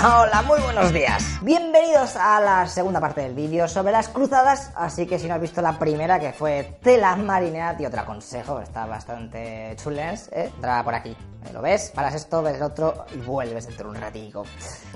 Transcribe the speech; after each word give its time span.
Hola, 0.00 0.42
muy 0.42 0.60
buenos 0.60 0.92
días. 0.92 1.24
Bienvenidos 1.42 2.14
a 2.14 2.40
la 2.40 2.66
segunda 2.68 3.00
parte 3.00 3.22
del 3.22 3.34
vídeo 3.34 3.66
sobre 3.66 3.90
las 3.90 4.08
cruzadas. 4.08 4.70
Así 4.76 5.06
que 5.06 5.18
si 5.18 5.26
no 5.26 5.34
has 5.34 5.40
visto 5.40 5.60
la 5.60 5.76
primera, 5.76 6.20
que 6.20 6.32
fue 6.32 6.78
Tela 6.80 7.16
Marinera, 7.16 7.76
tío, 7.76 7.90
te 7.90 7.96
lo 7.96 8.02
aconsejo. 8.02 8.60
Está 8.60 8.86
bastante 8.86 9.74
chulens, 9.82 10.28
¿eh? 10.28 10.52
Entra 10.54 10.84
por 10.84 10.94
aquí. 10.94 11.16
¿Lo 11.52 11.60
ves? 11.60 11.90
Paras 11.92 12.14
esto, 12.14 12.42
ves 12.42 12.62
otro 12.62 13.06
y 13.12 13.18
vuelves 13.18 13.66
dentro 13.66 13.90
de 13.90 13.96
un 13.96 14.00
ratico. 14.00 14.44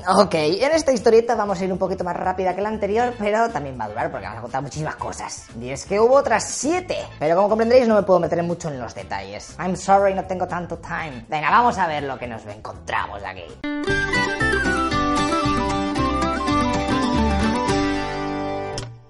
Ok, 0.06 0.34
en 0.34 0.70
esta 0.70 0.92
historieta 0.92 1.34
vamos 1.34 1.60
a 1.60 1.64
ir 1.64 1.72
un 1.72 1.78
poquito 1.78 2.04
más 2.04 2.16
rápida 2.16 2.54
que 2.54 2.60
la 2.60 2.68
anterior, 2.68 3.12
pero 3.18 3.48
también 3.50 3.76
va 3.80 3.86
a 3.86 3.88
durar 3.88 4.10
porque 4.10 4.26
vamos 4.26 4.38
a 4.38 4.42
contar 4.42 4.62
muchísimas 4.62 4.94
cosas. 4.96 5.46
Y 5.60 5.70
es 5.70 5.84
que 5.84 5.98
hubo 5.98 6.14
otras 6.14 6.44
siete, 6.44 6.98
pero 7.18 7.34
como 7.34 7.48
comprenderéis 7.48 7.88
no 7.88 7.96
me 7.96 8.02
puedo 8.04 8.20
meter 8.20 8.40
mucho 8.44 8.68
en 8.68 8.78
los 8.78 8.94
detalles. 8.94 9.56
I'm 9.58 9.76
sorry, 9.76 10.14
no 10.14 10.24
tengo 10.26 10.46
tanto 10.46 10.78
time. 10.78 11.26
Venga, 11.28 11.50
vamos 11.50 11.76
a 11.76 11.88
ver 11.88 12.04
lo 12.04 12.16
que 12.16 12.28
nos 12.28 12.46
encontramos 12.46 13.20
aquí. 13.24 14.71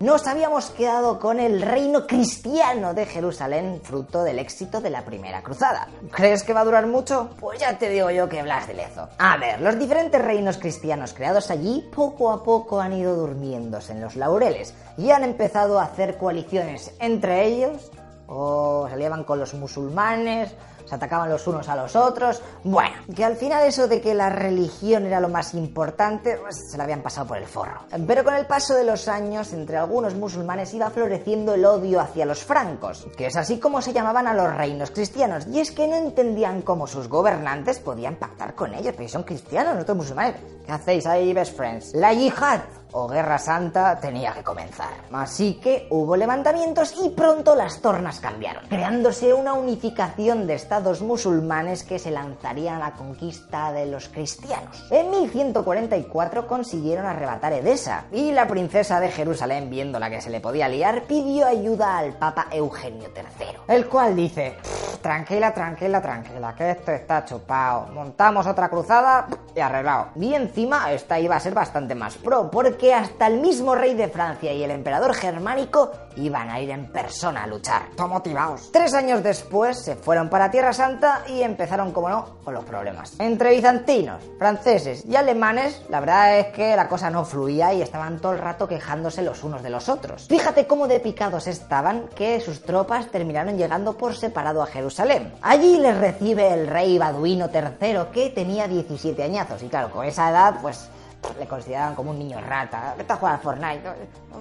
Nos 0.02 0.26
habíamos 0.26 0.70
quedado 0.70 1.20
con 1.20 1.38
el 1.38 1.62
reino 1.62 2.08
cristiano 2.08 2.92
de 2.92 3.06
Jerusalén, 3.06 3.80
fruto 3.84 4.24
del 4.24 4.40
éxito 4.40 4.80
de 4.80 4.90
la 4.90 5.04
primera 5.04 5.44
cruzada. 5.44 5.86
¿Crees 6.10 6.42
que 6.42 6.52
va 6.52 6.62
a 6.62 6.64
durar 6.64 6.88
mucho? 6.88 7.30
Pues 7.38 7.60
ya 7.60 7.78
te 7.78 7.88
digo 7.88 8.10
yo 8.10 8.28
que 8.28 8.42
Blas 8.42 8.66
de 8.66 8.74
Lezo. 8.74 9.08
A 9.16 9.36
ver, 9.36 9.60
los 9.60 9.78
diferentes 9.78 10.20
reinos 10.20 10.58
cristianos 10.58 11.12
creados 11.12 11.52
allí 11.52 11.88
poco 11.94 12.32
a 12.32 12.42
poco 12.42 12.80
han 12.80 12.94
ido 12.94 13.14
durmiéndose 13.14 13.92
en 13.92 14.00
los 14.00 14.16
laureles 14.16 14.74
y 14.98 15.12
han 15.12 15.22
empezado 15.22 15.78
a 15.78 15.84
hacer 15.84 16.18
coaliciones 16.18 16.92
entre 16.98 17.46
ellos 17.46 17.92
o 18.26 18.86
se 18.88 18.94
aliaban 18.94 19.22
con 19.22 19.38
los 19.38 19.54
musulmanes 19.54 20.52
se 20.84 20.94
atacaban 20.94 21.30
los 21.30 21.46
unos 21.46 21.68
a 21.68 21.76
los 21.76 21.96
otros. 21.96 22.40
Bueno, 22.64 22.94
que 23.14 23.24
al 23.24 23.36
final 23.36 23.66
eso 23.66 23.88
de 23.88 24.00
que 24.00 24.14
la 24.14 24.28
religión 24.30 25.06
era 25.06 25.20
lo 25.20 25.28
más 25.28 25.54
importante, 25.54 26.36
pues 26.36 26.70
se 26.70 26.76
lo 26.76 26.82
habían 26.82 27.02
pasado 27.02 27.26
por 27.26 27.38
el 27.38 27.46
forro. 27.46 27.80
Pero 28.06 28.24
con 28.24 28.34
el 28.34 28.46
paso 28.46 28.74
de 28.74 28.84
los 28.84 29.08
años, 29.08 29.52
entre 29.52 29.76
algunos 29.76 30.14
musulmanes 30.14 30.72
iba 30.74 30.90
floreciendo 30.90 31.54
el 31.54 31.64
odio 31.64 32.00
hacia 32.00 32.26
los 32.26 32.44
francos, 32.44 33.06
que 33.16 33.26
es 33.26 33.36
así 33.36 33.58
como 33.58 33.82
se 33.82 33.92
llamaban 33.92 34.26
a 34.26 34.34
los 34.34 34.54
reinos 34.54 34.90
cristianos, 34.90 35.46
y 35.46 35.60
es 35.60 35.70
que 35.70 35.86
no 35.86 35.96
entendían 35.96 36.62
cómo 36.62 36.86
sus 36.86 37.08
gobernantes 37.08 37.78
podían 37.78 38.16
pactar 38.16 38.54
con 38.54 38.74
ellos, 38.74 38.94
porque 38.94 39.08
son 39.08 39.22
cristianos, 39.22 39.74
nosotros 39.74 39.98
musulmanes. 39.98 40.36
¿Qué 40.66 40.72
hacéis 40.72 41.06
ahí, 41.06 41.32
best 41.32 41.56
friends? 41.56 41.94
La 41.94 42.12
yihad 42.12 42.60
o 42.92 43.08
Guerra 43.08 43.38
Santa 43.38 43.98
tenía 43.98 44.32
que 44.32 44.42
comenzar. 44.42 44.90
Así 45.12 45.54
que 45.54 45.86
hubo 45.90 46.16
levantamientos 46.16 46.94
y 47.02 47.10
pronto 47.10 47.54
las 47.54 47.80
tornas 47.80 48.20
cambiaron, 48.20 48.66
creándose 48.68 49.32
una 49.32 49.54
unificación 49.54 50.46
de 50.46 50.54
estados 50.54 51.02
musulmanes 51.02 51.84
que 51.84 51.98
se 51.98 52.10
lanzarían 52.10 52.76
a 52.76 52.90
la 52.90 52.92
conquista 52.92 53.72
de 53.72 53.86
los 53.86 54.08
cristianos. 54.08 54.86
En 54.90 55.10
1144 55.10 56.46
consiguieron 56.46 57.06
arrebatar 57.06 57.52
Edesa 57.52 58.04
y 58.12 58.32
la 58.32 58.46
princesa 58.46 59.00
de 59.00 59.10
Jerusalén, 59.10 59.70
viendo 59.70 59.98
la 59.98 60.10
que 60.10 60.20
se 60.20 60.30
le 60.30 60.40
podía 60.40 60.68
liar, 60.68 61.04
pidió 61.04 61.46
ayuda 61.46 61.98
al 61.98 62.12
Papa 62.14 62.46
Eugenio 62.50 63.08
III, 63.14 63.74
el 63.74 63.86
cual 63.86 64.16
dice, 64.16 64.56
tranquila, 65.00 65.52
tranquila, 65.52 66.00
tranquila, 66.00 66.54
que 66.54 66.70
esto 66.70 66.92
está 66.92 67.24
chupado, 67.24 67.86
montamos 67.92 68.46
otra 68.46 68.68
cruzada 68.68 69.26
y 69.54 69.60
arreglado. 69.60 70.08
Y 70.16 70.34
encima 70.34 70.92
esta 70.92 71.18
iba 71.18 71.36
a 71.36 71.40
ser 71.40 71.54
bastante 71.54 71.94
más 71.94 72.16
pro, 72.16 72.50
porque 72.50 72.81
que 72.82 72.92
hasta 72.92 73.28
el 73.28 73.38
mismo 73.38 73.76
rey 73.76 73.94
de 73.94 74.08
Francia 74.08 74.52
y 74.52 74.64
el 74.64 74.72
emperador 74.72 75.14
germánico 75.14 75.92
iban 76.16 76.50
a 76.50 76.60
ir 76.60 76.68
en 76.70 76.90
persona 76.90 77.44
a 77.44 77.46
luchar. 77.46 77.90
Todo 77.96 78.08
motivados. 78.08 78.72
Tres 78.72 78.92
años 78.92 79.22
después 79.22 79.78
se 79.78 79.94
fueron 79.94 80.28
para 80.28 80.50
Tierra 80.50 80.72
Santa 80.72 81.22
y 81.28 81.42
empezaron, 81.42 81.92
como 81.92 82.08
no, 82.08 82.38
con 82.42 82.54
los 82.54 82.64
problemas. 82.64 83.14
Entre 83.20 83.54
bizantinos, 83.54 84.24
franceses 84.36 85.04
y 85.06 85.14
alemanes, 85.14 85.80
la 85.90 86.00
verdad 86.00 86.40
es 86.40 86.46
que 86.48 86.74
la 86.74 86.88
cosa 86.88 87.08
no 87.08 87.24
fluía 87.24 87.72
y 87.72 87.82
estaban 87.82 88.18
todo 88.18 88.32
el 88.32 88.40
rato 88.40 88.66
quejándose 88.66 89.22
los 89.22 89.44
unos 89.44 89.62
de 89.62 89.70
los 89.70 89.88
otros. 89.88 90.26
Fíjate 90.26 90.66
cómo 90.66 90.88
de 90.88 90.98
picados 90.98 91.46
estaban 91.46 92.08
que 92.16 92.40
sus 92.40 92.62
tropas 92.62 93.12
terminaron 93.12 93.56
llegando 93.56 93.96
por 93.96 94.16
separado 94.16 94.60
a 94.60 94.66
Jerusalén. 94.66 95.32
Allí 95.40 95.78
les 95.78 95.96
recibe 95.96 96.52
el 96.52 96.66
rey 96.66 96.98
Baduino 96.98 97.48
III, 97.54 98.10
que 98.12 98.30
tenía 98.30 98.66
17 98.66 99.22
añazos. 99.22 99.62
Y 99.62 99.68
claro, 99.68 99.92
con 99.92 100.04
esa 100.04 100.30
edad, 100.30 100.56
pues 100.60 100.88
le 101.38 101.46
consideraban 101.46 101.94
como 101.94 102.10
un 102.10 102.18
niño 102.18 102.40
rata. 102.40 102.94
Vete 102.96 103.12
a 103.12 103.16
jugar 103.16 103.34
a 103.34 103.38
Fortnite. 103.38 103.82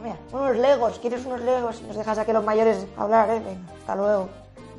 mira, 0.01 0.15
unos 0.31 0.55
legos, 0.57 0.99
¿quieres 0.99 1.25
unos 1.25 1.41
legos? 1.41 1.81
Nos 1.83 1.95
dejas 1.95 2.17
a 2.17 2.25
que 2.25 2.33
los 2.33 2.43
mayores 2.43 2.85
hablar, 2.97 3.29
¿eh? 3.29 3.57
Hasta 3.79 3.95
luego. 3.95 4.29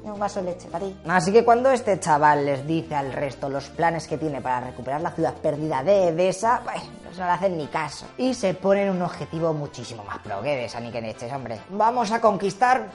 Un 0.05 0.19
vaso 0.19 0.43
de 0.43 0.51
leche 0.51 0.69
para. 0.69 0.87
Así 1.09 1.33
que 1.33 1.45
cuando 1.45 1.71
este 1.71 2.01
chaval 2.01 2.45
les 2.45 2.67
dice 2.67 2.97
al 2.97 3.13
resto 3.13 3.49
los 3.49 3.69
planes 3.69 4.09
que 4.09 4.19
tiene 4.19 4.41
para 4.41 4.67
recuperar 4.67 5.01
la 5.01 5.13
ciudad 5.13 5.33
perdida 5.35 5.85
de 5.85 6.09
Edesa, 6.09 6.61
pues 6.65 6.83
no 7.17 7.25
le 7.25 7.31
hacen 7.31 7.57
ni 7.57 7.69
caso. 7.69 8.07
Y 8.19 8.35
se 8.35 8.55
ponen 8.55 8.91
un 8.91 9.01
objetivo 9.01 9.53
muchísimo 9.53 10.03
más 10.03 10.19
pro 10.19 10.43
que 10.43 10.55
Edesa, 10.55 10.81
ni 10.81 10.91
que 10.91 11.01
leches, 11.01 11.33
hombre. 11.33 11.61
Vamos 11.71 12.11
a 12.11 12.21
conquistar 12.21 12.89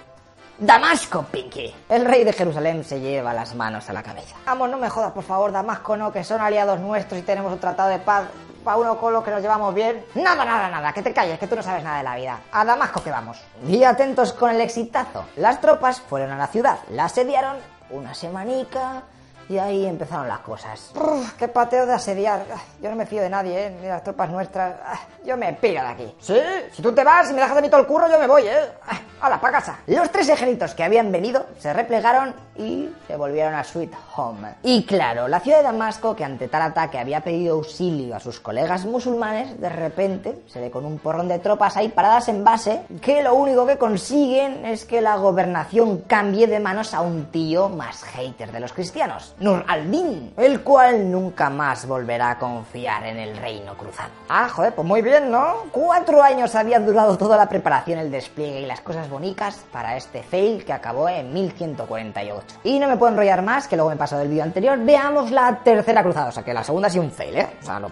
Damasco, 0.60 1.24
Pinky. 1.24 1.74
El 1.88 2.04
rey 2.04 2.24
de 2.24 2.34
Jerusalén 2.34 2.84
se 2.84 3.00
lleva 3.00 3.32
las 3.32 3.54
manos 3.54 3.88
a 3.90 3.94
la 3.94 4.02
cabeza. 4.02 4.36
Vamos, 4.46 4.70
no 4.70 4.78
me 4.78 4.90
jodas, 4.90 5.12
por 5.12 5.24
favor, 5.24 5.52
Damasco 5.52 5.96
no, 5.96 6.12
que 6.12 6.24
son 6.24 6.42
aliados 6.42 6.80
nuestros 6.80 7.20
y 7.20 7.24
tenemos 7.24 7.54
un 7.54 7.60
tratado 7.60 7.90
de 7.90 8.00
paz 8.00 8.26
para 8.68 8.80
uno 8.80 8.98
con 8.98 9.14
los 9.14 9.24
que 9.24 9.32
nos 9.32 9.42
llevamos 9.42 9.74
bien. 9.74 10.04
Nada, 10.16 10.44
nada, 10.44 10.68
nada, 10.68 10.92
que 10.92 11.02
te 11.02 11.14
calles, 11.14 11.40
que 11.40 11.48
tú 11.48 11.56
no 11.56 11.64
sabes 11.64 11.86
nada 11.86 12.00
de 12.00 12.04
la 12.04 12.18
vida. 12.18 12.42
A 12.52 12.66
Damasco 12.66 13.02
que 13.02 13.10
vamos. 13.10 13.42
Y 13.66 13.86
atentos 13.86 14.34
con 14.34 14.52
el 14.52 14.60
exitazo. 14.60 15.24
Las 15.38 15.62
tropas 15.62 16.02
fueron 16.02 16.32
a 16.32 16.38
la 16.38 16.48
ciudad, 16.48 16.80
la 16.90 17.06
asediaron 17.06 17.56
una 17.92 18.14
semanica 18.14 19.04
y 19.48 19.58
ahí 19.58 19.86
empezaron 19.86 20.28
las 20.28 20.40
cosas. 20.40 20.92
¡Qué 21.40 21.48
pateo 21.48 21.86
de 21.86 21.94
asediar! 21.94 22.44
Yo 22.82 22.90
no 22.90 22.98
me 22.98 23.06
fío 23.06 23.22
de 23.22 23.30
nadie, 23.30 23.68
¿eh? 23.68 23.78
Ni 23.82 23.88
las 23.88 24.04
tropas 24.04 24.30
nuestras. 24.30 24.76
Yo 25.24 25.38
me 25.38 25.54
piro 25.54 25.82
de 25.82 25.88
aquí. 25.88 26.16
Sí, 26.20 26.38
si 26.74 26.82
tú 26.82 26.92
te 26.92 27.06
vas 27.06 27.30
y 27.30 27.34
me 27.34 27.40
dejas 27.40 27.56
de 27.56 27.62
mí 27.62 27.70
todo 27.70 27.80
el 27.80 27.88
curro, 27.88 28.12
yo 28.12 28.20
me 28.20 28.28
voy, 28.28 28.48
¿eh? 28.48 28.70
¡Hala, 29.22 29.40
pa' 29.40 29.50
casa! 29.50 29.78
Los 29.88 30.12
tres 30.12 30.28
ejércitos 30.28 30.76
que 30.76 30.84
habían 30.84 31.10
venido 31.10 31.46
se 31.58 31.72
replegaron 31.72 32.36
y 32.58 32.90
se 33.08 33.16
volvieron 33.16 33.54
a 33.54 33.64
Sweet 33.64 33.94
Home. 34.16 34.56
Y 34.64 34.84
claro, 34.84 35.28
la 35.28 35.40
ciudad 35.40 35.58
de 35.58 35.64
Damasco, 35.64 36.16
que 36.16 36.24
ante 36.24 36.48
tal 36.48 36.62
ataque 36.62 36.98
había 36.98 37.22
pedido 37.22 37.56
auxilio 37.56 38.16
a 38.16 38.20
sus 38.20 38.40
colegas 38.40 38.86
musulmanes, 38.86 39.60
de 39.60 39.70
repente 39.70 40.44
se 40.48 40.60
ve 40.60 40.72
con 40.72 40.86
un 40.86 41.00
porrón 41.00 41.28
de 41.28 41.40
tropas 41.40 41.78
ahí 41.78 41.90
paradas 41.90 42.28
en 42.30 42.44
base, 42.44 42.82
que 43.02 43.22
lo 43.22 43.36
único 43.36 43.66
que 43.66 43.78
consiguen 43.78 44.66
es 44.66 44.86
que 44.86 45.02
la 45.02 45.18
gobernación 45.18 46.00
cambie 46.08 46.48
de 46.48 46.60
manos 46.60 46.94
a 46.94 47.02
un 47.02 47.26
tío 47.26 47.70
más 47.70 48.04
hater 48.04 48.52
de 48.52 48.60
los 48.60 48.74
cristianos. 48.74 49.36
Nur 49.40 49.64
al-Din, 49.68 50.34
el 50.38 50.62
cual 50.62 51.12
nunca 51.12 51.50
más 51.50 51.88
volverá 51.88 52.32
a 52.32 52.40
confiar 52.40 53.06
en 53.06 53.18
el 53.18 53.38
reino 53.38 53.76
cruzado. 53.76 54.10
Ah, 54.30 54.50
joder, 54.50 54.74
pues 54.74 54.88
muy 54.88 55.02
bien, 55.02 55.32
¿no? 55.32 55.64
Cuatro 55.72 56.22
años 56.22 56.56
había 56.56 56.80
durado 56.80 57.18
toda 57.18 57.38
la 57.38 57.50
preparación, 57.50 58.00
el 58.00 58.12
despliegue 58.12 58.62
y 58.62 58.66
las 58.66 58.82
cosas 58.82 59.10
bonitas 59.10 59.66
para 59.72 59.98
este 59.98 60.24
fail 60.24 60.66
que 60.66 60.74
acabó 60.74 61.10
en 61.10 61.34
1148. 61.34 62.47
Y 62.64 62.80
no 62.80 62.88
me 62.88 62.98
puedo 62.98 63.12
enrollar 63.12 63.42
más, 63.42 63.68
que 63.68 63.76
luego 63.76 63.90
me 63.90 63.96
paso 63.96 64.18
del 64.18 64.28
vídeo 64.28 64.44
anterior. 64.44 64.78
Veamos 64.80 65.32
la 65.32 65.60
tercera 65.64 66.04
cruzada, 66.04 66.30
o 66.30 66.32
sea 66.32 66.44
que 66.44 66.54
la 66.54 66.64
segunda 66.64 66.88
ha 66.88 66.92
sido 66.92 67.04
un 67.04 67.12
fail, 67.12 67.38
¿eh? 67.38 67.50
O 67.62 67.66
sea, 67.66 67.80
no... 67.80 67.92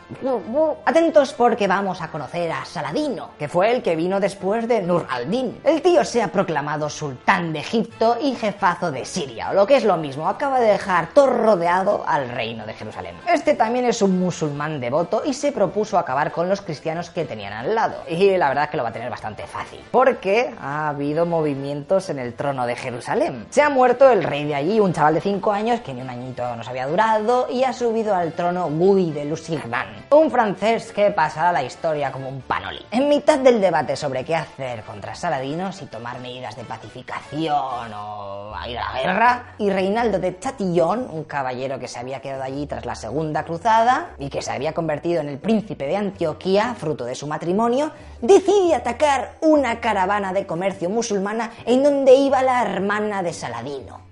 Atentos 0.85 1.33
porque 1.33 1.67
vamos 1.67 2.01
a 2.01 2.09
conocer 2.09 2.51
a 2.51 2.65
Saladino, 2.65 3.31
que 3.37 3.47
fue 3.47 3.71
el 3.71 3.81
que 3.81 3.95
vino 3.95 4.19
después 4.19 4.67
de 4.67 4.81
Nur 4.81 5.05
al-Din. 5.09 5.59
El 5.63 5.81
tío 5.81 6.03
se 6.03 6.21
ha 6.21 6.27
proclamado 6.27 6.89
sultán 6.89 7.53
de 7.53 7.59
Egipto 7.59 8.17
y 8.21 8.35
jefazo 8.35 8.91
de 8.91 9.05
Siria, 9.05 9.51
o 9.51 9.53
lo 9.53 9.67
que 9.67 9.77
es 9.77 9.83
lo 9.83 9.97
mismo, 9.97 10.27
acaba 10.27 10.59
de 10.59 10.71
dejar 10.71 11.07
todo 11.13 11.27
rodeado 11.27 12.03
al 12.07 12.29
reino 12.29 12.65
de 12.65 12.73
Jerusalén. 12.73 13.15
Este 13.31 13.53
también 13.53 13.85
es 13.85 14.01
un 14.01 14.19
musulmán 14.19 14.79
devoto 14.79 15.21
y 15.25 15.33
se 15.33 15.51
propuso 15.51 15.97
acabar 15.97 16.31
con 16.31 16.49
los 16.49 16.61
cristianos 16.61 17.09
que 17.09 17.25
tenían 17.25 17.53
al 17.53 17.75
lado. 17.75 17.95
Y 18.07 18.37
la 18.37 18.49
verdad 18.49 18.65
es 18.65 18.69
que 18.69 18.77
lo 18.77 18.83
va 18.83 18.89
a 18.89 18.93
tener 18.93 19.09
bastante 19.09 19.43
fácil, 19.47 19.79
porque 19.91 20.53
ha 20.61 20.89
habido 20.89 21.25
movimientos 21.25 22.09
en 22.09 22.19
el 22.19 22.33
trono 22.33 22.65
de 22.65 22.75
Jerusalén. 22.75 23.47
Se 23.49 23.61
ha 23.61 23.69
muerto 23.69 24.09
el 24.09 24.23
rey 24.23 24.44
de 24.45 24.55
allí, 24.55 24.79
un 24.79 24.93
chaval 24.93 25.15
de 25.15 25.21
5 25.21 25.51
años 25.51 25.81
que 25.81 25.93
ni 25.93 26.01
un 26.01 26.09
añito 26.09 26.55
nos 26.55 26.67
había 26.67 26.87
durado, 26.87 27.47
y 27.49 27.63
ha 27.63 27.73
subido 27.73 28.15
al 28.15 28.33
trono 28.33 28.69
Guy 28.69 29.11
de 29.11 29.25
Lusignan, 29.25 30.05
un 30.11 30.31
francés 30.31 30.91
que 30.91 31.11
pasará 31.11 31.51
la 31.51 31.63
historia 31.63 32.11
como 32.11 32.29
un 32.29 32.41
panoli. 32.41 32.85
En 32.91 33.09
mitad 33.09 33.39
del 33.39 33.59
debate 33.59 33.95
sobre 33.95 34.23
qué 34.23 34.35
hacer 34.35 34.83
contra 34.83 35.15
Saladino, 35.15 35.71
si 35.71 35.85
tomar 35.85 36.19
medidas 36.19 36.55
de 36.55 36.63
pacificación 36.63 37.93
o 37.93 38.53
ir 38.67 38.77
a 38.77 38.93
la 38.93 39.01
guerra, 39.01 39.43
y 39.57 39.69
Reinaldo 39.69 40.19
de 40.19 40.39
Chatillon, 40.39 41.07
un 41.11 41.23
caballero 41.25 41.79
que 41.79 41.87
se 41.87 41.99
había 41.99 42.19
quedado 42.19 42.43
allí 42.43 42.65
tras 42.67 42.85
la 42.85 42.95
Segunda 42.95 43.43
Cruzada 43.43 44.11
y 44.17 44.29
que 44.29 44.41
se 44.41 44.51
había 44.51 44.73
convertido 44.73 45.21
en 45.21 45.29
el 45.29 45.37
príncipe 45.37 45.87
de 45.87 45.97
Antioquía, 45.97 46.75
fruto 46.77 47.05
de 47.05 47.15
su 47.15 47.27
matrimonio, 47.27 47.91
decide 48.21 48.75
atacar 48.75 49.35
una 49.41 49.79
caravana 49.79 50.33
de 50.33 50.45
comercio 50.45 50.89
musulmana 50.89 51.51
en 51.65 51.83
donde 51.83 52.13
iba 52.15 52.41
la 52.41 52.61
hermana 52.61 53.23
de 53.23 53.33
Saladino. 53.33 54.05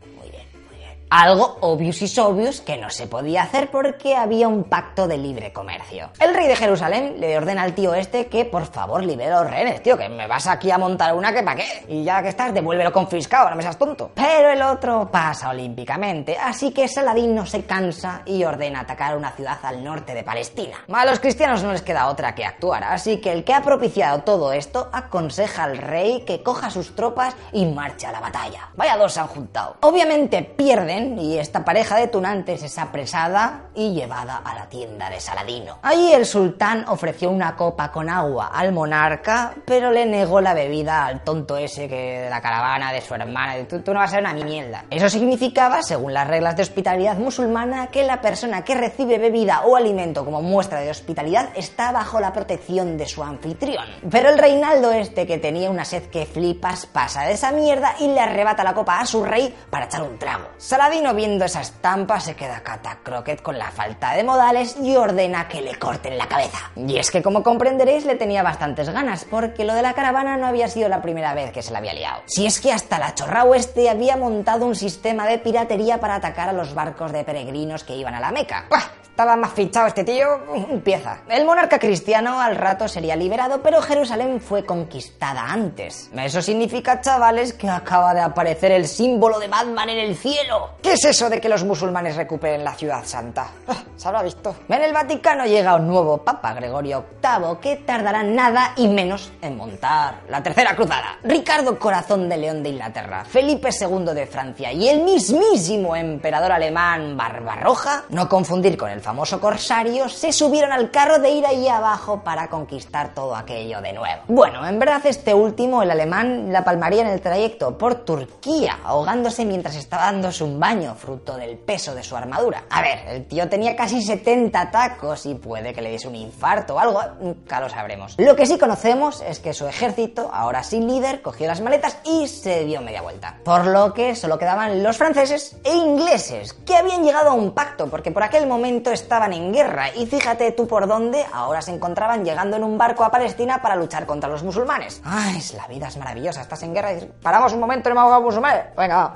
Algo 1.09 1.57
obvious 1.61 2.01
y 2.01 2.19
obvious 2.19 2.61
que 2.61 2.77
no 2.77 2.89
se 2.89 3.07
podía 3.07 3.43
hacer 3.43 3.69
porque 3.69 4.15
había 4.15 4.47
un 4.47 4.63
pacto 4.63 5.07
de 5.07 5.17
libre 5.17 5.53
comercio. 5.53 6.09
El 6.19 6.33
rey 6.33 6.47
de 6.47 6.55
Jerusalén 6.55 7.15
le 7.19 7.37
ordena 7.37 7.61
al 7.61 7.75
tío 7.75 7.93
este 7.93 8.27
que 8.27 8.45
por 8.45 8.65
favor 8.65 9.03
libere 9.03 9.31
a 9.31 9.41
los 9.41 9.51
rehenes, 9.51 9.83
tío, 9.83 9.97
que 9.97 10.09
me 10.09 10.27
vas 10.27 10.47
aquí 10.47 10.71
a 10.71 10.77
montar 10.77 11.13
una 11.13 11.31
que 11.31 11.43
pa' 11.43 11.55
qué. 11.55 11.85
Y 11.87 12.03
ya 12.03 12.23
que 12.23 12.29
estás, 12.29 12.53
devuélvelo 12.53 12.91
confiscado, 12.91 13.49
no 13.49 13.55
me 13.55 13.61
seas 13.61 13.77
tonto. 13.77 14.11
Pero 14.15 14.49
el 14.49 14.61
otro 14.61 15.09
pasa 15.11 15.49
olímpicamente, 15.49 16.37
así 16.37 16.71
que 16.71 16.87
Saladino 16.87 17.45
se 17.45 17.63
cansa 17.65 18.23
y 18.25 18.43
ordena 18.43 18.79
atacar 18.79 19.15
una 19.15 19.31
ciudad 19.31 19.59
al 19.63 19.83
norte 19.83 20.13
de 20.13 20.23
Palestina. 20.23 20.77
A 20.91 21.05
los 21.05 21.19
cristianos 21.19 21.61
no 21.61 21.71
les 21.71 21.81
queda 21.81 22.07
otra 22.07 22.33
que 22.33 22.45
actuar, 22.45 22.83
así 22.83 23.17
que 23.21 23.31
el 23.31 23.43
que 23.43 23.53
ha 23.53 23.61
propiciado 23.61 24.23
todo 24.23 24.51
esto 24.51 24.89
aconseja 24.91 25.65
al 25.65 25.77
rey 25.77 26.23
que 26.25 26.41
coja 26.41 26.69
sus 26.69 26.95
tropas 26.95 27.35
y 27.51 27.65
marche 27.65 28.07
a 28.07 28.11
la 28.11 28.19
batalla. 28.19 28.69
Vaya 28.75 28.97
dos 28.97 29.13
se 29.13 29.19
han 29.19 29.27
juntado. 29.27 29.77
Obviamente 29.81 30.41
pierden 30.41 31.02
y 31.19 31.37
esta 31.37 31.63
pareja 31.65 31.97
de 31.97 32.07
tunantes 32.07 32.63
es 32.63 32.77
apresada 32.77 33.69
y 33.75 33.93
llevada 33.93 34.37
a 34.37 34.55
la 34.55 34.69
tienda 34.69 35.09
de 35.09 35.19
Saladino. 35.19 35.79
Allí 35.81 36.13
el 36.13 36.25
sultán 36.25 36.85
ofreció 36.87 37.29
una 37.29 37.55
copa 37.55 37.91
con 37.91 38.09
agua 38.09 38.51
al 38.53 38.71
monarca, 38.71 39.53
pero 39.65 39.91
le 39.91 40.05
negó 40.05 40.41
la 40.41 40.53
bebida 40.53 41.05
al 41.05 41.23
tonto 41.23 41.57
ese 41.57 41.87
que 41.87 42.21
de 42.21 42.29
la 42.29 42.41
caravana 42.41 42.91
de 42.91 43.01
su 43.01 43.13
hermana. 43.13 43.55
Tú, 43.67 43.81
no 43.85 43.99
vas 43.99 44.11
a 44.11 44.15
ser 44.15 44.21
una 44.21 44.33
mierda. 44.33 44.85
Eso 44.89 45.09
significaba, 45.09 45.81
según 45.83 46.13
las 46.13 46.27
reglas 46.27 46.55
de 46.55 46.63
hospitalidad 46.63 47.17
musulmana, 47.17 47.87
que 47.87 48.03
la 48.03 48.21
persona 48.21 48.63
que 48.63 48.75
recibe 48.75 49.17
bebida 49.17 49.61
o 49.65 49.75
alimento 49.75 50.25
como 50.25 50.41
muestra 50.41 50.79
de 50.79 50.89
hospitalidad 50.89 51.49
está 51.55 51.91
bajo 51.91 52.19
la 52.19 52.33
protección 52.33 52.97
de 52.97 53.07
su 53.07 53.23
anfitrión. 53.23 53.85
Pero 54.09 54.29
el 54.29 54.37
Reinaldo 54.37 54.91
este, 54.91 55.27
que 55.27 55.37
tenía 55.37 55.69
una 55.69 55.85
sed 55.85 56.03
que 56.09 56.25
flipas, 56.25 56.85
pasa 56.85 57.23
de 57.23 57.33
esa 57.33 57.51
mierda 57.51 57.95
y 57.99 58.07
le 58.07 58.19
arrebata 58.19 58.63
la 58.63 58.73
copa 58.73 58.99
a 58.99 59.05
su 59.05 59.23
rey 59.23 59.53
para 59.69 59.85
echar 59.85 60.03
un 60.03 60.17
trago. 60.17 60.47
Viendo 60.89 61.45
esa 61.45 61.61
estampa, 61.61 62.19
se 62.19 62.35
queda 62.35 62.61
catacroquet 62.61 63.41
con 63.41 63.57
la 63.57 63.71
falta 63.71 64.13
de 64.13 64.23
modales 64.23 64.77
y 64.81 64.95
ordena 64.95 65.47
que 65.47 65.61
le 65.61 65.75
corten 65.75 66.17
la 66.17 66.27
cabeza. 66.27 66.71
Y 66.75 66.97
es 66.97 67.11
que, 67.11 67.21
como 67.21 67.43
comprenderéis, 67.43 68.05
le 68.05 68.15
tenía 68.15 68.43
bastantes 68.43 68.89
ganas, 68.89 69.25
porque 69.29 69.65
lo 69.65 69.73
de 69.73 69.81
la 69.81 69.93
caravana 69.93 70.37
no 70.37 70.47
había 70.47 70.67
sido 70.67 70.89
la 70.89 71.01
primera 71.01 71.33
vez 71.33 71.51
que 71.51 71.61
se 71.61 71.71
la 71.71 71.79
había 71.79 71.93
liado. 71.93 72.21
Si 72.25 72.45
es 72.45 72.59
que 72.59 72.71
hasta 72.71 72.99
la 72.99 73.15
chorra 73.15 73.43
oeste 73.43 73.89
había 73.89 74.17
montado 74.17 74.65
un 74.65 74.75
sistema 74.75 75.27
de 75.27 75.37
piratería 75.37 75.99
para 75.99 76.15
atacar 76.15 76.49
a 76.49 76.53
los 76.53 76.73
barcos 76.73 77.11
de 77.11 77.23
peregrinos 77.23 77.83
que 77.83 77.95
iban 77.95 78.13
a 78.15 78.19
la 78.19 78.31
Meca. 78.31 78.65
Estaba 79.13 79.35
más 79.35 79.53
fichado 79.53 79.85
este 79.85 80.03
tío, 80.03 80.25
empieza. 80.71 81.19
El 81.29 81.45
monarca 81.45 81.77
cristiano 81.77 82.41
al 82.41 82.55
rato 82.55 82.87
sería 82.87 83.15
liberado, 83.15 83.61
pero 83.61 83.79
Jerusalén 83.79 84.41
fue 84.41 84.65
conquistada 84.65 85.51
antes. 85.51 86.09
Eso 86.17 86.41
significa, 86.41 86.99
chavales, 86.99 87.53
que 87.53 87.69
acaba 87.69 88.15
de 88.15 88.21
aparecer 88.21 88.71
el 88.71 88.87
símbolo 88.87 89.37
de 89.37 89.47
Batman 89.47 89.89
en 89.89 89.99
el 89.99 90.17
cielo. 90.17 90.71
¿Qué 90.81 90.93
es 90.93 91.05
eso 91.05 91.29
de 91.29 91.39
que 91.39 91.47
los 91.47 91.63
musulmanes 91.63 92.15
recuperen 92.15 92.63
la 92.63 92.73
ciudad 92.73 93.03
santa? 93.05 93.51
Ah, 93.67 93.83
Se 93.95 94.07
habrá 94.07 94.23
visto. 94.23 94.55
En 94.67 94.81
el 94.81 94.91
Vaticano 94.91 95.45
llega 95.45 95.75
un 95.75 95.87
nuevo 95.87 96.17
papa, 96.17 96.55
Gregorio 96.55 97.05
VIII, 97.21 97.57
que 97.61 97.75
tardará 97.85 98.23
nada 98.23 98.73
y 98.77 98.87
menos 98.87 99.31
en 99.43 99.55
montar 99.57 100.21
la 100.27 100.41
tercera 100.41 100.75
cruzada. 100.75 101.19
Ricardo 101.23 101.77
Corazón 101.77 102.27
de 102.27 102.37
León 102.37 102.63
de 102.63 102.69
Inglaterra, 102.69 103.23
Felipe 103.25 103.69
II 103.79 104.05
de 104.15 104.25
Francia 104.25 104.71
y 104.73 104.89
el 104.89 105.03
mismísimo 105.03 105.95
emperador 105.95 106.51
alemán 106.51 107.15
Barbarroja, 107.15 108.05
no 108.09 108.27
confundir 108.27 108.75
con 108.75 108.89
el 108.89 109.02
famoso 109.03 109.39
corsario, 109.39 110.07
se 110.07 110.31
subieron 110.31 110.71
al 110.71 110.89
carro 110.89 111.19
de 111.19 111.29
ir 111.29 111.45
ahí 111.45 111.67
abajo 111.67 112.23
para 112.23 112.47
conquistar 112.47 113.13
todo 113.13 113.35
aquello 113.35 113.81
de 113.81 113.93
nuevo. 113.93 114.23
Bueno, 114.27 114.65
en 114.65 114.79
verdad 114.79 115.01
este 115.05 115.33
último, 115.33 115.83
el 115.83 115.91
alemán, 115.91 116.51
la 116.51 116.63
palmaría 116.63 117.01
en 117.01 117.09
el 117.09 117.21
trayecto 117.21 117.77
por 117.77 118.05
Turquía, 118.05 118.79
ahogándose 118.83 119.43
mientras 119.45 119.75
estaba 119.75 120.05
dándose 120.05 120.43
un 120.43 120.59
baño, 120.59 120.95
fruto 120.95 121.35
del 121.35 121.57
peso 121.57 121.93
de 121.93 122.01
su 122.01 122.15
armadura. 122.15 122.63
A 122.69 122.81
ver, 122.81 122.99
el 123.09 123.27
tío 123.27 123.49
tenía 123.49 123.75
casi 123.75 124.01
70 124.01 124.71
tacos 124.71 125.25
y 125.25 125.35
puede 125.35 125.73
que 125.73 125.81
le 125.81 125.91
diese 125.91 126.07
un 126.07 126.15
infarto 126.15 126.75
o 126.75 126.79
algo, 126.79 127.01
nunca 127.19 127.59
lo 127.59 127.67
sabremos. 127.67 128.15
Lo 128.17 128.35
que 128.35 128.45
sí 128.45 128.57
conocemos 128.57 129.21
es 129.21 129.39
que 129.39 129.53
su 129.53 129.67
ejército, 129.67 130.29
ahora 130.33 130.63
sin 130.63 130.87
líder, 130.87 131.21
cogió 131.21 131.47
las 131.47 131.59
maletas 131.59 131.97
y 132.05 132.27
se 132.29 132.63
dio 132.63 132.81
media 132.81 133.01
vuelta. 133.01 133.35
Por 133.43 133.67
lo 133.67 133.93
que 133.93 134.15
solo 134.15 134.37
quedaban 134.37 134.81
los 134.81 134.97
franceses 134.97 135.57
e 135.65 135.73
ingleses, 135.73 136.53
que 136.53 136.77
habían 136.77 137.03
llegado 137.03 137.31
a 137.31 137.33
un 137.33 137.51
pacto, 137.51 137.89
porque 137.89 138.11
por 138.11 138.23
aquel 138.23 138.47
momento 138.47 138.92
estaban 138.93 139.33
en 139.33 139.51
guerra 139.51 139.89
y 139.95 140.05
fíjate 140.05 140.51
tú 140.51 140.67
por 140.67 140.87
dónde 140.87 141.25
ahora 141.33 141.61
se 141.61 141.71
encontraban 141.71 142.23
llegando 142.23 142.57
en 142.57 142.63
un 142.63 142.77
barco 142.77 143.03
a 143.03 143.11
Palestina 143.11 143.61
para 143.61 143.75
luchar 143.75 144.05
contra 144.05 144.29
los 144.29 144.43
musulmanes. 144.43 145.01
Ay, 145.03 145.41
la 145.55 145.67
vida 145.67 145.87
es 145.87 145.97
maravillosa, 145.97 146.41
estás 146.41 146.63
en 146.63 146.73
guerra 146.73 146.93
y 146.93 147.11
paramos 147.21 147.53
un 147.53 147.59
momento, 147.59 147.89
no 147.89 147.95
me 147.95 148.19
musulmanes. 148.21 148.65
Venga, 148.77 149.15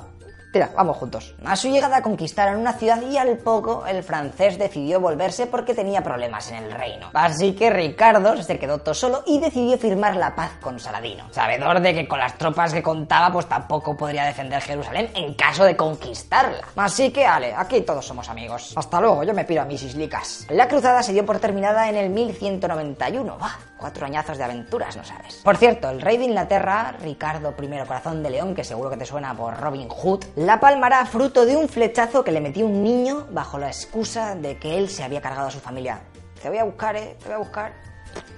va. 0.62 0.68
Tira, 0.68 0.72
vamos 0.76 0.98
juntos. 0.98 1.36
A 1.46 1.56
su 1.56 1.70
llegada 1.70 2.02
conquistaron 2.02 2.60
una 2.60 2.74
ciudad 2.74 3.00
y 3.02 3.18
al 3.18 3.38
poco 3.38 3.86
el 3.86 4.02
francés 4.02 4.58
decidió 4.58 5.00
volverse 5.00 5.46
porque 5.46 5.76
tenía 5.76 6.02
problemas 6.02 6.50
en 6.52 6.64
el 6.64 6.72
reino. 6.72 7.12
Así 7.14 7.54
que 7.54 7.70
Ricardo 7.70 8.42
se 8.42 8.58
quedó 8.58 8.80
todo 8.80 8.96
solo 8.96 9.24
y 9.28 9.40
decidió 9.40 9.78
firmar 9.78 10.16
la 10.16 10.36
paz 10.36 10.54
con 10.60 10.80
Saladino. 10.80 11.26
Sabedor 11.32 11.80
de 11.80 11.94
que 11.94 12.08
con 12.08 12.18
las 12.18 12.38
tropas 12.40 12.74
que 12.74 12.82
contaba 12.82 13.32
pues 13.32 13.46
tampoco 13.46 13.96
podría 13.96 14.26
defender 14.26 14.62
Jerusalén 14.62 15.12
en 15.14 15.36
caso 15.36 15.64
de 15.64 15.78
conquistarla. 15.78 16.66
Así 16.76 17.12
que, 17.12 17.26
ale, 17.26 17.54
aquí 17.56 17.82
todos 17.82 18.06
somos 18.06 18.28
amigos. 18.30 18.74
Hasta 18.76 19.00
luego, 19.00 19.24
yo 19.24 19.34
me 19.34 19.46
piro 19.46 19.62
a 19.62 19.66
mis 19.66 19.84
islicas. 19.84 20.48
La 20.50 20.68
cruzada 20.68 21.04
se 21.04 21.14
dio 21.14 21.26
por 21.26 21.38
terminada 21.38 21.88
en 21.88 21.98
el 21.98 22.10
1191. 22.10 23.38
¡Bah! 23.38 23.60
Cuatro 23.78 24.08
añazos 24.08 24.40
de 24.40 24.44
aventuras, 24.44 24.98
no 24.98 25.04
sabes. 25.04 25.36
Por 25.44 25.56
cierto, 25.56 25.90
el 25.90 26.02
rey 26.02 26.18
de 26.18 26.26
Inglaterra, 26.26 26.96
Ricardo 27.00 27.54
I 27.62 27.86
Corazón 27.86 28.24
de 28.24 28.32
León, 28.32 28.56
que 28.56 28.64
seguro 28.64 28.90
que 28.90 28.98
te 28.98 29.06
suena 29.06 29.36
por 29.36 29.56
Robin 29.60 29.88
Hood, 29.88 30.26
la 30.48 30.62
palmará 30.62 31.06
fruto 31.06 31.46
de 31.46 31.58
un 31.58 31.68
flechazo 31.68 32.24
que 32.24 32.32
le 32.32 32.40
metió 32.40 32.66
un 32.66 32.82
niño 32.82 33.28
bajo 33.32 33.58
la 33.58 33.68
excusa 33.68 34.34
de 34.34 34.58
que 34.58 34.78
él 34.78 34.88
se 34.88 35.04
había 35.04 35.20
cargado 35.20 35.50
a 35.50 35.52
su 35.52 35.60
familia. 35.60 36.00
Te 36.42 36.48
voy 36.48 36.58
a 36.58 36.64
buscar, 36.64 36.96
eh, 36.96 37.18
te 37.20 37.26
voy 37.26 37.34
a 37.34 37.38
buscar. 37.40 37.74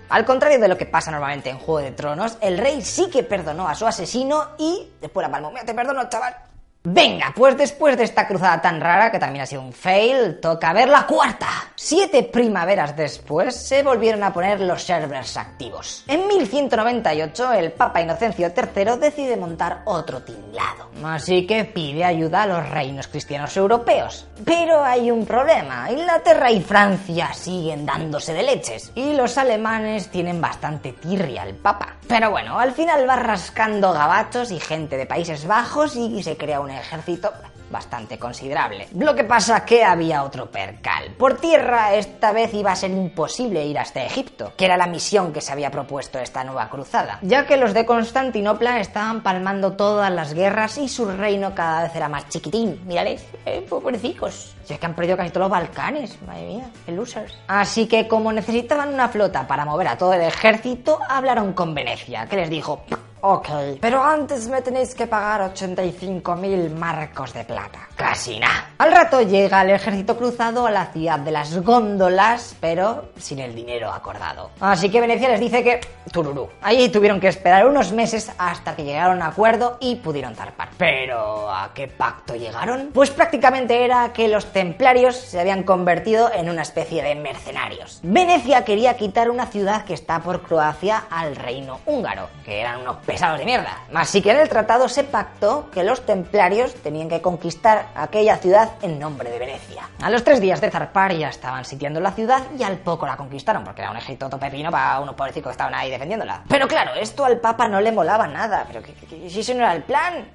Al 0.10 0.26
contrario 0.26 0.60
de 0.60 0.68
lo 0.68 0.76
que 0.76 0.88
pasa 0.88 1.12
normalmente 1.12 1.52
en 1.52 1.60
Juego 1.60 1.82
de 1.82 1.92
Tronos, 1.92 2.40
el 2.42 2.58
rey 2.58 2.82
sí 2.82 3.12
que 3.12 3.22
perdonó 3.22 3.68
a 3.68 3.76
su 3.76 3.86
asesino 3.86 4.44
y 4.58 4.92
después 5.00 5.24
la 5.24 5.32
palmó. 5.32 5.52
Mira, 5.52 5.66
te 5.66 5.76
perdono, 5.76 6.10
chaval. 6.10 6.49
Venga, 6.82 7.34
pues 7.36 7.58
después 7.58 7.98
de 7.98 8.06
esta 8.06 8.26
cruzada 8.26 8.62
tan 8.62 8.80
rara, 8.80 9.12
que 9.12 9.20
también 9.20 9.44
ha 9.44 9.46
sido 9.46 9.62
un 9.62 9.74
fail, 9.74 10.40
toca 10.40 10.72
ver 10.72 10.88
la 10.88 11.06
cuarta. 11.06 11.48
Siete 11.76 12.24
primaveras 12.24 12.96
después 12.96 13.54
se 13.54 13.84
volvieron 13.84 14.24
a 14.24 14.32
poner 14.32 14.62
los 14.62 14.84
servers 14.84 15.36
activos. 15.36 16.06
En 16.08 16.26
1198, 16.26 17.52
el 17.52 17.74
Papa 17.74 18.00
Inocencio 18.00 18.54
III 18.56 18.98
decide 18.98 19.36
montar 19.36 19.82
otro 19.84 20.22
tinglado. 20.24 20.88
Así 21.04 21.46
que 21.46 21.66
pide 21.66 22.06
ayuda 22.06 22.44
a 22.44 22.48
los 22.48 22.70
reinos 22.70 23.08
cristianos 23.08 23.58
europeos. 23.58 24.26
Pero 24.46 24.82
hay 24.82 25.12
un 25.12 25.26
problema. 25.26 25.92
Inglaterra 25.92 26.50
y 26.50 26.62
Francia 26.62 27.34
siguen 27.34 27.86
dándose 27.86 28.32
de 28.32 28.44
leches. 28.44 28.94
Y 28.96 29.14
los 29.16 29.38
alemanes 29.38 30.10
tienen 30.10 30.40
bastante 30.40 30.94
tirria 30.94 31.42
al 31.42 31.56
Papa. 31.56 31.98
Pero 32.08 32.32
bueno, 32.32 32.58
al 32.58 32.72
final 32.72 33.08
va 33.08 33.18
rascando 33.18 33.92
gabachos 33.92 34.50
y 34.52 34.62
gente 34.62 34.96
de 34.96 35.06
Países 35.06 35.46
Bajos 35.46 35.98
y 35.98 36.24
se 36.24 36.38
crea 36.38 36.62
un 36.62 36.69
ejército 36.78 37.32
bastante 37.70 38.18
considerable. 38.18 38.88
Lo 38.96 39.16
que 39.16 39.24
pasa 39.24 39.66
que 39.66 39.84
había 39.84 40.24
otro 40.24 40.50
percal. 40.50 41.16
Por 41.18 41.38
tierra 41.38 41.94
esta 41.94 42.32
vez 42.32 42.54
iba 42.54 42.72
a 42.72 42.76
ser 42.76 42.92
imposible 42.92 43.66
ir 43.66 43.78
hasta 43.78 44.04
Egipto, 44.04 44.54
que 44.58 44.66
era 44.66 44.78
la 44.78 44.88
misión 44.88 45.32
que 45.32 45.42
se 45.42 45.52
había 45.52 45.72
propuesto 45.72 46.20
esta 46.20 46.44
nueva 46.44 46.70
cruzada, 46.70 47.20
ya 47.22 47.46
que 47.46 47.58
los 47.58 47.74
de 47.74 47.86
Constantinopla 47.86 48.80
estaban 48.80 49.22
palmando 49.22 49.74
todas 49.74 50.12
las 50.12 50.34
guerras 50.34 50.78
y 50.78 50.90
su 50.90 51.06
reino 51.06 51.54
cada 51.54 51.84
vez 51.84 51.96
era 51.96 52.10
más 52.10 52.28
chiquitín. 52.30 52.82
Mírales, 52.86 53.26
eh, 53.46 53.66
pobrecicos. 53.68 54.56
Si 54.64 54.74
es 54.74 54.80
que 54.80 54.86
han 54.86 54.96
perdido 54.96 55.18
casi 55.18 55.32
todos 55.32 55.46
los 55.46 55.52
Balcanes, 55.52 56.22
madre 56.24 56.46
mía, 56.46 56.70
qué 56.86 56.92
losers. 56.92 57.36
Así 57.48 57.88
que 57.88 58.08
como 58.08 58.32
necesitaban 58.32 58.94
una 58.94 59.10
flota 59.10 59.48
para 59.48 59.66
mover 59.66 59.88
a 59.88 59.98
todo 59.98 60.14
el 60.14 60.22
ejército, 60.22 61.00
hablaron 61.08 61.54
con 61.54 61.74
Venecia, 61.74 62.28
que 62.28 62.36
les 62.36 62.50
dijo, 62.50 62.84
Ok, 63.22 63.50
pero 63.82 64.02
antes 64.02 64.48
me 64.48 64.62
tenéis 64.62 64.96
que 64.96 65.06
pagar 65.06 65.54
85.000 65.54 66.72
marcos 66.74 67.34
de 67.34 67.44
plata. 67.44 67.89
Casi 68.00 68.40
nada. 68.40 68.70
Al 68.78 68.94
rato 68.94 69.22
llega 69.22 69.62
el 69.62 69.72
ejército 69.72 70.16
cruzado 70.16 70.66
a 70.66 70.72
la 70.72 70.86
ciudad 70.86 71.20
de 71.20 71.32
las 71.32 71.62
góndolas, 71.62 72.56
pero 72.62 73.10
sin 73.18 73.40
el 73.40 73.54
dinero 73.54 73.92
acordado. 73.92 74.52
Así 74.62 74.90
que 74.90 75.02
Venecia 75.02 75.28
les 75.28 75.42
dice 75.42 75.62
que 75.62 75.82
tururú. 76.14 76.50
Allí 76.62 76.88
tuvieron 76.88 77.20
que 77.20 77.28
esperar 77.28 77.68
unos 77.68 77.92
meses 77.92 78.32
hasta 78.38 78.78
que 78.78 78.86
llegaron 78.86 79.22
a 79.22 79.28
acuerdo 79.28 79.76
y 79.82 79.98
pudieron 79.98 80.34
zarpar. 80.34 80.70
Pero 80.78 81.52
¿a 81.54 81.74
qué 81.74 81.90
pacto 81.90 82.38
llegaron? 82.38 82.92
Pues 82.94 83.10
prácticamente 83.10 83.84
era 83.84 84.14
que 84.14 84.30
los 84.30 84.46
templarios 84.54 85.18
se 85.18 85.38
habían 85.38 85.64
convertido 85.64 86.32
en 86.34 86.50
una 86.50 86.62
especie 86.62 87.04
de 87.04 87.16
mercenarios. 87.16 88.00
Venecia 88.02 88.64
quería 88.64 88.96
quitar 88.96 89.30
una 89.30 89.48
ciudad 89.48 89.84
que 89.84 89.94
está 89.94 90.22
por 90.22 90.42
Croacia 90.44 91.04
al 91.10 91.36
reino 91.36 91.82
húngaro, 91.86 92.30
que 92.46 92.62
eran 92.62 92.80
unos 92.80 92.96
pesados 93.06 93.40
de 93.40 93.46
mierda. 93.46 93.78
Así 93.94 94.22
que 94.22 94.32
en 94.32 94.38
el 94.38 94.48
tratado 94.48 94.88
se 94.88 95.04
pactó 95.04 95.70
que 95.70 95.84
los 95.84 96.06
templarios 96.06 96.74
tenían 96.76 97.10
que 97.10 97.22
conquistar 97.22 97.89
aquella 97.96 98.38
ciudad 98.38 98.72
en 98.82 99.00
nombre 99.00 99.30
de 99.30 99.40
Venecia. 99.40 99.90
A 100.02 100.10
los 100.10 100.24
tres 100.24 100.40
días 100.40 100.62
de 100.62 100.72
zarpar 100.72 101.14
ya 101.14 101.30
estaban 101.30 101.66
sitiando 101.66 102.00
la 102.00 102.12
ciudad 102.12 102.44
y 102.58 102.64
al 102.64 102.78
poco 102.78 103.06
la 103.06 103.18
conquistaron, 103.18 103.64
porque 103.64 103.82
era 103.82 103.92
un 103.92 103.98
ejército 103.98 104.40
pepino 104.40 104.72
para 104.72 105.00
unos 105.00 105.16
pobrecitos 105.16 105.50
que 105.50 105.52
estaban 105.52 105.74
ahí 105.74 105.90
defendiéndola. 105.90 106.44
Pero 106.48 106.68
claro, 106.68 106.94
esto 106.96 107.26
al 107.26 107.40
Papa 107.40 107.68
no 107.68 107.82
le 107.82 107.92
molaba 107.92 108.28
nada. 108.28 108.66
Pero 108.68 108.82
si 109.30 109.40
ese 109.40 109.54
no 109.54 109.62
era 109.62 109.74
el 109.74 109.84
plan. 109.84 110.28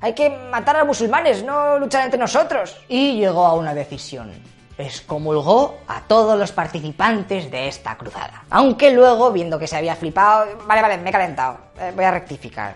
hay 0.00 0.12
que 0.14 0.30
matar 0.30 0.76
a 0.76 0.78
los 0.80 0.88
musulmanes, 0.88 1.42
no 1.44 1.78
luchar 1.78 2.04
entre 2.04 2.18
nosotros. 2.18 2.76
Y 2.88 3.16
llegó 3.16 3.44
a 3.44 3.54
una 3.54 3.74
decisión 3.74 4.32
excomulgó 4.78 5.78
a 5.86 6.00
todos 6.00 6.38
los 6.38 6.52
participantes 6.52 7.50
de 7.50 7.68
esta 7.68 7.96
cruzada. 7.96 8.44
Aunque 8.50 8.90
luego, 8.90 9.30
viendo 9.30 9.58
que 9.58 9.66
se 9.66 9.76
había 9.76 9.94
flipado, 9.94 10.46
vale, 10.66 10.82
vale, 10.82 10.98
me 10.98 11.10
he 11.10 11.12
calentado, 11.12 11.58
eh, 11.78 11.92
voy 11.94 12.04
a 12.04 12.10
rectificar. 12.10 12.74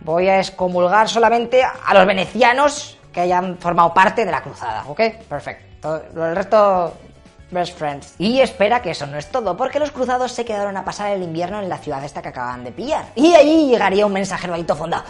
Voy 0.00 0.28
a 0.28 0.38
excomulgar 0.38 1.08
solamente 1.08 1.62
a 1.62 1.94
los 1.94 2.06
venecianos 2.06 2.98
que 3.14 3.20
hayan 3.20 3.56
formado 3.58 3.94
parte 3.94 4.24
de 4.24 4.30
la 4.32 4.42
cruzada, 4.42 4.84
¿ok? 4.88 5.00
Perfecto. 5.28 6.02
El 6.14 6.34
resto, 6.34 6.92
best 7.50 7.78
friends. 7.78 8.14
Y 8.18 8.40
espera 8.40 8.82
que 8.82 8.90
eso 8.90 9.06
no 9.06 9.16
es 9.16 9.30
todo, 9.30 9.56
porque 9.56 9.78
los 9.78 9.92
cruzados 9.92 10.32
se 10.32 10.44
quedaron 10.44 10.76
a 10.76 10.84
pasar 10.84 11.12
el 11.12 11.22
invierno 11.22 11.60
en 11.60 11.68
la 11.68 11.78
ciudad 11.78 12.04
esta 12.04 12.20
que 12.20 12.28
acaban 12.28 12.64
de 12.64 12.72
pillar. 12.72 13.06
Y 13.14 13.34
allí 13.34 13.68
llegaría 13.70 14.04
un 14.04 14.12
mensajero 14.12 14.54
ahí 14.54 14.64
fondado. 14.64 15.04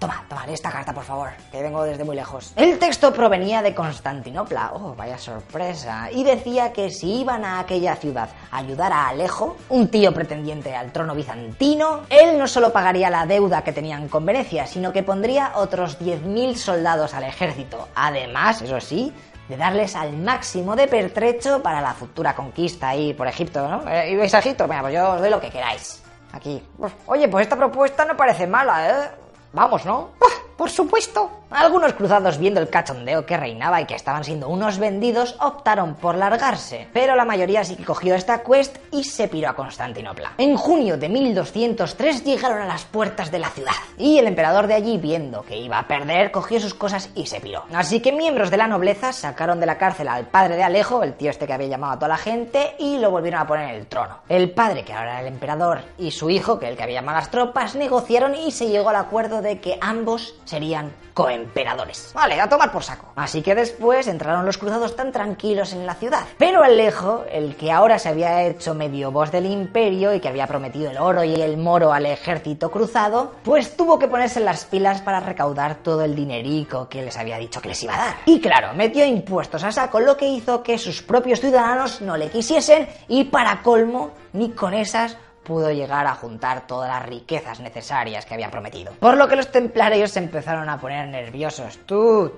Toma, 0.00 0.24
toma, 0.30 0.46
esta 0.48 0.70
carta, 0.70 0.94
por 0.94 1.04
favor, 1.04 1.28
que 1.52 1.60
vengo 1.60 1.84
desde 1.84 2.04
muy 2.04 2.16
lejos. 2.16 2.54
El 2.56 2.78
texto 2.78 3.12
provenía 3.12 3.60
de 3.60 3.74
Constantinopla, 3.74 4.70
oh, 4.72 4.94
vaya 4.94 5.18
sorpresa, 5.18 6.10
y 6.10 6.24
decía 6.24 6.72
que 6.72 6.88
si 6.88 7.20
iban 7.20 7.44
a 7.44 7.60
aquella 7.60 7.94
ciudad 7.96 8.30
a 8.50 8.56
ayudar 8.56 8.94
a 8.94 9.08
Alejo, 9.08 9.58
un 9.68 9.88
tío 9.88 10.14
pretendiente 10.14 10.74
al 10.74 10.90
trono 10.90 11.14
bizantino, 11.14 12.04
él 12.08 12.38
no 12.38 12.48
solo 12.48 12.72
pagaría 12.72 13.10
la 13.10 13.26
deuda 13.26 13.62
que 13.62 13.74
tenían 13.74 14.08
con 14.08 14.24
Venecia, 14.24 14.66
sino 14.66 14.90
que 14.90 15.02
pondría 15.02 15.52
otros 15.56 16.00
10.000 16.00 16.54
soldados 16.54 17.12
al 17.12 17.24
ejército. 17.24 17.88
Además, 17.94 18.62
eso 18.62 18.80
sí, 18.80 19.12
de 19.50 19.58
darles 19.58 19.96
al 19.96 20.16
máximo 20.16 20.76
de 20.76 20.88
pertrecho 20.88 21.62
para 21.62 21.82
la 21.82 21.92
futura 21.92 22.34
conquista 22.34 22.88
ahí 22.88 23.12
por 23.12 23.26
Egipto, 23.26 23.68
¿no? 23.68 23.82
¿Y 24.06 24.16
veis 24.16 24.32
a 24.32 24.38
Egipto? 24.38 24.66
Bueno, 24.66 24.80
pues 24.80 24.94
yo 24.94 25.10
os 25.10 25.20
doy 25.20 25.28
lo 25.28 25.42
que 25.42 25.50
queráis. 25.50 26.02
Aquí. 26.32 26.62
Oye, 27.04 27.28
pues 27.28 27.42
esta 27.42 27.56
propuesta 27.56 28.06
no 28.06 28.16
parece 28.16 28.46
mala, 28.46 28.88
¿eh? 28.88 29.10
Vamos, 29.52 29.84
¿no? 29.84 30.10
Por 30.60 30.68
supuesto. 30.68 31.30
Algunos 31.50 31.94
cruzados 31.94 32.38
viendo 32.38 32.60
el 32.60 32.68
cachondeo 32.68 33.26
que 33.26 33.36
reinaba 33.36 33.80
y 33.80 33.86
que 33.86 33.96
estaban 33.96 34.22
siendo 34.22 34.48
unos 34.48 34.78
vendidos 34.78 35.34
optaron 35.40 35.94
por 35.96 36.14
largarse, 36.14 36.86
pero 36.92 37.16
la 37.16 37.24
mayoría 37.24 37.64
sí 37.64 37.74
que 37.74 37.84
cogió 37.84 38.14
esta 38.14 38.44
quest 38.44 38.76
y 38.92 39.02
se 39.02 39.26
piró 39.26 39.48
a 39.48 39.54
Constantinopla. 39.54 40.34
En 40.38 40.56
junio 40.56 40.96
de 40.96 41.08
1203 41.08 42.24
llegaron 42.24 42.60
a 42.60 42.66
las 42.66 42.84
puertas 42.84 43.32
de 43.32 43.40
la 43.40 43.48
ciudad 43.48 43.72
y 43.98 44.18
el 44.18 44.28
emperador 44.28 44.68
de 44.68 44.74
allí 44.74 44.96
viendo 44.98 45.42
que 45.42 45.56
iba 45.56 45.78
a 45.78 45.88
perder 45.88 46.30
cogió 46.30 46.60
sus 46.60 46.74
cosas 46.74 47.10
y 47.16 47.26
se 47.26 47.40
piró. 47.40 47.64
Así 47.74 47.98
que 48.00 48.12
miembros 48.12 48.52
de 48.52 48.58
la 48.58 48.68
nobleza 48.68 49.12
sacaron 49.12 49.58
de 49.58 49.66
la 49.66 49.76
cárcel 49.76 50.06
al 50.06 50.26
padre 50.26 50.54
de 50.54 50.62
Alejo, 50.62 51.02
el 51.02 51.14
tío 51.14 51.30
este 51.30 51.48
que 51.48 51.52
había 51.52 51.66
llamado 51.66 51.94
a 51.94 51.96
toda 51.96 52.08
la 52.08 52.16
gente, 52.16 52.76
y 52.78 52.98
lo 52.98 53.10
volvieron 53.10 53.40
a 53.40 53.46
poner 53.48 53.70
en 53.70 53.74
el 53.74 53.86
trono. 53.88 54.18
El 54.28 54.52
padre, 54.52 54.84
que 54.84 54.92
ahora 54.92 55.18
era 55.18 55.20
el 55.22 55.26
emperador, 55.26 55.80
y 55.98 56.12
su 56.12 56.30
hijo, 56.30 56.60
que 56.60 56.68
el 56.68 56.76
que 56.76 56.84
había 56.84 57.00
llamado 57.00 57.18
a 57.18 57.20
las 57.22 57.30
tropas, 57.32 57.74
negociaron 57.74 58.36
y 58.36 58.52
se 58.52 58.68
llegó 58.68 58.90
al 58.90 58.96
acuerdo 58.96 59.42
de 59.42 59.58
que 59.58 59.78
ambos 59.80 60.34
serían 60.50 60.92
coemperadores. 61.14 62.10
Vale, 62.12 62.40
a 62.40 62.48
tomar 62.48 62.72
por 62.72 62.82
saco. 62.82 63.12
Así 63.14 63.40
que 63.40 63.54
después 63.54 64.08
entraron 64.08 64.44
los 64.44 64.58
cruzados 64.58 64.96
tan 64.96 65.12
tranquilos 65.12 65.72
en 65.72 65.86
la 65.86 65.94
ciudad. 65.94 66.24
Pero 66.38 66.64
Alejo, 66.64 67.24
el 67.30 67.56
que 67.56 67.70
ahora 67.70 67.98
se 67.98 68.08
había 68.08 68.42
hecho 68.42 68.74
medio 68.74 69.12
voz 69.12 69.30
del 69.30 69.46
imperio 69.46 70.12
y 70.12 70.20
que 70.20 70.28
había 70.28 70.48
prometido 70.48 70.90
el 70.90 70.98
oro 70.98 71.22
y 71.22 71.34
el 71.34 71.56
moro 71.56 71.92
al 71.92 72.06
ejército 72.06 72.70
cruzado, 72.70 73.34
pues 73.44 73.76
tuvo 73.76 73.98
que 73.98 74.08
ponerse 74.08 74.40
las 74.40 74.64
pilas 74.64 75.00
para 75.02 75.20
recaudar 75.20 75.76
todo 75.76 76.02
el 76.02 76.16
dinerico 76.16 76.88
que 76.88 77.02
les 77.02 77.16
había 77.16 77.38
dicho 77.38 77.60
que 77.60 77.68
les 77.68 77.82
iba 77.84 77.94
a 77.94 78.06
dar. 78.06 78.16
Y 78.26 78.40
claro, 78.40 78.74
metió 78.74 79.04
impuestos 79.04 79.62
a 79.62 79.70
saco, 79.70 80.00
lo 80.00 80.16
que 80.16 80.26
hizo 80.26 80.64
que 80.64 80.78
sus 80.78 81.02
propios 81.02 81.40
ciudadanos 81.40 82.00
no 82.00 82.16
le 82.16 82.28
quisiesen 82.28 82.88
y 83.06 83.24
para 83.24 83.62
colmo, 83.62 84.10
ni 84.32 84.50
con 84.50 84.74
esas 84.74 85.16
pudo 85.50 85.72
llegar 85.72 86.06
a 86.06 86.14
juntar 86.14 86.64
todas 86.68 86.88
las 86.88 87.04
riquezas 87.04 87.58
necesarias 87.58 88.24
que 88.24 88.34
había 88.34 88.48
prometido. 88.52 88.92
Por 89.00 89.16
lo 89.16 89.26
que 89.26 89.34
los 89.34 89.50
templarios 89.50 90.12
se 90.12 90.20
empezaron 90.20 90.68
a 90.68 90.80
poner 90.80 91.08
nerviosos. 91.08 91.80
Tú, 91.86 92.34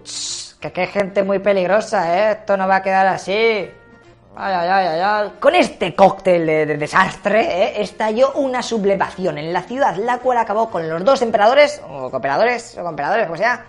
que 0.58 0.72
qué 0.72 0.86
gente 0.86 1.22
muy 1.22 1.38
peligrosa, 1.38 1.98
¿eh? 2.16 2.32
Esto 2.40 2.56
no 2.56 2.66
va 2.66 2.76
a 2.76 2.82
quedar 2.82 3.06
así. 3.06 3.68
Ay, 4.34 4.54
ay, 4.54 4.98
ay, 4.98 5.32
Con 5.38 5.54
este 5.54 5.94
cóctel 5.94 6.46
de, 6.46 6.78
desastre 6.78 7.40
¿eh? 7.42 7.82
estalló 7.82 8.32
una 8.32 8.62
sublevación 8.62 9.36
en 9.36 9.52
la 9.52 9.60
ciudad, 9.60 9.94
la 9.96 10.16
cual 10.16 10.38
acabó 10.38 10.70
con 10.70 10.88
los 10.88 11.04
dos 11.04 11.20
emperadores, 11.20 11.82
o 11.86 12.10
cooperadores, 12.10 12.78
o 12.78 12.88
emperadores, 12.88 13.26
como 13.26 13.36
sea, 13.36 13.62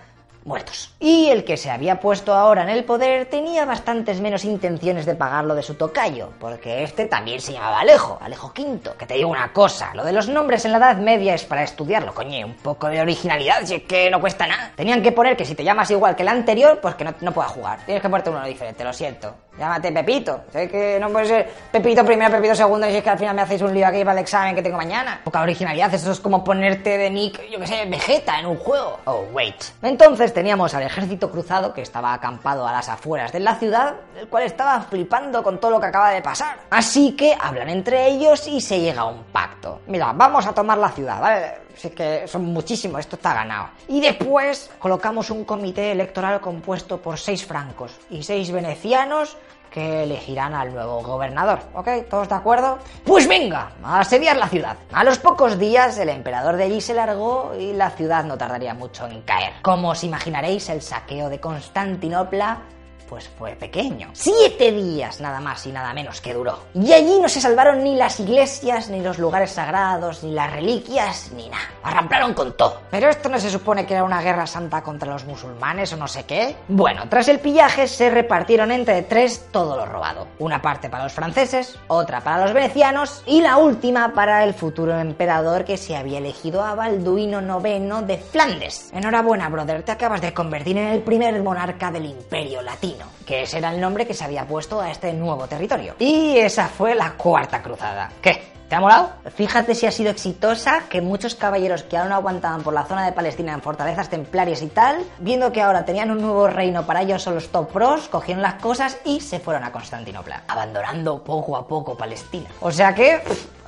muertos. 0.44 0.94
Y 1.00 1.28
el 1.28 1.44
que 1.44 1.56
se 1.56 1.70
había 1.70 2.00
puesto 2.00 2.34
ahora 2.34 2.62
en 2.62 2.70
el 2.70 2.84
poder 2.84 3.26
tenía 3.26 3.64
bastantes 3.64 4.20
menos 4.20 4.44
intenciones 4.44 5.06
de 5.06 5.14
pagarlo 5.14 5.54
de 5.54 5.62
su 5.62 5.74
tocayo, 5.74 6.30
porque 6.38 6.82
este 6.82 7.06
también 7.06 7.40
se 7.40 7.52
llamaba 7.52 7.80
Alejo, 7.80 8.18
Alejo 8.20 8.52
V. 8.56 8.90
Que 8.98 9.06
te 9.06 9.14
digo 9.14 9.30
una 9.30 9.52
cosa, 9.52 9.94
lo 9.94 10.04
de 10.04 10.12
los 10.12 10.28
nombres 10.28 10.64
en 10.64 10.72
la 10.72 10.78
Edad 10.78 10.96
Media 10.96 11.34
es 11.34 11.44
para 11.44 11.62
estudiarlo, 11.62 12.14
coño, 12.14 12.46
un 12.46 12.54
poco 12.54 12.88
de 12.88 13.00
originalidad, 13.00 13.64
si 13.64 13.74
es 13.74 13.82
que 13.82 14.10
no 14.10 14.20
cuesta 14.20 14.46
nada. 14.46 14.72
Tenían 14.76 15.02
que 15.02 15.12
poner 15.12 15.36
que 15.36 15.44
si 15.44 15.54
te 15.54 15.64
llamas 15.64 15.90
igual 15.90 16.16
que 16.16 16.22
el 16.22 16.28
anterior, 16.28 16.78
pues 16.80 16.94
que 16.94 17.04
no, 17.04 17.14
no 17.20 17.32
puedas 17.32 17.52
jugar. 17.52 17.80
Tienes 17.84 18.02
que 18.02 18.08
ponerte 18.08 18.30
uno 18.30 18.44
diferente, 18.44 18.84
lo 18.84 18.92
siento. 18.92 19.34
Llámate 19.58 19.92
Pepito. 19.92 20.44
Sé 20.52 20.68
que 20.68 20.98
no 21.00 21.10
puede 21.10 21.26
ser 21.26 21.52
Pepito 21.70 22.04
primero, 22.04 22.30
Pepito 22.30 22.54
segundo, 22.54 22.86
y 22.86 22.90
si 22.90 22.96
es 22.96 23.02
que 23.02 23.10
al 23.10 23.18
final 23.18 23.36
me 23.36 23.42
hacéis 23.42 23.62
un 23.62 23.72
lío 23.72 23.86
aquí 23.86 24.00
para 24.00 24.12
el 24.12 24.18
examen 24.18 24.54
que 24.54 24.62
tengo 24.62 24.76
mañana. 24.76 25.20
Poca 25.24 25.42
originalidad, 25.42 25.92
eso 25.94 26.12
es 26.12 26.20
como 26.20 26.42
ponerte 26.42 26.98
de 26.98 27.10
nick, 27.10 27.40
yo 27.50 27.58
que 27.58 27.66
sé, 27.66 27.84
Vegeta 27.86 28.40
en 28.40 28.46
un 28.46 28.56
juego. 28.56 28.98
Oh, 29.04 29.24
wait. 29.32 29.62
Entonces 29.82 30.32
teníamos 30.32 30.74
al 30.74 30.82
ejército 30.82 31.30
cruzado 31.30 31.72
que 31.72 31.82
estaba 31.82 32.12
acampado 32.12 32.66
a 32.66 32.72
las 32.72 32.88
afueras 32.88 33.32
de 33.32 33.40
la 33.40 33.54
ciudad, 33.56 33.94
el 34.18 34.28
cual 34.28 34.44
estaba 34.44 34.80
flipando 34.82 35.42
con 35.42 35.58
todo 35.58 35.72
lo 35.72 35.80
que 35.80 35.86
acaba 35.86 36.10
de 36.10 36.22
pasar. 36.22 36.56
Así 36.70 37.12
que 37.12 37.36
hablan 37.40 37.68
entre 37.68 38.08
ellos 38.08 38.46
y 38.48 38.60
se 38.60 38.80
llega 38.80 39.02
a 39.02 39.06
un 39.06 39.24
pacto. 39.24 39.80
Mira, 39.86 40.12
vamos 40.14 40.46
a 40.46 40.52
tomar 40.52 40.78
la 40.78 40.90
ciudad, 40.90 41.20
¿vale? 41.20 41.63
Es 41.82 41.92
que 41.92 42.26
son 42.28 42.44
muchísimos, 42.44 43.00
esto 43.00 43.16
está 43.16 43.34
ganado. 43.34 43.68
Y 43.88 44.00
después 44.00 44.70
colocamos 44.78 45.30
un 45.30 45.44
comité 45.44 45.92
electoral 45.92 46.40
compuesto 46.40 47.00
por 47.00 47.18
seis 47.18 47.44
francos 47.44 47.92
y 48.10 48.22
seis 48.22 48.50
venecianos 48.50 49.36
que 49.74 50.04
elegirán 50.04 50.54
al 50.54 50.72
nuevo 50.72 51.02
gobernador. 51.02 51.58
¿Ok? 51.74 51.88
¿Todos 52.08 52.28
de 52.28 52.34
acuerdo? 52.36 52.78
Pues 53.04 53.26
venga, 53.26 53.72
a 53.82 53.98
asediar 53.98 54.36
la 54.36 54.48
ciudad. 54.48 54.76
A 54.92 55.02
los 55.02 55.18
pocos 55.18 55.58
días 55.58 55.98
el 55.98 56.10
emperador 56.10 56.56
de 56.56 56.64
allí 56.64 56.80
se 56.80 56.94
largó 56.94 57.52
y 57.58 57.72
la 57.72 57.90
ciudad 57.90 58.24
no 58.24 58.38
tardaría 58.38 58.72
mucho 58.72 59.08
en 59.08 59.22
caer. 59.22 59.54
Como 59.62 59.90
os 59.90 60.04
imaginaréis, 60.04 60.68
el 60.68 60.80
saqueo 60.80 61.28
de 61.28 61.40
Constantinopla 61.40 62.58
pues 63.08 63.28
fue 63.38 63.52
pequeño. 63.52 64.10
Siete 64.12 64.72
días 64.72 65.20
nada 65.20 65.40
más 65.40 65.66
y 65.66 65.72
nada 65.72 65.92
menos 65.92 66.20
que 66.20 66.34
duró. 66.34 66.58
Y 66.74 66.92
allí 66.92 67.18
no 67.20 67.28
se 67.28 67.40
salvaron 67.40 67.82
ni 67.82 67.96
las 67.96 68.20
iglesias, 68.20 68.88
ni 68.90 69.00
los 69.00 69.18
lugares 69.18 69.52
sagrados, 69.52 70.22
ni 70.22 70.32
las 70.32 70.52
reliquias, 70.52 71.30
ni 71.32 71.48
nada. 71.48 71.64
Arramplaron 71.82 72.34
con 72.34 72.56
todo. 72.56 72.80
Pero 72.90 73.08
esto 73.08 73.28
no 73.28 73.38
se 73.38 73.50
supone 73.50 73.86
que 73.86 73.94
era 73.94 74.04
una 74.04 74.22
guerra 74.22 74.46
santa 74.46 74.82
contra 74.82 75.12
los 75.12 75.24
musulmanes 75.24 75.92
o 75.92 75.96
no 75.96 76.08
sé 76.08 76.24
qué. 76.24 76.56
Bueno, 76.68 77.08
tras 77.08 77.28
el 77.28 77.40
pillaje 77.40 77.86
se 77.86 78.10
repartieron 78.10 78.72
entre 78.72 79.02
tres 79.02 79.46
todo 79.50 79.76
lo 79.76 79.86
robado. 79.86 80.26
Una 80.38 80.62
parte 80.62 80.88
para 80.88 81.04
los 81.04 81.12
franceses, 81.12 81.78
otra 81.88 82.20
para 82.20 82.44
los 82.44 82.52
venecianos 82.52 83.22
y 83.26 83.40
la 83.40 83.56
última 83.56 84.14
para 84.14 84.44
el 84.44 84.54
futuro 84.54 84.98
emperador 84.98 85.64
que 85.64 85.76
se 85.76 85.96
había 85.96 86.18
elegido 86.18 86.62
a 86.62 86.74
Balduino 86.74 87.40
IX 87.40 88.06
de 88.06 88.18
Flandes. 88.18 88.90
Enhorabuena, 88.92 89.48
brother, 89.48 89.82
te 89.82 89.92
acabas 89.92 90.20
de 90.20 90.32
convertir 90.32 90.78
en 90.78 90.88
el 90.88 91.02
primer 91.02 91.42
monarca 91.42 91.90
del 91.90 92.06
imperio 92.06 92.62
latino. 92.62 92.93
camino. 92.98 93.23
Que 93.24 93.42
ese 93.42 93.58
era 93.58 93.72
el 93.72 93.80
nombre 93.80 94.06
que 94.06 94.14
se 94.14 94.24
había 94.24 94.46
puesto 94.46 94.80
a 94.80 94.90
este 94.90 95.12
nuevo 95.12 95.46
territorio. 95.46 95.94
Y 95.98 96.36
esa 96.38 96.68
fue 96.68 96.94
la 96.94 97.12
cuarta 97.12 97.62
cruzada. 97.62 98.10
¿Qué? 98.20 98.54
¿Te 98.68 98.76
ha 98.76 98.80
molado? 98.80 99.10
Fíjate 99.34 99.74
si 99.74 99.86
ha 99.86 99.90
sido 99.90 100.10
exitosa 100.10 100.84
que 100.88 101.02
muchos 101.02 101.34
caballeros 101.34 101.82
que 101.82 101.98
aún 101.98 102.12
aguantaban 102.12 102.62
por 102.62 102.72
la 102.72 102.84
zona 102.84 103.04
de 103.04 103.12
Palestina 103.12 103.52
en 103.52 103.60
fortalezas 103.60 104.08
templarias 104.08 104.62
y 104.62 104.68
tal, 104.68 105.04
viendo 105.18 105.52
que 105.52 105.60
ahora 105.60 105.84
tenían 105.84 106.10
un 106.10 106.22
nuevo 106.22 106.48
reino 106.48 106.86
para 106.86 107.02
ellos 107.02 107.22
son 107.22 107.34
los 107.34 107.48
top 107.48 107.70
pros, 107.70 108.08
cogieron 108.08 108.40
las 108.40 108.54
cosas 108.54 108.98
y 109.04 109.20
se 109.20 109.38
fueron 109.38 109.64
a 109.64 109.70
Constantinopla, 109.70 110.44
abandonando 110.48 111.22
poco 111.22 111.56
a 111.58 111.68
poco 111.68 111.94
Palestina. 111.94 112.48
O 112.60 112.72
sea 112.72 112.94
que, 112.94 113.20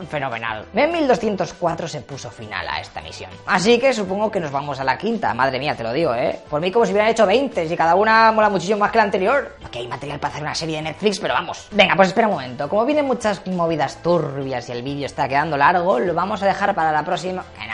fenomenal. 0.09 0.65
En 0.75 0.91
1204 0.91 1.89
se 1.89 2.01
puso 2.01 2.31
final 2.31 2.67
a 2.67 2.81
esta 2.81 3.03
misión. 3.03 3.31
Así 3.47 3.79
que 3.79 3.93
supongo 3.93 4.31
que 4.31 4.41
nos 4.41 4.51
vamos 4.51 4.81
a 4.81 4.85
la 4.85 4.97
quinta. 4.97 5.35
Madre 5.35 5.59
mía, 5.59 5.77
te 5.77 5.83
lo 5.83 5.93
digo, 5.93 6.15
¿eh? 6.15 6.41
Por 6.49 6.63
mí 6.63 6.73
como 6.73 6.87
si 6.87 6.93
hubieran 6.93 7.11
hecho 7.11 7.27
20, 7.27 7.67
y 7.67 7.77
cada 7.77 7.95
una 7.97 8.33
mola 8.33 8.49
muchísimo 8.49 8.79
más 8.79 8.91
que 8.91 8.99
la 8.99 9.05
anterior. 9.05 9.46
Aquí 9.65 9.79
hay 9.81 9.89
material 9.89 10.19
para 10.19 10.33
hacer 10.33 10.43
una 10.43 10.55
serie 10.55 10.77
de 10.77 10.83
Netflix, 10.83 11.19
pero 11.19 11.35
vamos. 11.35 11.69
Venga, 11.71 11.95
pues 11.97 12.09
espera 12.09 12.29
un 12.29 12.35
momento. 12.35 12.69
Como 12.69 12.85
vienen 12.85 13.07
muchas 13.07 13.47
movidas 13.47 14.03
turbias 14.03 14.69
y 14.69 14.73
el 14.73 14.83
vídeo 14.83 15.07
está 15.07 15.29
quedando 15.29 15.57
largo, 15.57 15.99
lo 15.99 16.15
vamos 16.15 16.43
a 16.43 16.47
dejar 16.47 16.75
para 16.75 16.93
la 16.93 17.05
próxima... 17.05 17.45
Que 17.59 17.67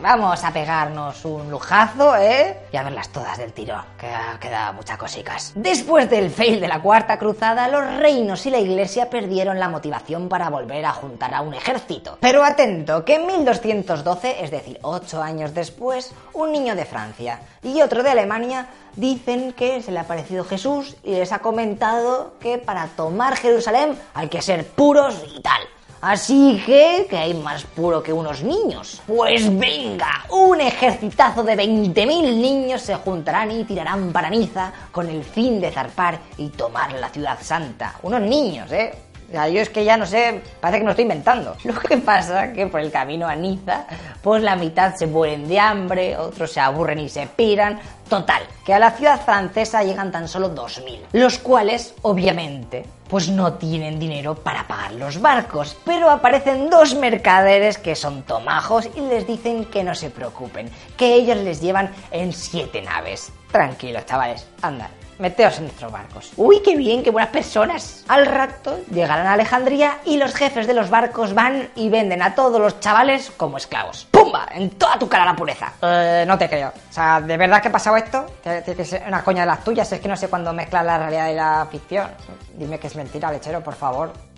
Vamos 0.00 0.44
a 0.44 0.52
pegarnos 0.52 1.24
un 1.24 1.50
lujazo, 1.50 2.16
¿eh? 2.16 2.56
Y 2.72 2.76
a 2.76 2.82
verlas 2.82 3.08
todas 3.08 3.38
del 3.38 3.52
tiro, 3.52 3.82
que 3.98 4.08
queda 4.40 4.72
muchas 4.72 4.96
cosicas. 4.96 5.52
Después 5.54 6.08
del 6.10 6.30
fail 6.30 6.60
de 6.60 6.68
la 6.68 6.80
Cuarta 6.80 7.18
Cruzada, 7.18 7.68
los 7.68 7.84
reinos 7.98 8.44
y 8.46 8.50
la 8.50 8.58
Iglesia 8.58 9.10
perdieron 9.10 9.58
la 9.58 9.68
motivación 9.68 10.28
para 10.28 10.50
volver 10.50 10.84
a 10.84 10.92
juntar 10.92 11.34
a 11.34 11.40
un 11.40 11.54
ejército. 11.54 12.18
Pero 12.20 12.44
atento, 12.44 13.04
que 13.04 13.16
en 13.16 13.26
1212, 13.26 14.44
es 14.44 14.50
decir, 14.50 14.78
ocho 14.82 15.22
años 15.22 15.54
después, 15.54 16.12
un 16.32 16.52
niño 16.52 16.74
de 16.74 16.84
Francia 16.84 17.40
y 17.62 17.80
otro 17.82 18.02
de 18.02 18.10
Alemania 18.10 18.66
dicen 18.96 19.52
que 19.52 19.82
se 19.82 19.90
le 19.90 19.98
ha 19.98 20.02
aparecido 20.02 20.44
Jesús 20.44 20.96
y 21.02 21.12
les 21.12 21.32
ha 21.32 21.40
comentado 21.40 22.34
que 22.40 22.58
para 22.58 22.86
tomar 22.88 23.36
Jerusalén 23.36 23.98
hay 24.14 24.28
que 24.28 24.42
ser 24.42 24.66
puros 24.66 25.24
y 25.36 25.40
tal. 25.40 25.60
Así 26.04 26.62
que, 26.66 27.06
que 27.08 27.16
hay 27.16 27.32
más 27.32 27.64
puro 27.64 28.02
que 28.02 28.12
unos 28.12 28.42
niños. 28.42 29.00
Pues 29.06 29.48
venga, 29.58 30.26
un 30.28 30.60
ejercitazo 30.60 31.42
de 31.42 31.56
20.000 31.56 31.96
niños 32.36 32.82
se 32.82 32.94
juntarán 32.96 33.50
y 33.50 33.64
tirarán 33.64 34.12
para 34.12 34.28
Niza 34.28 34.70
con 34.92 35.08
el 35.08 35.24
fin 35.24 35.62
de 35.62 35.70
zarpar 35.70 36.20
y 36.36 36.50
tomar 36.50 36.92
la 36.92 37.08
ciudad 37.08 37.38
santa. 37.40 37.94
Unos 38.02 38.20
niños, 38.20 38.70
¿eh? 38.70 38.92
Yo 39.34 39.60
es 39.60 39.68
que 39.68 39.84
ya 39.84 39.96
no 39.96 40.06
sé, 40.06 40.42
parece 40.60 40.78
que 40.78 40.84
me 40.84 40.86
lo 40.86 40.90
estoy 40.92 41.02
inventando. 41.02 41.56
Lo 41.64 41.78
que 41.78 41.98
pasa 41.98 42.46
es 42.46 42.54
que 42.54 42.66
por 42.66 42.80
el 42.80 42.90
camino 42.90 43.26
a 43.26 43.34
Niza, 43.34 43.86
pues 44.22 44.42
la 44.42 44.56
mitad 44.56 44.94
se 44.94 45.06
mueren 45.06 45.48
de 45.48 45.58
hambre, 45.58 46.16
otros 46.16 46.52
se 46.52 46.60
aburren 46.60 46.98
y 47.00 47.08
se 47.08 47.26
piran. 47.26 47.80
Total, 48.08 48.42
que 48.64 48.74
a 48.74 48.78
la 48.78 48.90
ciudad 48.92 49.20
francesa 49.20 49.82
llegan 49.82 50.12
tan 50.12 50.28
solo 50.28 50.54
2.000, 50.54 51.00
los 51.12 51.38
cuales, 51.38 51.94
obviamente, 52.02 52.84
pues 53.08 53.28
no 53.28 53.54
tienen 53.54 53.98
dinero 53.98 54.34
para 54.34 54.66
pagar 54.66 54.92
los 54.92 55.20
barcos, 55.20 55.76
pero 55.84 56.10
aparecen 56.10 56.68
dos 56.68 56.94
mercaderes 56.94 57.78
que 57.78 57.94
son 57.94 58.22
tomajos 58.22 58.88
y 58.94 59.00
les 59.00 59.26
dicen 59.26 59.64
que 59.64 59.84
no 59.84 59.94
se 59.94 60.10
preocupen, 60.10 60.70
que 60.96 61.14
ellos 61.14 61.38
les 61.38 61.60
llevan 61.60 61.90
en 62.10 62.32
siete 62.32 62.82
naves. 62.82 63.32
Tranquilos, 63.50 64.04
chavales, 64.04 64.46
anda, 64.62 64.90
meteos 65.18 65.58
en 65.58 65.64
nuestros 65.64 65.90
barcos. 65.90 66.32
Uy, 66.36 66.60
qué 66.62 66.76
bien, 66.76 67.02
qué 67.02 67.10
buenas 67.10 67.30
personas. 67.30 68.04
Al 68.08 68.26
rato 68.26 68.78
llegarán 68.90 69.26
a 69.26 69.34
Alejandría 69.34 69.98
y 70.04 70.16
los 70.16 70.34
jefes 70.34 70.66
de 70.66 70.74
los 70.74 70.90
barcos 70.90 71.34
van 71.34 71.68
y 71.74 71.88
venden 71.88 72.22
a 72.22 72.34
todos 72.34 72.60
los 72.60 72.80
chavales 72.80 73.32
como 73.36 73.56
esclavos. 73.56 74.06
¡Pumba! 74.10 74.46
En 74.52 74.70
toda 74.70 74.98
tu 74.98 75.08
cara 75.08 75.24
la 75.24 75.36
pureza. 75.36 75.72
Eh, 75.82 76.24
no 76.26 76.38
te 76.38 76.48
creo. 76.48 76.68
O 76.68 76.92
sea, 76.92 77.20
¿de 77.20 77.36
verdad 77.36 77.62
que 77.62 77.68
ha 77.68 77.72
pasado 77.72 77.96
esto? 77.96 78.26
Tiene 78.42 78.62
que 78.62 78.84
ser 78.84 79.02
una 79.06 79.22
coña 79.22 79.42
de 79.42 79.46
las 79.46 79.64
tuyas. 79.64 79.90
Es 79.92 80.00
que 80.00 80.08
no 80.08 80.16
sé 80.16 80.28
cuándo 80.28 80.52
mezclas 80.52 80.84
la 80.84 80.98
realidad 80.98 81.28
y 81.30 81.34
la 81.34 81.66
ficción. 81.70 82.08
Dime 82.54 82.78
que 82.78 82.86
es 82.86 82.96
mentira, 82.96 83.30
lechero, 83.30 83.62
por 83.62 83.74
favor 83.74 84.33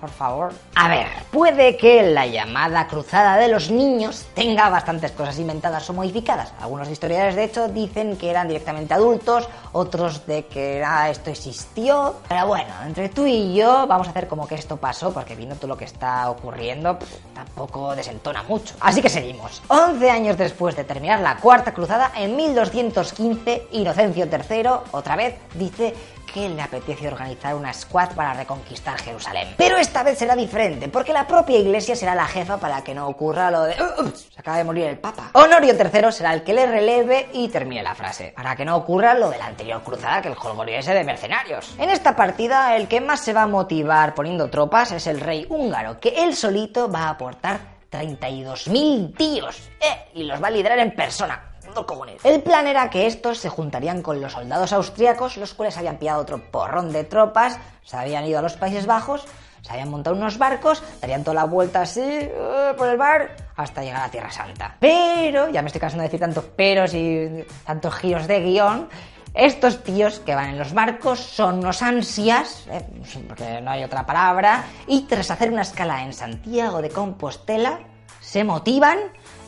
por 0.00 0.10
favor. 0.10 0.52
A 0.74 0.88
ver, 0.88 1.06
puede 1.30 1.76
que 1.76 2.02
la 2.02 2.26
llamada 2.26 2.86
cruzada 2.86 3.36
de 3.36 3.48
los 3.48 3.70
niños 3.70 4.26
tenga 4.34 4.68
bastantes 4.70 5.12
cosas 5.12 5.38
inventadas 5.38 5.88
o 5.90 5.92
modificadas. 5.92 6.52
Algunos 6.60 6.88
historiadores, 6.88 7.36
de 7.36 7.44
hecho, 7.44 7.68
dicen 7.68 8.16
que 8.16 8.30
eran 8.30 8.48
directamente 8.48 8.94
adultos, 8.94 9.48
otros 9.72 10.26
de 10.26 10.46
que 10.46 10.82
esto 11.10 11.30
existió. 11.30 12.16
Pero 12.28 12.46
bueno, 12.46 12.72
entre 12.86 13.10
tú 13.10 13.26
y 13.26 13.54
yo 13.54 13.86
vamos 13.86 14.06
a 14.06 14.10
hacer 14.10 14.26
como 14.26 14.48
que 14.48 14.54
esto 14.54 14.78
pasó, 14.78 15.12
porque 15.12 15.36
viendo 15.36 15.56
todo 15.56 15.68
lo 15.68 15.76
que 15.76 15.84
está 15.84 16.30
ocurriendo, 16.30 16.98
tampoco 17.34 17.94
desentona 17.94 18.42
mucho. 18.42 18.74
Así 18.80 19.02
que 19.02 19.08
seguimos. 19.10 19.62
11 19.68 20.10
años 20.10 20.38
después 20.38 20.76
de 20.76 20.84
terminar 20.84 21.20
la 21.20 21.36
cuarta 21.36 21.74
cruzada, 21.74 22.12
en 22.16 22.36
1215, 22.36 23.68
Inocencio 23.72 24.26
III, 24.26 24.70
otra 24.92 25.16
vez, 25.16 25.36
dice 25.54 25.94
que 26.32 26.48
le 26.48 26.62
apetece 26.62 27.08
organizar 27.08 27.54
una 27.54 27.72
squad 27.72 28.14
para 28.14 28.34
reconquistar 28.34 28.98
Jerusalén. 28.98 29.54
Pero 29.56 29.76
esta 29.76 30.02
vez 30.02 30.18
será 30.18 30.36
diferente, 30.36 30.88
porque 30.88 31.12
la 31.12 31.26
propia 31.26 31.58
iglesia 31.58 31.96
será 31.96 32.14
la 32.14 32.26
jefa 32.26 32.58
para 32.58 32.82
que 32.82 32.94
no 32.94 33.06
ocurra 33.08 33.50
lo 33.50 33.62
de... 33.62 33.74
se 33.74 34.38
acaba 34.38 34.58
de 34.58 34.64
morir 34.64 34.84
el 34.84 34.98
Papa. 34.98 35.30
Honorio 35.34 35.74
III 35.74 36.12
será 36.12 36.34
el 36.34 36.42
que 36.42 36.52
le 36.52 36.66
releve 36.66 37.28
y 37.32 37.48
termine 37.48 37.82
la 37.82 37.94
frase, 37.94 38.32
para 38.36 38.56
que 38.56 38.64
no 38.64 38.76
ocurra 38.76 39.14
lo 39.14 39.30
de 39.30 39.38
la 39.38 39.46
anterior 39.46 39.82
cruzada 39.82 40.22
que 40.22 40.28
el 40.28 40.34
jolgorio 40.34 40.78
ese 40.78 40.94
de 40.94 41.04
mercenarios. 41.04 41.74
En 41.78 41.90
esta 41.90 42.16
partida, 42.16 42.76
el 42.76 42.88
que 42.88 43.00
más 43.00 43.20
se 43.20 43.32
va 43.32 43.42
a 43.42 43.46
motivar 43.46 44.14
poniendo 44.14 44.48
tropas 44.50 44.92
es 44.92 45.06
el 45.06 45.20
rey 45.20 45.46
húngaro, 45.48 45.98
que 46.00 46.22
él 46.22 46.34
solito 46.34 46.90
va 46.90 47.04
a 47.04 47.10
aportar 47.10 47.60
32.000 47.90 49.16
tíos, 49.16 49.68
eh, 49.80 50.10
y 50.14 50.24
los 50.24 50.42
va 50.42 50.48
a 50.48 50.50
liderar 50.50 50.78
en 50.78 50.94
persona, 50.94 51.49
el 52.24 52.42
plan 52.42 52.66
era 52.66 52.90
que 52.90 53.06
estos 53.06 53.38
se 53.38 53.48
juntarían 53.48 54.02
con 54.02 54.20
los 54.20 54.32
soldados 54.32 54.72
austriacos, 54.72 55.36
los 55.36 55.54
cuales 55.54 55.76
habían 55.76 55.96
pillado 55.96 56.22
otro 56.22 56.50
porrón 56.50 56.92
de 56.92 57.04
tropas, 57.04 57.58
se 57.84 57.96
habían 57.96 58.24
ido 58.26 58.38
a 58.38 58.42
los 58.42 58.54
Países 58.54 58.86
Bajos, 58.86 59.24
se 59.62 59.72
habían 59.72 59.90
montado 59.90 60.16
unos 60.16 60.38
barcos, 60.38 60.82
darían 61.00 61.22
toda 61.22 61.34
la 61.34 61.44
vuelta 61.44 61.82
así 61.82 62.00
uh, 62.00 62.76
por 62.76 62.88
el 62.88 62.96
bar 62.96 63.36
hasta 63.56 63.82
llegar 63.82 64.02
a 64.02 64.10
Tierra 64.10 64.30
Santa. 64.30 64.76
Pero, 64.80 65.50
ya 65.50 65.62
me 65.62 65.66
estoy 65.66 65.80
cansando 65.80 66.02
de 66.02 66.08
decir 66.08 66.20
tantos 66.20 66.44
peros 66.44 66.94
y 66.94 67.44
tantos 67.64 67.94
giros 67.94 68.26
de 68.26 68.40
guion, 68.40 68.88
estos 69.34 69.84
tíos 69.84 70.18
que 70.20 70.34
van 70.34 70.50
en 70.50 70.58
los 70.58 70.72
barcos 70.72 71.20
son 71.20 71.58
unos 71.58 71.82
ansias, 71.82 72.66
eh, 72.68 72.84
porque 73.28 73.60
no 73.60 73.70
hay 73.70 73.84
otra 73.84 74.04
palabra, 74.04 74.64
y 74.88 75.02
tras 75.02 75.30
hacer 75.30 75.52
una 75.52 75.62
escala 75.62 76.02
en 76.02 76.12
Santiago 76.12 76.82
de 76.82 76.88
Compostela, 76.90 77.78
se 78.20 78.44
motivan 78.44 78.98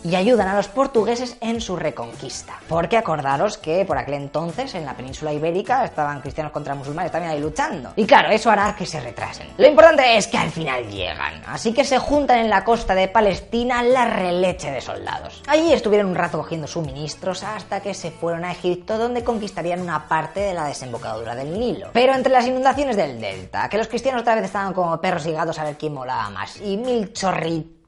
y 0.04 0.14
ayudan 0.16 0.48
a 0.48 0.56
los 0.56 0.68
portugueses 0.68 1.36
en 1.40 1.60
su 1.60 1.76
reconquista. 1.76 2.54
Porque 2.68 2.96
acordaros 2.96 3.58
que 3.58 3.84
por 3.84 3.98
aquel 3.98 4.14
entonces 4.14 4.74
en 4.74 4.84
la 4.84 4.96
península 4.96 5.32
ibérica 5.32 5.84
estaban 5.84 6.20
cristianos 6.20 6.52
contra 6.52 6.74
musulmanes 6.74 7.12
también 7.12 7.32
ahí 7.32 7.40
luchando. 7.40 7.92
Y 7.96 8.04
claro, 8.04 8.30
eso 8.30 8.50
hará 8.50 8.74
que 8.76 8.86
se 8.86 9.00
retrasen. 9.00 9.48
Lo 9.58 9.66
importante 9.66 10.16
es 10.16 10.26
que 10.26 10.38
al 10.38 10.50
final 10.50 10.88
llegan. 10.88 11.42
Así 11.46 11.72
que 11.72 11.84
se 11.84 11.98
juntan 11.98 12.38
en 12.38 12.50
la 12.50 12.64
costa 12.64 12.94
de 12.94 13.08
Palestina 13.08 13.82
la 13.82 14.04
releche 14.04 14.70
de 14.70 14.80
soldados. 14.80 15.42
Allí 15.46 15.72
estuvieron 15.72 16.08
un 16.08 16.14
rato 16.14 16.38
cogiendo 16.38 16.66
suministros 16.66 17.42
hasta 17.42 17.80
que 17.80 17.94
se 17.94 18.10
fueron 18.10 18.44
a 18.44 18.52
Egipto 18.52 18.98
donde 18.98 19.24
conquistarían 19.24 19.80
una 19.80 20.08
parte 20.08 20.40
de 20.40 20.54
la 20.54 20.66
desembocadura 20.66 21.34
del 21.34 21.58
Nilo. 21.58 21.90
Pero 21.92 22.14
entre 22.14 22.32
las 22.32 22.46
inundaciones 22.46 22.96
del 22.96 23.20
delta, 23.20 23.68
que 23.68 23.78
los 23.78 23.88
cristianos 23.88 24.22
otra 24.22 24.34
vez 24.34 24.44
estaban 24.44 24.72
como 24.72 25.00
perros 25.00 25.26
y 25.26 25.32
gatos 25.32 25.58
a 25.58 25.64
ver 25.64 25.76
quién 25.76 25.94
molaba 25.94 26.30
más, 26.30 26.60
y 26.60 26.76
mil 26.76 27.12
chorritos 27.12 27.81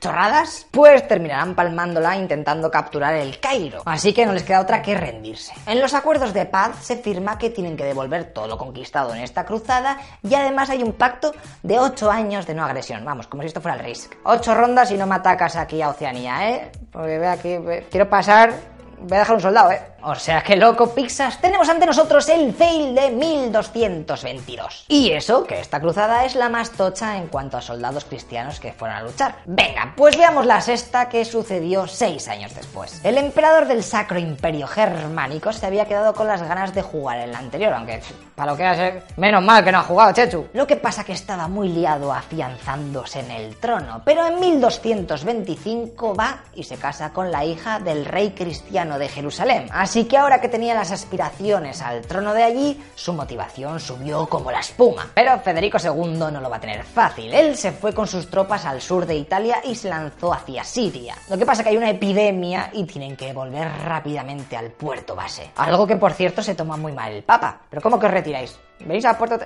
chorradas, 0.00 0.66
pues 0.70 1.06
terminarán 1.06 1.54
palmándola 1.54 2.16
intentando 2.16 2.70
capturar 2.70 3.14
el 3.14 3.40
Cairo. 3.40 3.82
Así 3.84 4.12
que 4.12 4.26
no 4.26 4.32
les 4.32 4.42
queda 4.42 4.60
otra 4.60 4.82
que 4.82 4.94
rendirse. 4.94 5.52
En 5.66 5.80
los 5.80 5.94
acuerdos 5.94 6.32
de 6.32 6.46
paz 6.46 6.76
se 6.82 6.96
firma 6.96 7.38
que 7.38 7.50
tienen 7.50 7.76
que 7.76 7.84
devolver 7.84 8.32
todo 8.32 8.48
lo 8.48 8.58
conquistado 8.58 9.14
en 9.14 9.22
esta 9.22 9.44
cruzada 9.44 9.98
y 10.22 10.34
además 10.34 10.70
hay 10.70 10.82
un 10.82 10.92
pacto 10.92 11.32
de 11.62 11.78
8 11.78 12.10
años 12.10 12.46
de 12.46 12.54
no 12.54 12.64
agresión. 12.64 13.04
Vamos, 13.04 13.26
como 13.26 13.42
si 13.42 13.48
esto 13.48 13.60
fuera 13.60 13.76
el 13.76 13.84
Risk. 13.84 14.14
8 14.24 14.54
rondas 14.54 14.90
y 14.90 14.96
no 14.96 15.06
me 15.06 15.16
atacas 15.16 15.56
aquí 15.56 15.82
a 15.82 15.90
Oceanía, 15.90 16.50
¿eh? 16.50 16.72
Porque 16.90 17.18
vea 17.18 17.36
que 17.36 17.86
quiero 17.90 18.08
pasar 18.08 18.52
Voy 19.00 19.16
a 19.16 19.20
dejar 19.20 19.36
un 19.36 19.42
soldado, 19.42 19.70
¿eh? 19.70 19.80
O 20.02 20.14
sea 20.14 20.42
que 20.42 20.56
loco, 20.56 20.94
Pixas, 20.94 21.40
tenemos 21.40 21.68
ante 21.68 21.84
nosotros 21.84 22.28
el 22.28 22.54
fail 22.54 22.94
de 22.94 23.10
1222. 23.10 24.84
Y 24.88 25.10
eso, 25.10 25.42
que 25.44 25.58
esta 25.60 25.80
cruzada 25.80 26.24
es 26.24 26.36
la 26.36 26.48
más 26.48 26.70
tocha 26.70 27.16
en 27.16 27.26
cuanto 27.26 27.56
a 27.56 27.62
soldados 27.62 28.04
cristianos 28.04 28.60
que 28.60 28.72
fueron 28.72 28.96
a 28.96 29.02
luchar. 29.02 29.36
Venga, 29.46 29.94
pues 29.96 30.16
veamos 30.16 30.46
la 30.46 30.60
sexta 30.60 31.08
que 31.08 31.24
sucedió 31.24 31.88
seis 31.88 32.28
años 32.28 32.54
después. 32.54 33.00
El 33.04 33.18
emperador 33.18 33.66
del 33.66 33.82
Sacro 33.82 34.20
Imperio 34.20 34.68
Germánico 34.68 35.52
se 35.52 35.66
había 35.66 35.86
quedado 35.86 36.14
con 36.14 36.28
las 36.28 36.42
ganas 36.42 36.72
de 36.74 36.82
jugar 36.82 37.18
en 37.18 37.32
la 37.32 37.38
anterior, 37.38 37.72
aunque 37.72 38.00
para 38.36 38.52
lo 38.52 38.56
que 38.56 38.74
ser, 38.76 39.02
menos 39.16 39.42
mal 39.42 39.64
que 39.64 39.72
no 39.72 39.78
ha 39.78 39.82
jugado, 39.82 40.12
Chechu. 40.12 40.46
Lo 40.52 40.66
que 40.66 40.76
pasa 40.76 41.02
que 41.02 41.12
estaba 41.12 41.48
muy 41.48 41.70
liado 41.70 42.12
afianzándose 42.12 43.18
en 43.18 43.32
el 43.32 43.56
trono, 43.56 44.02
pero 44.04 44.26
en 44.28 44.38
1225 44.38 46.14
va 46.14 46.44
y 46.54 46.62
se 46.62 46.76
casa 46.76 47.12
con 47.12 47.32
la 47.32 47.44
hija 47.44 47.80
del 47.80 48.04
rey 48.04 48.30
cristiano 48.30 48.87
de 48.96 49.08
Jerusalén. 49.08 49.66
Así 49.72 50.04
que 50.04 50.16
ahora 50.16 50.40
que 50.40 50.48
tenía 50.48 50.72
las 50.72 50.92
aspiraciones 50.92 51.82
al 51.82 52.02
trono 52.02 52.32
de 52.32 52.44
allí, 52.44 52.80
su 52.94 53.12
motivación 53.12 53.80
subió 53.80 54.28
como 54.28 54.52
la 54.52 54.60
espuma. 54.60 55.10
Pero 55.14 55.40
Federico 55.40 55.78
II 55.82 56.16
no 56.16 56.40
lo 56.40 56.48
va 56.48 56.58
a 56.58 56.60
tener 56.60 56.84
fácil. 56.84 57.34
Él 57.34 57.56
se 57.56 57.72
fue 57.72 57.92
con 57.92 58.06
sus 58.06 58.30
tropas 58.30 58.64
al 58.64 58.80
sur 58.80 59.04
de 59.04 59.16
Italia 59.16 59.56
y 59.64 59.74
se 59.74 59.88
lanzó 59.88 60.32
hacia 60.32 60.62
Siria. 60.62 61.16
Lo 61.28 61.36
que 61.36 61.44
pasa 61.44 61.62
es 61.62 61.64
que 61.64 61.70
hay 61.70 61.76
una 61.76 61.90
epidemia 61.90 62.70
y 62.72 62.84
tienen 62.84 63.16
que 63.16 63.32
volver 63.32 63.68
rápidamente 63.84 64.56
al 64.56 64.70
puerto 64.70 65.16
base. 65.16 65.50
Algo 65.56 65.88
que 65.88 65.96
por 65.96 66.12
cierto 66.12 66.40
se 66.40 66.54
toma 66.54 66.76
muy 66.76 66.92
mal 66.92 67.12
el 67.12 67.24
Papa. 67.24 67.62
¿Pero 67.68 67.82
cómo 67.82 67.98
que 67.98 68.06
os 68.06 68.12
retiráis? 68.12 68.56
¿Venís 68.78 69.04
al 69.04 69.16
puerto? 69.16 69.38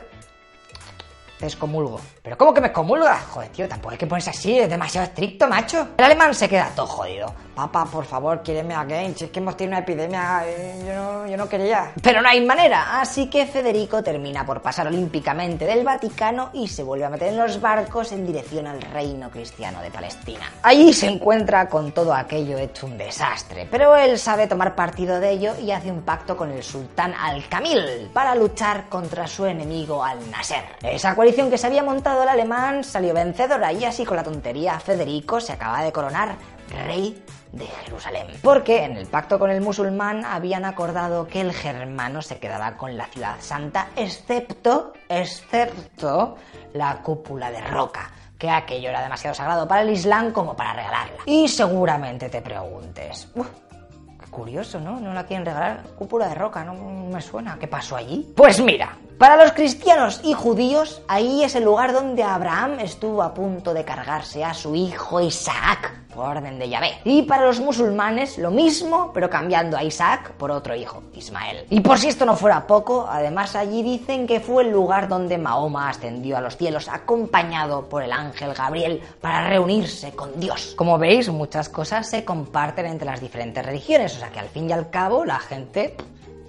Te 1.42 1.48
excomulgo. 1.48 2.00
¿Pero 2.22 2.38
cómo 2.38 2.54
que 2.54 2.60
me 2.60 2.68
excomulga? 2.68 3.18
Joder, 3.18 3.48
tío, 3.48 3.68
tampoco 3.68 3.90
hay 3.90 3.98
que 3.98 4.06
ponerse 4.06 4.30
así, 4.30 4.60
es 4.60 4.70
demasiado 4.70 5.08
estricto, 5.08 5.48
macho. 5.48 5.88
El 5.98 6.04
alemán 6.04 6.32
se 6.36 6.48
queda 6.48 6.70
todo 6.76 6.86
jodido. 6.86 7.34
Papá, 7.56 7.84
por 7.84 8.06
favor, 8.06 8.42
quiéreme 8.42 8.74
a 8.74 8.86
Si 9.14 9.24
es 9.24 9.30
que 9.30 9.40
hemos 9.40 9.56
tenido 9.56 9.72
una 9.76 9.80
epidemia, 9.80 10.42
eh, 10.46 10.82
yo 10.86 10.94
no, 10.94 11.26
yo 11.26 11.36
no 11.36 11.48
quería. 11.48 11.92
Pero 12.00 12.22
no 12.22 12.28
hay 12.28 12.40
manera, 12.46 13.00
así 13.00 13.28
que 13.28 13.44
Federico 13.44 14.02
termina 14.02 14.46
por 14.46 14.62
pasar 14.62 14.86
olímpicamente 14.86 15.66
del 15.66 15.84
Vaticano 15.84 16.50
y 16.54 16.68
se 16.68 16.82
vuelve 16.82 17.04
a 17.04 17.10
meter 17.10 17.28
en 17.28 17.36
los 17.36 17.60
barcos 17.60 18.12
en 18.12 18.24
dirección 18.24 18.66
al 18.66 18.80
reino 18.80 19.28
cristiano 19.28 19.82
de 19.82 19.90
Palestina. 19.90 20.50
Allí 20.62 20.94
se 20.94 21.08
encuentra 21.08 21.68
con 21.68 21.92
todo 21.92 22.14
aquello 22.14 22.56
hecho 22.56 22.86
un 22.86 22.96
desastre, 22.96 23.68
pero 23.70 23.96
él 23.96 24.18
sabe 24.18 24.46
tomar 24.46 24.74
partido 24.74 25.20
de 25.20 25.30
ello 25.30 25.52
y 25.60 25.72
hace 25.72 25.90
un 25.90 26.02
pacto 26.02 26.38
con 26.38 26.52
el 26.52 26.62
sultán 26.62 27.12
Al-Kamil 27.12 28.10
para 28.14 28.34
luchar 28.34 28.88
contra 28.88 29.26
su 29.26 29.44
enemigo 29.44 30.02
Al-Nasser. 30.02 30.64
Esa 30.82 31.14
coalición 31.14 31.31
que 31.34 31.58
se 31.58 31.66
había 31.66 31.82
montado 31.82 32.22
el 32.22 32.28
alemán 32.28 32.84
salió 32.84 33.14
vencedora 33.14 33.72
y 33.72 33.84
así 33.84 34.04
con 34.04 34.16
la 34.16 34.22
tontería 34.22 34.78
Federico 34.78 35.40
se 35.40 35.52
acaba 35.52 35.82
de 35.82 35.90
coronar 35.90 36.36
rey 36.84 37.24
de 37.52 37.64
Jerusalén. 37.66 38.26
Porque 38.42 38.84
en 38.84 38.96
el 38.96 39.06
pacto 39.06 39.38
con 39.38 39.50
el 39.50 39.62
musulmán 39.62 40.24
habían 40.26 40.64
acordado 40.66 41.26
que 41.26 41.40
el 41.40 41.52
germano 41.52 42.20
se 42.20 42.38
quedaba 42.38 42.76
con 42.76 42.96
la 42.96 43.06
ciudad 43.06 43.36
santa, 43.40 43.88
excepto, 43.96 44.92
excepto 45.08 46.36
la 46.74 47.02
cúpula 47.02 47.50
de 47.50 47.62
roca 47.62 48.10
que 48.38 48.50
aquello 48.50 48.90
era 48.90 49.02
demasiado 49.02 49.34
sagrado 49.34 49.66
para 49.66 49.82
el 49.82 49.90
Islam 49.90 50.32
como 50.32 50.54
para 50.54 50.74
regalarla. 50.74 51.18
Y 51.26 51.48
seguramente 51.48 52.28
te 52.28 52.42
preguntes, 52.42 53.28
qué 53.34 54.26
curioso, 54.30 54.80
¿no? 54.80 55.00
No 55.00 55.14
la 55.14 55.24
quieren 55.24 55.46
regalar. 55.46 55.82
Cúpula 55.96 56.28
de 56.28 56.34
roca, 56.34 56.64
no 56.64 56.74
me 56.74 57.20
suena. 57.20 57.56
¿Qué 57.58 57.68
pasó 57.68 57.96
allí? 57.96 58.32
Pues 58.36 58.60
mira, 58.60 58.98
para 59.22 59.36
los 59.36 59.52
cristianos 59.52 60.20
y 60.24 60.32
judíos, 60.32 61.00
ahí 61.06 61.44
es 61.44 61.54
el 61.54 61.62
lugar 61.62 61.92
donde 61.92 62.24
Abraham 62.24 62.80
estuvo 62.80 63.22
a 63.22 63.32
punto 63.32 63.72
de 63.72 63.84
cargarse 63.84 64.42
a 64.42 64.52
su 64.52 64.74
hijo 64.74 65.20
Isaac 65.20 65.92
por 66.12 66.26
orden 66.26 66.58
de 66.58 66.68
Yahvé. 66.68 66.98
Y 67.04 67.22
para 67.22 67.46
los 67.46 67.60
musulmanes 67.60 68.36
lo 68.36 68.50
mismo, 68.50 69.12
pero 69.14 69.30
cambiando 69.30 69.76
a 69.76 69.84
Isaac 69.84 70.32
por 70.32 70.50
otro 70.50 70.74
hijo, 70.74 71.04
Ismael. 71.14 71.66
Y 71.70 71.78
por 71.78 72.00
si 72.00 72.08
esto 72.08 72.26
no 72.26 72.34
fuera 72.34 72.66
poco, 72.66 73.06
además 73.08 73.54
allí 73.54 73.84
dicen 73.84 74.26
que 74.26 74.40
fue 74.40 74.64
el 74.64 74.72
lugar 74.72 75.06
donde 75.06 75.38
Mahoma 75.38 75.88
ascendió 75.88 76.36
a 76.36 76.40
los 76.40 76.56
cielos 76.56 76.88
acompañado 76.88 77.88
por 77.88 78.02
el 78.02 78.10
ángel 78.10 78.54
Gabriel 78.54 79.00
para 79.20 79.48
reunirse 79.48 80.10
con 80.16 80.40
Dios. 80.40 80.74
Como 80.74 80.98
veis, 80.98 81.28
muchas 81.28 81.68
cosas 81.68 82.10
se 82.10 82.24
comparten 82.24 82.86
entre 82.86 83.06
las 83.06 83.20
diferentes 83.20 83.64
religiones, 83.64 84.16
o 84.16 84.18
sea 84.18 84.30
que 84.30 84.40
al 84.40 84.48
fin 84.48 84.68
y 84.68 84.72
al 84.72 84.90
cabo 84.90 85.24
la 85.24 85.38
gente 85.38 85.96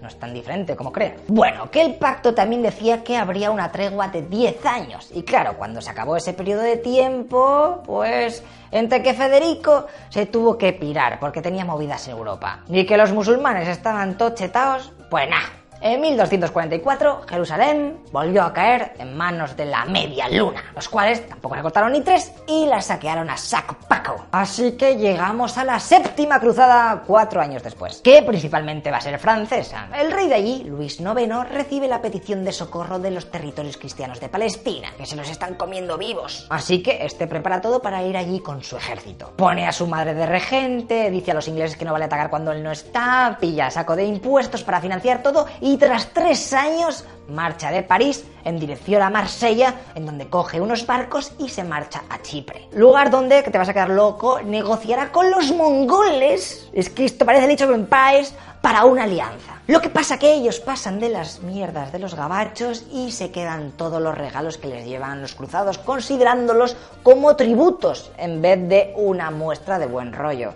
no 0.03 0.09
es 0.09 0.19
tan 0.19 0.33
diferente 0.33 0.75
como 0.75 0.91
creen. 0.91 1.15
Bueno, 1.29 1.71
que 1.71 1.81
el 1.81 1.95
pacto 1.95 2.35
también 2.35 2.61
decía 2.61 3.03
que 3.03 3.15
habría 3.15 3.49
una 3.51 3.71
tregua 3.71 4.09
de 4.09 4.21
10 4.21 4.65
años. 4.65 5.09
Y 5.13 5.23
claro, 5.23 5.57
cuando 5.57 5.81
se 5.81 5.89
acabó 5.89 6.17
ese 6.17 6.33
periodo 6.33 6.61
de 6.61 6.75
tiempo, 6.75 7.81
pues 7.85 8.43
entre 8.71 9.01
que 9.01 9.13
Federico 9.13 9.87
se 10.09 10.25
tuvo 10.25 10.57
que 10.57 10.73
pirar 10.73 11.19
porque 11.21 11.41
tenía 11.41 11.63
movidas 11.63 12.05
en 12.07 12.17
Europa. 12.17 12.59
Y 12.67 12.85
que 12.85 12.97
los 12.97 13.13
musulmanes 13.13 13.69
estaban 13.69 14.17
tochetados, 14.17 14.91
pues 15.09 15.29
nada 15.29 15.62
en 15.83 15.99
1244, 15.99 17.23
Jerusalén 17.27 17.99
volvió 18.13 18.43
a 18.43 18.53
caer 18.53 18.93
en 18.99 19.17
manos 19.17 19.57
de 19.57 19.65
la 19.65 19.83
media 19.83 20.29
luna, 20.29 20.63
los 20.73 20.87
cuales 20.87 21.27
tampoco 21.27 21.57
le 21.57 21.61
cortaron 21.61 21.91
ni 21.91 21.99
tres 21.99 22.31
y 22.47 22.65
la 22.65 22.81
saquearon 22.81 23.29
a 23.29 23.35
saco 23.35 23.75
paco. 23.89 24.25
Así 24.31 24.77
que 24.77 24.95
llegamos 24.95 25.57
a 25.57 25.65
la 25.65 25.81
séptima 25.81 26.39
cruzada 26.39 27.03
cuatro 27.05 27.41
años 27.41 27.63
después, 27.63 27.99
que 28.01 28.23
principalmente 28.23 28.91
va 28.91 28.97
a 28.97 29.01
ser 29.01 29.19
francesa. 29.19 29.89
El 29.93 30.13
rey 30.13 30.29
de 30.29 30.35
allí, 30.35 30.63
Luis 30.63 31.01
IX, 31.01 31.49
recibe 31.49 31.89
la 31.89 32.01
petición 32.01 32.45
de 32.45 32.53
socorro 32.53 32.97
de 32.97 33.11
los 33.11 33.29
territorios 33.29 33.75
cristianos 33.75 34.21
de 34.21 34.29
Palestina, 34.29 34.93
que 34.97 35.05
se 35.05 35.17
los 35.17 35.29
están 35.29 35.55
comiendo 35.55 35.97
vivos. 35.97 36.47
Así 36.49 36.81
que 36.81 37.05
este 37.05 37.27
prepara 37.27 37.59
todo 37.59 37.81
para 37.81 38.01
ir 38.03 38.15
allí 38.15 38.39
con 38.39 38.63
su 38.63 38.77
ejército. 38.77 39.33
Pone 39.35 39.67
a 39.67 39.73
su 39.73 39.85
madre 39.85 40.13
de 40.13 40.27
regente, 40.27 41.11
dice 41.11 41.31
a 41.31 41.33
los 41.33 41.49
ingleses 41.49 41.75
que 41.75 41.83
no 41.83 41.91
vale 41.91 42.05
atacar 42.05 42.29
cuando 42.29 42.53
él 42.53 42.63
no 42.63 42.71
está, 42.71 43.37
pilla 43.41 43.69
saco 43.69 43.97
de 43.97 44.05
impuestos 44.05 44.63
para 44.63 44.79
financiar 44.79 45.21
todo 45.21 45.45
y 45.59 45.72
y 45.73 45.77
tras 45.77 46.13
tres 46.13 46.53
años 46.53 47.03
marcha 47.27 47.71
de 47.71 47.81
París 47.81 48.23
en 48.43 48.59
dirección 48.59 49.01
a 49.01 49.09
Marsella, 49.09 49.73
en 49.95 50.05
donde 50.05 50.29
coge 50.29 50.61
unos 50.61 50.85
barcos 50.85 51.31
y 51.39 51.49
se 51.49 51.63
marcha 51.63 52.03
a 52.11 52.21
Chipre. 52.21 52.69
Lugar 52.73 53.09
donde, 53.09 53.43
que 53.43 53.49
te 53.49 53.57
vas 53.57 53.69
a 53.69 53.73
quedar 53.73 53.89
loco, 53.89 54.39
negociará 54.41 55.11
con 55.11 55.31
los 55.31 55.51
mongoles. 55.51 56.69
Es 56.73 56.91
que 56.91 57.05
esto 57.05 57.25
parece 57.25 57.45
el 57.45 57.51
hecho 57.51 57.67
de 57.67 57.73
Empires 57.73 58.35
para 58.61 58.85
una 58.85 59.05
alianza. 59.05 59.61
Lo 59.65 59.81
que 59.81 59.89
pasa 59.89 60.19
que 60.19 60.31
ellos 60.31 60.59
pasan 60.59 60.99
de 60.99 61.09
las 61.09 61.41
mierdas 61.41 61.91
de 61.91 61.97
los 61.97 62.13
gabachos 62.13 62.85
y 62.91 63.09
se 63.09 63.31
quedan 63.31 63.71
todos 63.71 63.99
los 63.99 64.15
regalos 64.15 64.59
que 64.59 64.67
les 64.67 64.85
llevan 64.85 65.23
los 65.23 65.33
cruzados, 65.33 65.79
considerándolos 65.79 66.77
como 67.01 67.35
tributos 67.35 68.11
en 68.17 68.43
vez 68.43 68.69
de 68.69 68.93
una 68.95 69.31
muestra 69.31 69.79
de 69.79 69.87
buen 69.87 70.13
rollo. 70.13 70.53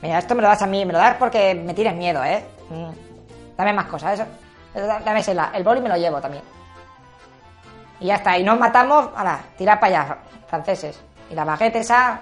Mira, 0.00 0.18
esto 0.18 0.34
me 0.34 0.40
lo 0.40 0.48
das 0.48 0.62
a 0.62 0.66
mí, 0.66 0.86
me 0.86 0.94
lo 0.94 0.98
das 0.98 1.16
porque 1.18 1.54
me 1.54 1.74
tienes 1.74 1.94
miedo, 1.94 2.24
¿eh? 2.24 2.42
Mm. 2.70 3.56
Dame 3.58 3.72
más 3.74 3.86
cosas, 3.86 4.20
eso. 4.20 4.45
Dame 4.76 5.22
el 5.54 5.64
boli 5.64 5.80
me 5.80 5.88
lo 5.88 5.96
llevo 5.96 6.20
también. 6.20 6.42
Y 8.00 8.06
ya 8.06 8.16
está, 8.16 8.36
y 8.36 8.44
nos 8.44 8.58
matamos, 8.58 9.08
ahora, 9.16 9.40
tira 9.56 9.80
para 9.80 10.00
allá, 10.00 10.18
franceses. 10.48 11.00
Y 11.30 11.34
la 11.34 11.44
baguette 11.44 11.76
esa, 11.76 12.20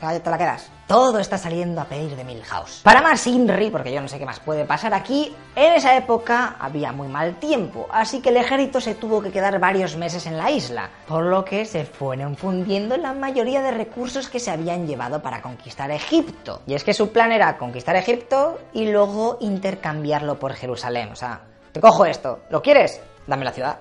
te 0.00 0.30
la 0.30 0.38
quedas. 0.38 0.70
Todo 0.86 1.18
está 1.18 1.38
saliendo 1.38 1.80
a 1.80 1.84
pedir 1.84 2.14
de 2.14 2.24
Milhouse. 2.24 2.80
Para 2.82 3.00
más 3.00 3.26
Inri, 3.26 3.70
porque 3.70 3.92
yo 3.92 4.02
no 4.02 4.08
sé 4.08 4.18
qué 4.18 4.26
más 4.26 4.38
puede 4.38 4.66
pasar 4.66 4.92
aquí, 4.92 5.34
en 5.56 5.72
esa 5.72 5.96
época 5.96 6.56
había 6.60 6.92
muy 6.92 7.08
mal 7.08 7.36
tiempo, 7.36 7.86
así 7.90 8.20
que 8.20 8.28
el 8.28 8.36
ejército 8.36 8.82
se 8.82 8.94
tuvo 8.94 9.22
que 9.22 9.30
quedar 9.30 9.58
varios 9.58 9.96
meses 9.96 10.26
en 10.26 10.36
la 10.36 10.50
isla, 10.50 10.90
por 11.08 11.24
lo 11.24 11.44
que 11.44 11.64
se 11.64 11.86
fueron 11.86 12.36
fundiendo 12.36 12.98
la 12.98 13.14
mayoría 13.14 13.62
de 13.62 13.70
recursos 13.70 14.28
que 14.28 14.40
se 14.40 14.50
habían 14.50 14.86
llevado 14.86 15.22
para 15.22 15.40
conquistar 15.40 15.90
Egipto. 15.90 16.60
Y 16.66 16.74
es 16.74 16.84
que 16.84 16.92
su 16.92 17.10
plan 17.12 17.32
era 17.32 17.56
conquistar 17.56 17.96
Egipto 17.96 18.58
y 18.74 18.90
luego 18.90 19.38
intercambiarlo 19.40 20.38
por 20.38 20.52
Jerusalén. 20.52 21.10
O 21.12 21.16
sea, 21.16 21.40
te 21.74 21.80
cojo 21.80 22.06
esto, 22.06 22.44
¿lo 22.50 22.62
quieres? 22.62 23.02
Dame 23.26 23.44
la 23.44 23.50
ciudad. 23.50 23.80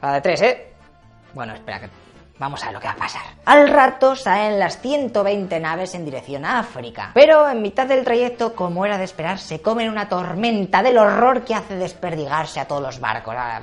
A 0.00 0.06
la 0.06 0.14
de 0.14 0.20
tres, 0.20 0.42
¿eh? 0.42 0.72
Bueno, 1.34 1.52
espera 1.52 1.80
que 1.80 1.88
Vamos 2.38 2.62
a 2.62 2.66
ver 2.66 2.74
lo 2.74 2.80
que 2.80 2.88
va 2.88 2.94
a 2.94 2.96
pasar. 2.96 3.22
Al 3.44 3.68
rato 3.68 4.16
salen 4.16 4.58
las 4.58 4.80
120 4.80 5.60
naves 5.60 5.94
en 5.94 6.04
dirección 6.04 6.44
a 6.44 6.58
África, 6.58 7.12
pero 7.14 7.48
en 7.48 7.62
mitad 7.62 7.86
del 7.86 8.04
trayecto, 8.04 8.54
como 8.54 8.84
era 8.84 8.98
de 8.98 9.04
esperar, 9.04 9.38
se 9.38 9.62
comen 9.62 9.88
una 9.88 10.08
tormenta 10.08 10.82
del 10.82 10.98
horror 10.98 11.44
que 11.44 11.54
hace 11.54 11.76
desperdigarse 11.76 12.58
a 12.58 12.66
todos 12.66 12.82
los 12.82 12.98
barcos. 12.98 13.34
Ah, 13.38 13.60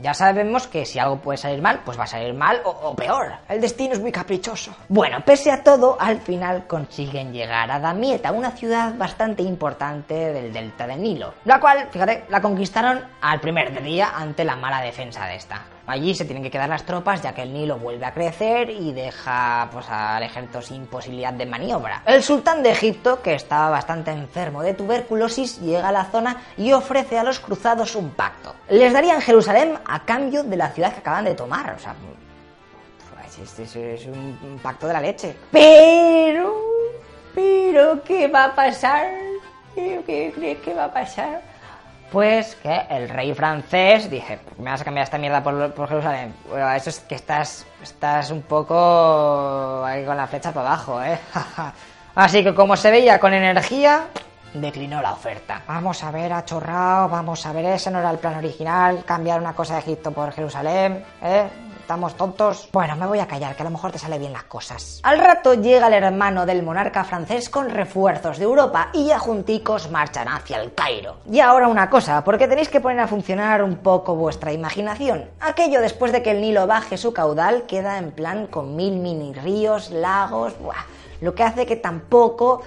ya 0.00 0.14
sabemos 0.14 0.66
que 0.66 0.84
si 0.84 0.98
algo 0.98 1.18
puede 1.18 1.38
salir 1.38 1.62
mal, 1.62 1.80
pues 1.84 1.98
va 1.98 2.04
a 2.04 2.08
salir 2.08 2.34
mal 2.34 2.60
o, 2.64 2.94
peor. 2.96 3.34
El 3.48 3.60
destino 3.60 3.92
es 3.92 4.00
muy 4.00 4.10
caprichoso. 4.10 4.74
Bueno, 4.88 5.20
pese 5.24 5.52
a 5.52 5.62
todo, 5.62 5.96
al 6.00 6.20
final 6.20 6.66
consiguen 6.66 7.32
llegar 7.32 7.70
a 7.70 7.78
Damieta, 7.78 8.32
una 8.32 8.50
ciudad 8.50 8.94
bastante 8.96 9.42
importante 9.42 10.14
del 10.14 10.52
delta 10.52 10.86
del 10.86 11.00
Nilo, 11.00 11.34
la 11.44 11.60
cual, 11.60 11.88
fíjate, 11.90 12.24
la 12.28 12.40
conquistaron 12.40 13.00
al 13.20 13.40
primer 13.40 13.80
día 13.82 14.10
ante 14.16 14.44
la 14.44 14.56
mala 14.56 14.80
defensa 14.80 15.26
de 15.26 15.36
esta. 15.36 15.62
Allí 15.92 16.14
se 16.14 16.24
tienen 16.24 16.42
que 16.42 16.50
quedar 16.50 16.70
las 16.70 16.84
tropas 16.84 17.20
ya 17.20 17.34
que 17.34 17.42
el 17.42 17.52
Nilo 17.52 17.76
vuelve 17.76 18.06
a 18.06 18.14
crecer 18.14 18.70
y 18.70 18.94
deja 18.94 19.68
pues, 19.70 19.84
al 19.90 20.22
ejército 20.22 20.62
sin 20.62 20.86
posibilidad 20.86 21.34
de 21.34 21.44
maniobra. 21.44 22.02
El 22.06 22.22
sultán 22.22 22.62
de 22.62 22.70
Egipto, 22.70 23.20
que 23.20 23.34
estaba 23.34 23.68
bastante 23.68 24.10
enfermo 24.10 24.62
de 24.62 24.72
tuberculosis, 24.72 25.60
llega 25.60 25.88
a 25.88 25.92
la 25.92 26.06
zona 26.06 26.44
y 26.56 26.72
ofrece 26.72 27.18
a 27.18 27.24
los 27.24 27.40
cruzados 27.40 27.94
un 27.94 28.08
pacto. 28.12 28.54
Les 28.70 28.90
darían 28.90 29.20
Jerusalén 29.20 29.74
a 29.84 30.02
cambio 30.06 30.42
de 30.42 30.56
la 30.56 30.70
ciudad 30.70 30.94
que 30.94 31.00
acaban 31.00 31.26
de 31.26 31.34
tomar. 31.34 31.74
O 31.74 31.78
sea, 31.78 31.94
este 33.42 33.94
es 33.94 34.06
un 34.06 34.58
pacto 34.62 34.86
de 34.86 34.94
la 34.94 35.00
leche. 35.02 35.36
Pero, 35.50 36.54
pero, 37.34 38.02
¿qué 38.02 38.28
va 38.28 38.44
a 38.44 38.54
pasar? 38.54 39.10
¿Qué 39.74 40.32
crees 40.34 40.58
que 40.60 40.72
va 40.72 40.84
a 40.84 40.92
pasar? 40.94 41.51
Pues 42.12 42.54
que 42.56 42.82
el 42.90 43.08
rey 43.08 43.34
francés 43.34 44.10
dije, 44.10 44.38
me 44.58 44.70
vas 44.70 44.82
a 44.82 44.84
cambiar 44.84 45.04
esta 45.04 45.18
mierda 45.18 45.42
por, 45.42 45.88
Jerusalén. 45.88 46.34
Bueno, 46.48 46.70
eso 46.72 46.90
es 46.90 47.00
que 47.00 47.14
estás, 47.14 47.66
estás 47.82 48.30
un 48.30 48.42
poco 48.42 49.82
con 50.06 50.16
la 50.16 50.26
flecha 50.26 50.52
para 50.52 50.68
abajo, 50.68 51.02
¿eh? 51.02 51.18
Así 52.14 52.44
que 52.44 52.54
como 52.54 52.76
se 52.76 52.90
veía 52.90 53.18
con 53.18 53.32
energía, 53.32 54.04
declinó 54.52 55.00
la 55.00 55.12
oferta. 55.12 55.62
Vamos 55.66 56.04
a 56.04 56.10
ver, 56.10 56.32
ha 56.32 56.44
chorrado, 56.44 57.08
vamos 57.08 57.46
a 57.46 57.52
ver, 57.52 57.64
ese 57.64 57.90
no 57.90 58.00
era 58.00 58.10
el 58.10 58.18
plan 58.18 58.34
original, 58.34 59.02
cambiar 59.04 59.40
una 59.40 59.54
cosa 59.54 59.74
de 59.74 59.80
Egipto 59.80 60.10
por 60.10 60.32
Jerusalén, 60.32 61.04
¿eh? 61.22 61.48
Estamos 61.82 62.16
tontos. 62.16 62.68
Bueno, 62.72 62.96
me 62.96 63.06
voy 63.06 63.18
a 63.18 63.26
callar, 63.26 63.54
que 63.54 63.62
a 63.62 63.64
lo 63.64 63.70
mejor 63.70 63.90
te 63.90 63.98
sale 63.98 64.18
bien 64.18 64.32
las 64.32 64.44
cosas. 64.44 65.00
Al 65.02 65.18
rato 65.18 65.54
llega 65.54 65.88
el 65.88 65.94
hermano 65.94 66.46
del 66.46 66.62
monarca 66.62 67.04
francés 67.04 67.50
con 67.50 67.68
refuerzos 67.68 68.38
de 68.38 68.44
Europa 68.44 68.90
y 68.92 69.06
ya 69.06 69.18
junticos 69.18 69.90
marchan 69.90 70.28
hacia 70.28 70.62
el 70.62 70.72
Cairo. 70.74 71.16
Y 71.30 71.40
ahora 71.40 71.68
una 71.68 71.90
cosa, 71.90 72.22
porque 72.24 72.48
tenéis 72.48 72.68
que 72.68 72.80
poner 72.80 73.00
a 73.00 73.08
funcionar 73.08 73.62
un 73.62 73.76
poco 73.76 74.14
vuestra 74.14 74.52
imaginación. 74.52 75.28
Aquello 75.40 75.80
después 75.80 76.12
de 76.12 76.22
que 76.22 76.30
el 76.30 76.40
Nilo 76.40 76.66
baje 76.66 76.96
su 76.96 77.12
caudal 77.12 77.64
queda 77.64 77.98
en 77.98 78.12
plan 78.12 78.46
con 78.46 78.76
mil 78.76 78.96
mini 78.96 79.32
ríos, 79.32 79.90
lagos, 79.90 80.58
buah, 80.60 80.86
lo 81.20 81.34
que 81.34 81.42
hace 81.42 81.66
que 81.66 81.76
tampoco 81.76 82.62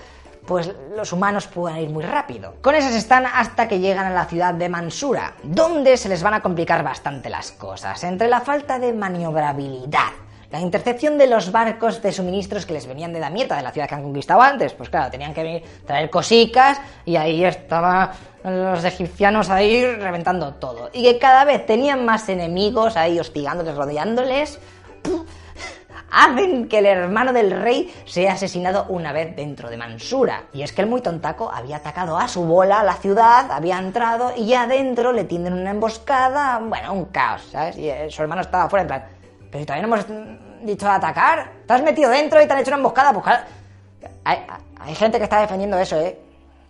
pues 0.46 0.72
los 0.96 1.12
humanos 1.12 1.48
puedan 1.48 1.80
ir 1.80 1.90
muy 1.90 2.04
rápido. 2.04 2.56
Con 2.62 2.76
esas 2.76 2.94
están 2.94 3.26
hasta 3.26 3.68
que 3.68 3.80
llegan 3.80 4.06
a 4.06 4.12
la 4.12 4.26
ciudad 4.26 4.54
de 4.54 4.70
Mansura, 4.70 5.34
donde 5.44 5.98
se 5.98 6.10
les 6.10 6.24
van 6.24 6.36
a 6.36 6.42
complicar 6.42 6.84
bastante 6.84 7.30
las 7.30 7.52
cosas, 7.52 8.04
entre 8.04 8.28
la 8.28 8.42
falta 8.42 8.80
de 8.80 8.94
maniobrabilidad, 8.94 10.12
la 10.52 10.60
intercepción 10.60 11.18
de 11.18 11.28
los 11.28 11.52
barcos 11.52 12.02
de 12.02 12.12
suministros 12.12 12.66
que 12.66 12.74
les 12.74 12.86
venían 12.86 13.12
de 13.12 13.20
Damieta, 13.20 13.58
de 13.58 13.64
la 13.64 13.72
ciudad 13.72 13.90
que 13.90 13.96
han 13.96 14.04
conquistado 14.04 14.42
antes, 14.42 14.74
pues 14.74 14.90
claro, 14.90 15.10
tenían 15.12 15.34
que 15.34 15.44
venir, 15.44 15.64
traer 15.86 16.10
cosicas 16.10 16.80
y 17.04 17.16
ahí 17.16 17.44
estaban 17.44 18.12
los 18.44 18.84
egipcianos 18.84 19.50
ahí 19.50 19.86
reventando 19.86 20.54
todo. 20.54 20.92
Y 20.94 21.04
que 21.04 21.18
cada 21.18 21.46
vez 21.46 21.66
tenían 21.66 22.06
más 22.06 22.30
enemigos 22.30 22.96
ahí 22.96 23.20
hostigándoles, 23.20 23.76
rodeándoles 23.76 24.60
hacen 26.16 26.70
que 26.70 26.80
el 26.80 26.86
hermano 26.86 27.34
del 27.34 27.52
rey 27.52 27.94
sea 28.06 28.34
asesinado 28.34 28.86
una 28.88 29.12
vez 29.12 29.36
dentro 29.36 29.70
de 29.70 29.76
Mansura. 29.76 30.46
Y 30.54 30.62
es 30.62 30.72
que 30.72 30.82
el 30.82 30.88
muy 30.88 31.02
tontaco 31.02 31.52
había 31.52 31.78
atacado 31.78 32.18
a 32.18 32.28
su 32.30 32.44
bola 32.46 32.84
la 32.84 32.94
ciudad, 32.94 33.52
había 33.52 33.78
entrado 33.78 34.32
y 34.36 34.48
ya 34.48 34.64
adentro 34.64 35.12
le 35.12 35.26
tienden 35.26 35.54
una 35.54 35.72
emboscada, 35.72 36.60
bueno, 36.60 36.94
un 36.94 37.06
caos, 37.06 37.42
¿sabes? 37.52 37.78
Y 37.78 37.90
eh, 37.90 38.08
su 38.10 38.22
hermano 38.22 38.42
estaba 38.42 38.70
fuera 38.70 38.84
en 38.84 38.88
plan, 38.88 39.04
pero 39.52 39.60
si 39.60 39.66
todavía 39.66 39.88
no 39.88 39.96
hemos 39.96 40.08
dicho 40.66 40.90
atacar, 40.90 41.52
te 41.68 41.74
has 41.74 41.84
metido 41.84 42.10
dentro 42.10 42.42
y 42.42 42.48
te 42.48 42.54
han 42.54 42.60
hecho 42.60 42.70
una 42.70 42.78
emboscada, 42.78 43.12
pues 43.12 43.26
Hay, 44.24 44.38
hay 44.80 44.96
gente 44.96 45.18
que 45.18 45.26
está 45.26 45.42
defendiendo 45.42 45.78
eso, 45.78 46.00
¿eh? 46.00 46.18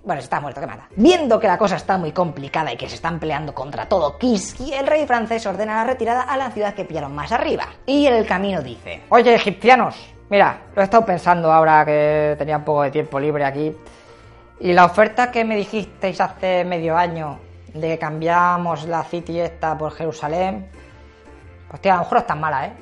Bueno, 0.06 0.22
está 0.22 0.40
muerto, 0.40 0.62
¿qué 0.62 0.68
mata? 0.68 0.88
Viendo 0.96 1.40
que 1.40 1.48
la 1.48 1.58
cosa 1.58 1.78
está 1.78 1.98
muy 1.98 2.12
complicada 2.12 2.72
y 2.72 2.78
que 2.78 2.88
se 2.88 2.94
están 2.94 3.20
peleando 3.20 3.56
contra 3.56 3.90
todo 3.90 4.20
Kiski, 4.20 4.72
el 4.72 4.86
rey 4.86 5.08
francés 5.08 5.44
ordena 5.48 5.78
la 5.78 5.84
retirada 5.84 6.22
a 6.22 6.38
la 6.38 6.52
ciudad 6.52 6.76
que 6.76 6.86
pillaron 6.86 7.16
más 7.16 7.32
arriba. 7.32 7.66
Y 7.88 8.06
en 8.06 8.14
el 8.14 8.28
camino 8.28 8.62
dice: 8.62 9.02
Oye, 9.10 9.34
egipcianos, 9.34 9.96
mira, 10.30 10.62
lo 10.76 10.82
he 10.84 10.86
estado 10.86 11.04
pensando 11.04 11.52
ahora 11.52 11.84
que 11.84 12.36
tenía 12.38 12.58
un 12.58 12.64
poco 12.64 12.84
de 12.84 12.92
tiempo 12.92 13.20
libre 13.20 13.46
aquí. 13.46 13.76
Y 14.60 14.74
la 14.74 14.86
oferta 14.86 15.32
que 15.32 15.44
me 15.44 15.56
dijisteis 15.56 16.22
hace 16.22 16.64
medio 16.64 16.96
año 16.96 17.40
de 17.74 17.88
que 17.88 17.98
cambiamos 17.98 18.86
la 18.86 19.04
City 19.06 19.40
esta 19.40 19.76
por 19.76 19.92
Jerusalén, 19.92 20.70
pues 21.68 21.82
tío, 21.82 21.94
a 21.94 21.96
lo 21.96 22.02
mejor 22.02 22.14
no 22.14 22.20
es 22.20 22.28
tan 22.28 22.40
mala, 22.40 22.68
¿eh? 22.68 22.74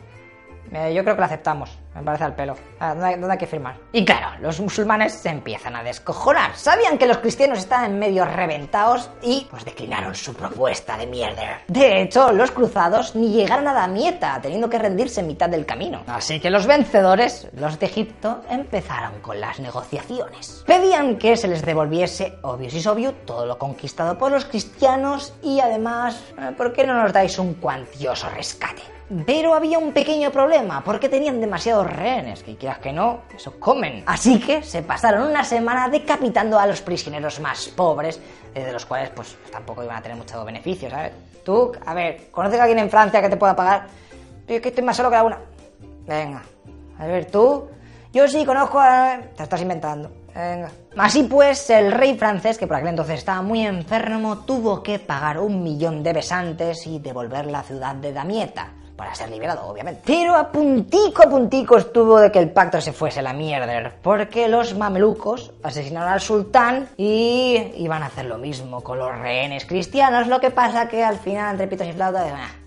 ¿eh? 0.73 0.93
Yo 0.93 1.03
creo 1.05 1.15
que 1.15 1.21
la 1.21 1.27
aceptamos. 1.27 1.82
Me 1.95 2.01
parece 2.01 2.23
al 2.23 2.35
pelo. 2.35 2.55
Ah, 2.79 2.95
¿dónde, 2.95 3.31
hay 3.31 3.37
que 3.37 3.47
firmar? 3.47 3.77
Y 3.91 4.03
claro, 4.03 4.39
los 4.41 4.59
musulmanes 4.59 5.13
se 5.13 5.29
empiezan 5.29 5.75
a 5.75 5.83
descojonar. 5.83 6.55
Sabían 6.55 6.97
que 6.97 7.05
los 7.05 7.19
cristianos 7.19 7.59
estaban 7.59 7.99
medio 7.99 8.25
reventados 8.25 9.09
y 9.21 9.47
pues 9.49 9.63
declinaron 9.63 10.15
su 10.15 10.33
propuesta 10.33 10.97
de 10.97 11.07
mierda. 11.07 11.61
De 11.67 12.01
hecho, 12.01 12.31
los 12.31 12.51
cruzados 12.51 13.15
ni 13.15 13.31
llegaron 13.31 13.67
a 13.67 13.73
Damieta, 13.73 14.39
teniendo 14.41 14.69
que 14.69 14.79
rendirse 14.79 15.21
en 15.21 15.27
mitad 15.27 15.49
del 15.49 15.65
camino. 15.65 16.01
Así 16.07 16.39
que 16.39 16.49
los 16.49 16.65
vencedores, 16.65 17.47
los 17.53 17.79
de 17.79 17.85
Egipto, 17.85 18.41
empezaron 18.49 19.19
con 19.21 19.39
las 19.39 19.59
negociaciones. 19.59 20.63
Pedían 20.65 21.17
que 21.17 21.37
se 21.37 21.47
les 21.47 21.63
devolviese, 21.63 22.37
obvio 22.41 22.69
y 22.71 22.87
obvio, 22.87 23.13
todo 23.25 23.45
lo 23.45 23.57
conquistado 23.57 24.17
por 24.17 24.31
los 24.31 24.45
cristianos 24.45 25.33
y 25.41 25.59
además, 25.59 26.21
eh, 26.39 26.51
¿por 26.57 26.73
qué 26.73 26.85
no 26.85 26.93
nos 26.93 27.13
dais 27.13 27.37
un 27.39 27.55
cuantioso 27.55 28.29
rescate? 28.29 28.92
Pero 29.25 29.53
había 29.53 29.77
un 29.77 29.91
pequeño 29.91 30.31
problema, 30.31 30.83
porque 30.83 31.09
tenían 31.09 31.39
demasiados 31.39 31.87
rehenes, 31.87 32.43
que 32.43 32.55
quieras 32.55 32.79
que 32.79 32.91
no, 32.91 33.21
eso 33.35 33.59
comen. 33.59 34.03
Así 34.05 34.39
que 34.39 34.63
se 34.63 34.81
pasaron 34.81 35.27
una 35.29 35.43
semana 35.43 35.89
decapitando 35.89 36.59
a 36.59 36.65
los 36.65 36.81
prisioneros 36.81 37.39
más 37.39 37.67
pobres, 37.69 38.19
de 38.53 38.71
los 38.71 38.85
cuales 38.85 39.09
pues 39.09 39.37
tampoco 39.51 39.83
iban 39.83 39.97
a 39.97 40.01
tener 40.01 40.17
mucho 40.17 40.43
beneficio, 40.43 40.89
¿sabes? 40.89 41.11
Tú, 41.43 41.71
a 41.85 41.93
ver, 41.93 42.29
¿conoces 42.31 42.59
a 42.59 42.63
alguien 42.63 42.79
en 42.79 42.89
Francia 42.89 43.21
que 43.21 43.29
te 43.29 43.37
pueda 43.37 43.55
pagar? 43.55 43.87
Es 44.47 44.61
que 44.61 44.69
estoy 44.69 44.83
más 44.83 44.95
solo 44.95 45.09
que 45.09 45.15
la 45.15 45.23
una. 45.23 45.39
Venga, 46.07 46.41
a 46.99 47.05
ver, 47.05 47.25
tú. 47.25 47.67
Yo 48.11 48.27
sí 48.27 48.45
conozco 48.45 48.79
a... 48.79 49.19
Te 49.35 49.43
estás 49.43 49.61
inventando. 49.61 50.11
Venga. 50.35 50.71
Así 50.97 51.23
pues, 51.23 51.69
el 51.69 51.91
rey 51.91 52.17
francés, 52.17 52.57
que 52.57 52.67
por 52.67 52.77
aquel 52.77 52.89
entonces 52.89 53.19
estaba 53.19 53.41
muy 53.41 53.65
enfermo, 53.65 54.39
tuvo 54.39 54.83
que 54.83 54.99
pagar 54.99 55.39
un 55.39 55.63
millón 55.63 56.03
de 56.03 56.13
besantes 56.13 56.85
y 56.87 56.99
devolver 56.99 57.47
la 57.47 57.63
ciudad 57.63 57.95
de 57.95 58.13
Damieta 58.13 58.71
para 58.95 59.15
ser 59.15 59.29
liberado, 59.29 59.65
obviamente. 59.67 60.01
Pero 60.05 60.35
a 60.35 60.51
puntico 60.51 61.23
a 61.23 61.29
puntico 61.29 61.77
estuvo 61.77 62.19
de 62.19 62.31
que 62.31 62.39
el 62.39 62.51
pacto 62.51 62.79
se 62.81 62.93
fuese 62.93 63.21
la 63.21 63.33
mierda, 63.33 63.93
porque 64.01 64.47
los 64.47 64.77
mamelucos 64.77 65.51
asesinaron 65.63 66.09
al 66.11 66.21
sultán 66.21 66.89
y 66.97 67.73
iban 67.77 68.03
a 68.03 68.07
hacer 68.07 68.25
lo 68.25 68.37
mismo 68.37 68.81
con 68.81 68.99
los 68.99 69.17
rehenes 69.17 69.65
cristianos, 69.65 70.27
lo 70.27 70.39
que 70.39 70.51
pasa 70.51 70.87
que 70.87 71.03
al 71.03 71.17
final, 71.17 71.51
entre 71.51 71.67
pitos 71.67 71.87
y 71.87 71.93
flautas, 71.93 72.62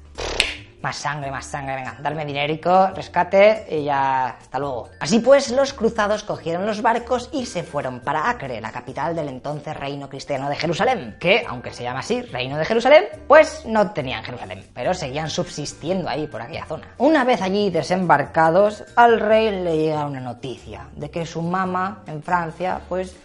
más 0.83 0.97
sangre, 0.97 1.31
más 1.31 1.47
sangre, 1.47 1.77
venga, 1.77 1.97
darme 2.01 2.25
dinérico, 2.25 2.89
rescate 2.95 3.67
y 3.71 3.85
ya 3.85 4.29
hasta 4.29 4.59
luego. 4.59 4.89
Así 5.01 5.19
pues, 5.21 5.51
los 5.51 5.73
cruzados 5.73 6.23
cogieron 6.23 6.67
los 6.67 6.83
barcos 6.83 7.29
y 7.33 7.47
se 7.47 7.63
fueron 7.63 8.01
para 8.01 8.29
Acre, 8.31 8.61
la 8.61 8.71
capital 8.71 9.15
del 9.15 9.29
entonces 9.29 9.77
reino 9.77 10.09
cristiano 10.09 10.49
de 10.49 10.57
Jerusalén, 10.57 11.17
que, 11.19 11.45
aunque 11.49 11.73
se 11.73 11.83
llama 11.83 12.01
así, 12.01 12.23
reino 12.23 12.57
de 12.57 12.65
Jerusalén, 12.65 13.05
pues 13.27 13.65
no 13.67 13.91
tenían 13.93 14.25
Jerusalén, 14.25 14.67
pero 14.75 14.95
seguían 14.95 15.31
subsistiendo 15.31 16.09
ahí 16.09 16.27
por 16.27 16.43
aquella 16.43 16.67
zona. 16.67 16.89
Una 16.99 17.25
vez 17.25 17.43
allí 17.43 17.71
desembarcados, 17.71 18.85
al 18.97 19.21
rey 19.21 19.63
le 19.63 19.77
llega 19.77 20.07
una 20.07 20.21
noticia 20.21 20.89
de 20.95 21.11
que 21.11 21.27
su 21.27 21.43
mamá 21.43 22.03
en 22.07 22.23
Francia, 22.23 22.81
pues 22.89 23.17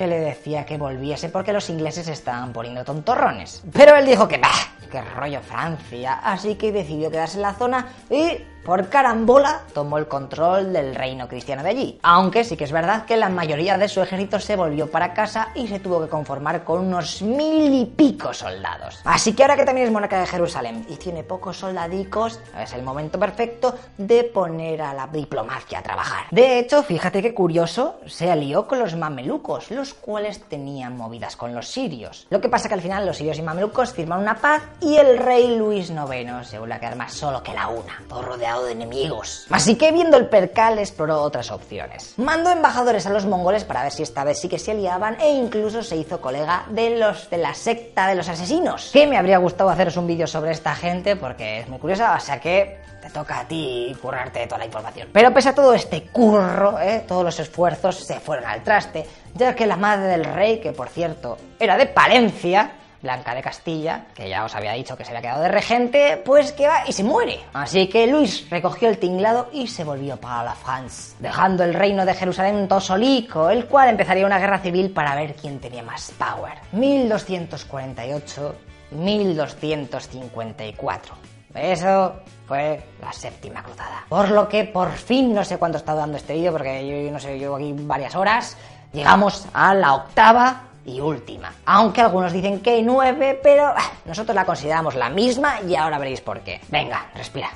que 0.00 0.06
le 0.06 0.18
decía 0.18 0.64
que 0.64 0.78
volviese 0.78 1.28
porque 1.28 1.52
los 1.52 1.68
ingleses 1.68 2.08
estaban 2.08 2.54
poniendo 2.54 2.82
tontorrones. 2.86 3.62
Pero 3.70 3.94
él 3.96 4.06
dijo 4.06 4.26
que 4.26 4.38
bah, 4.38 4.48
qué 4.90 5.02
rollo 5.02 5.42
Francia, 5.42 6.20
así 6.24 6.54
que 6.54 6.72
decidió 6.72 7.10
quedarse 7.10 7.36
en 7.36 7.42
la 7.42 7.52
zona 7.52 7.86
y 8.08 8.38
por 8.64 8.88
carambola 8.88 9.62
tomó 9.72 9.98
el 9.98 10.06
control 10.06 10.72
del 10.72 10.94
reino 10.94 11.28
cristiano 11.28 11.62
de 11.62 11.70
allí. 11.70 11.98
Aunque 12.02 12.44
sí 12.44 12.56
que 12.56 12.64
es 12.64 12.72
verdad 12.72 13.04
que 13.04 13.16
la 13.16 13.28
mayoría 13.28 13.78
de 13.78 13.88
su 13.88 14.00
ejército 14.00 14.38
se 14.38 14.56
volvió 14.56 14.90
para 14.90 15.14
casa 15.14 15.48
y 15.54 15.66
se 15.66 15.80
tuvo 15.80 16.00
que 16.00 16.08
conformar 16.08 16.64
con 16.64 16.86
unos 16.86 17.22
mil 17.22 17.72
y 17.72 17.86
pico 17.86 18.32
soldados. 18.34 19.00
Así 19.04 19.32
que 19.32 19.42
ahora 19.42 19.56
que 19.56 19.64
también 19.64 19.86
es 19.86 19.92
monarca 19.92 20.20
de 20.20 20.26
Jerusalén 20.26 20.86
y 20.88 20.96
tiene 20.96 21.22
pocos 21.22 21.58
soldadicos, 21.58 22.40
es 22.58 22.72
el 22.74 22.82
momento 22.82 23.18
perfecto 23.18 23.74
de 23.96 24.24
poner 24.24 24.82
a 24.82 24.94
la 24.94 25.06
diplomacia 25.06 25.78
a 25.78 25.82
trabajar. 25.82 26.26
De 26.30 26.58
hecho, 26.58 26.82
fíjate 26.82 27.22
qué 27.22 27.34
curioso, 27.34 28.00
se 28.06 28.30
alió 28.30 28.66
con 28.66 28.78
los 28.78 28.94
mamelucos, 28.96 29.70
los 29.70 29.94
cuales 29.94 30.42
tenían 30.48 30.96
movidas 30.96 31.36
con 31.36 31.54
los 31.54 31.68
sirios. 31.68 32.26
Lo 32.30 32.40
que 32.40 32.48
pasa 32.48 32.68
que 32.68 32.74
al 32.74 32.82
final 32.82 33.06
los 33.06 33.16
sirios 33.16 33.38
y 33.38 33.42
mamelucos 33.42 33.92
firman 33.92 34.20
una 34.20 34.36
paz 34.36 34.62
y 34.80 34.96
el 34.96 35.18
rey 35.18 35.56
Luis 35.56 35.90
IX 35.90 36.46
se 36.46 36.58
vuelve 36.58 36.74
a 36.74 36.80
quedar 36.80 36.96
más 36.96 37.12
solo 37.12 37.42
que 37.42 37.54
la 37.54 37.68
una, 37.68 38.02
rodeado 38.20 38.49
de 38.58 38.72
enemigos. 38.72 39.46
Así 39.50 39.76
que 39.76 39.92
viendo 39.92 40.16
el 40.16 40.26
percal 40.26 40.78
exploró 40.78 41.22
otras 41.22 41.50
opciones. 41.50 42.14
Mandó 42.16 42.50
embajadores 42.50 43.06
a 43.06 43.10
los 43.10 43.26
mongoles 43.26 43.64
para 43.64 43.82
ver 43.82 43.92
si 43.92 44.02
esta 44.02 44.24
vez 44.24 44.40
sí 44.40 44.48
que 44.48 44.58
se 44.58 44.72
aliaban 44.72 45.16
e 45.20 45.30
incluso 45.30 45.82
se 45.82 45.96
hizo 45.96 46.20
colega 46.20 46.64
de 46.70 46.98
los 46.98 47.30
de 47.30 47.38
la 47.38 47.54
secta 47.54 48.08
de 48.08 48.16
los 48.16 48.28
asesinos. 48.28 48.90
Que 48.92 49.06
me 49.06 49.16
habría 49.16 49.38
gustado 49.38 49.70
haceros 49.70 49.96
un 49.96 50.06
vídeo 50.06 50.26
sobre 50.26 50.50
esta 50.50 50.74
gente 50.74 51.16
porque 51.16 51.60
es 51.60 51.68
muy 51.68 51.78
curiosa, 51.78 52.14
o 52.16 52.20
sea 52.20 52.40
que 52.40 52.80
te 53.00 53.10
toca 53.10 53.40
a 53.40 53.48
ti 53.48 53.96
currarte 54.00 54.46
toda 54.46 54.58
la 54.58 54.66
información. 54.66 55.08
Pero 55.12 55.32
pese 55.32 55.50
a 55.50 55.54
todo 55.54 55.72
este 55.74 56.02
curro, 56.04 56.78
¿eh? 56.80 57.04
todos 57.06 57.24
los 57.24 57.40
esfuerzos 57.40 57.96
se 57.96 58.20
fueron 58.20 58.46
al 58.46 58.62
traste, 58.62 59.06
ya 59.34 59.54
que 59.54 59.66
la 59.66 59.76
madre 59.76 60.08
del 60.08 60.24
rey, 60.24 60.60
que 60.60 60.72
por 60.72 60.88
cierto 60.88 61.38
era 61.58 61.76
de 61.76 61.86
Palencia, 61.86 62.72
Blanca 63.02 63.34
de 63.34 63.42
Castilla, 63.42 64.06
que 64.14 64.28
ya 64.28 64.44
os 64.44 64.54
había 64.54 64.72
dicho 64.72 64.96
que 64.96 65.04
se 65.04 65.10
había 65.10 65.22
quedado 65.22 65.42
de 65.42 65.48
regente, 65.48 66.22
pues 66.24 66.52
que 66.52 66.68
va 66.68 66.84
y 66.86 66.92
se 66.92 67.02
muere. 67.02 67.40
Así 67.52 67.88
que 67.88 68.06
Luis 68.06 68.48
recogió 68.50 68.88
el 68.88 68.98
tinglado 68.98 69.48
y 69.52 69.66
se 69.68 69.84
volvió 69.84 70.18
para 70.18 70.44
la 70.44 70.54
France, 70.54 71.16
dejando 71.18 71.64
el 71.64 71.74
reino 71.74 72.04
de 72.04 72.14
Jerusalén 72.14 72.68
tosolico, 72.68 73.48
el 73.50 73.66
cual 73.66 73.88
empezaría 73.88 74.26
una 74.26 74.38
guerra 74.38 74.58
civil 74.58 74.90
para 74.90 75.14
ver 75.14 75.34
quién 75.34 75.58
tenía 75.60 75.82
más 75.82 76.12
power. 76.18 76.58
1248, 76.72 78.54
1254. 78.90 81.14
Eso 81.54 82.20
fue 82.46 82.82
la 83.00 83.12
séptima 83.12 83.62
cruzada. 83.62 84.04
Por 84.08 84.30
lo 84.30 84.48
que 84.48 84.64
por 84.64 84.92
fin, 84.92 85.34
no 85.34 85.44
sé 85.44 85.58
cuánto 85.58 85.78
estado 85.78 85.98
dando 85.98 86.16
este 86.16 86.34
vídeo, 86.34 86.52
porque 86.52 87.04
yo 87.06 87.10
no 87.10 87.18
sé, 87.18 87.38
llevo 87.38 87.56
aquí 87.56 87.74
varias 87.76 88.14
horas, 88.14 88.56
llegamos 88.92 89.46
a 89.52 89.74
la 89.74 89.94
octava 89.94 90.69
y 90.84 91.00
última. 91.00 91.54
Aunque 91.66 92.00
algunos 92.00 92.32
dicen 92.32 92.60
que 92.60 92.70
hay 92.70 92.82
nueve, 92.82 93.38
pero 93.42 93.66
ah, 93.66 93.92
nosotros 94.04 94.34
la 94.34 94.44
consideramos 94.44 94.94
la 94.94 95.10
misma 95.10 95.60
y 95.62 95.74
ahora 95.76 95.98
veréis 95.98 96.20
por 96.20 96.40
qué. 96.40 96.60
Venga, 96.68 97.10
respira. 97.14 97.50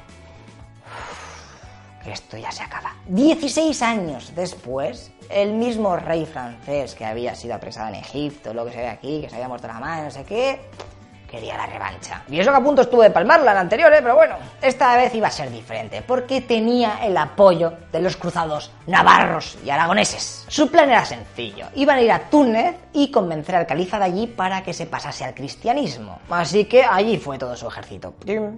esto 2.06 2.36
ya 2.36 2.52
se 2.52 2.62
acaba. 2.62 2.94
16 3.06 3.82
años 3.82 4.32
después, 4.34 5.10
el 5.30 5.52
mismo 5.52 5.96
rey 5.96 6.26
francés 6.26 6.94
que 6.94 7.04
había 7.04 7.34
sido 7.34 7.54
apresado 7.54 7.88
en 7.88 7.96
Egipto, 7.96 8.52
lo 8.52 8.64
que 8.64 8.72
se 8.72 8.78
ve 8.78 8.88
aquí, 8.88 9.20
que 9.22 9.30
se 9.30 9.36
había 9.36 9.48
muerto 9.48 9.66
la 9.66 9.80
mano, 9.80 10.04
no 10.04 10.10
sé 10.10 10.24
qué, 10.24 10.60
quería 11.34 11.56
la 11.56 11.66
revancha. 11.66 12.22
Y 12.28 12.38
eso 12.38 12.50
que 12.52 12.56
a 12.56 12.62
punto 12.62 12.82
estuve 12.82 13.04
de 13.04 13.10
palmarla 13.10 13.50
en 13.50 13.54
la 13.56 13.60
anterior, 13.60 13.92
¿eh? 13.92 13.98
pero 14.00 14.14
bueno, 14.14 14.36
esta 14.62 14.96
vez 14.96 15.14
iba 15.14 15.28
a 15.28 15.32
ser 15.32 15.50
diferente, 15.50 16.02
porque 16.02 16.40
tenía 16.40 16.98
el 17.02 17.16
apoyo 17.16 17.72
de 17.90 18.00
los 18.00 18.16
cruzados 18.16 18.70
navarros 18.86 19.58
y 19.64 19.70
aragoneses. 19.70 20.44
Su 20.48 20.70
plan 20.70 20.90
era 20.90 21.04
sencillo, 21.04 21.66
iban 21.74 21.98
a 21.98 22.02
ir 22.02 22.12
a 22.12 22.30
Túnez 22.30 22.76
y 22.92 23.10
convencer 23.10 23.56
al 23.56 23.66
califa 23.66 23.98
de 23.98 24.04
allí 24.04 24.26
para 24.28 24.62
que 24.62 24.72
se 24.72 24.86
pasase 24.86 25.24
al 25.24 25.34
cristianismo. 25.34 26.20
Así 26.30 26.66
que 26.66 26.84
allí 26.84 27.18
fue 27.18 27.38
todo 27.38 27.56
su 27.56 27.66
ejército. 27.66 28.14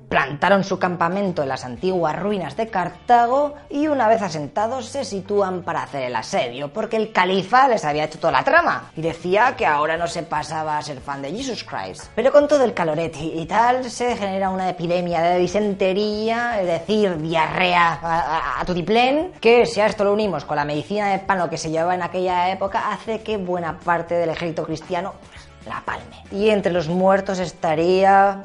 Plantaron 0.09 0.63
su 0.63 0.79
campamento 0.79 1.43
en 1.43 1.49
las 1.49 1.65
antiguas 1.65 2.19
ruinas 2.19 2.57
de 2.57 2.69
Cartago 2.69 3.55
y 3.71 3.87
una 3.87 4.09
vez 4.09 4.21
asentados 4.21 4.87
se 4.87 5.05
sitúan 5.05 5.63
para 5.63 5.83
hacer 5.83 6.03
el 6.03 6.17
asedio, 6.17 6.73
porque 6.73 6.97
el 6.97 7.13
califa 7.13 7.69
les 7.69 7.85
había 7.87 8.05
hecho 8.05 8.19
toda 8.19 8.33
la 8.33 8.45
trama 8.45 8.91
y 8.95 9.01
decía 9.01 9.55
que 9.57 9.65
ahora 9.65 9.97
no 9.97 10.07
se 10.07 10.23
pasaba 10.23 10.77
a 10.77 10.83
ser 10.83 11.01
fan 11.01 11.23
de 11.23 11.31
Jesus 11.31 11.65
Christ. 11.65 12.11
Pero 12.15 12.31
con 12.31 12.47
todo 12.47 12.66
el 12.67 12.75
calorete 12.75 13.21
y 13.23 13.47
tal 13.47 13.89
se 13.91 14.17
genera 14.17 14.51
una 14.51 14.69
epidemia 14.69 15.23
de 15.23 15.39
disentería, 15.39 16.61
es 16.61 16.67
decir, 16.67 17.17
diarrea 17.19 17.99
a, 18.03 18.61
a, 18.61 18.65
tutiplén, 18.65 19.33
que 19.41 19.65
si 19.65 19.81
a 19.81 19.87
esto 19.87 20.05
lo 20.05 20.13
unimos 20.13 20.45
con 20.45 20.57
la 20.57 20.65
medicina 20.65 21.11
de 21.13 21.21
pano 21.21 21.49
que 21.49 21.57
se 21.57 21.71
llevaba 21.71 21.95
en 21.95 22.03
aquella 22.03 22.51
época, 22.51 22.93
hace 22.93 23.23
que 23.23 23.37
buena 23.37 23.79
parte 23.79 24.15
del 24.15 24.31
ejército 24.31 24.65
cristiano 24.65 25.15
pues, 25.31 25.49
la 25.67 25.83
palme. 25.85 26.25
Y 26.31 26.51
entre 26.51 26.73
los 26.73 26.89
muertos 26.89 27.39
estaría... 27.39 28.43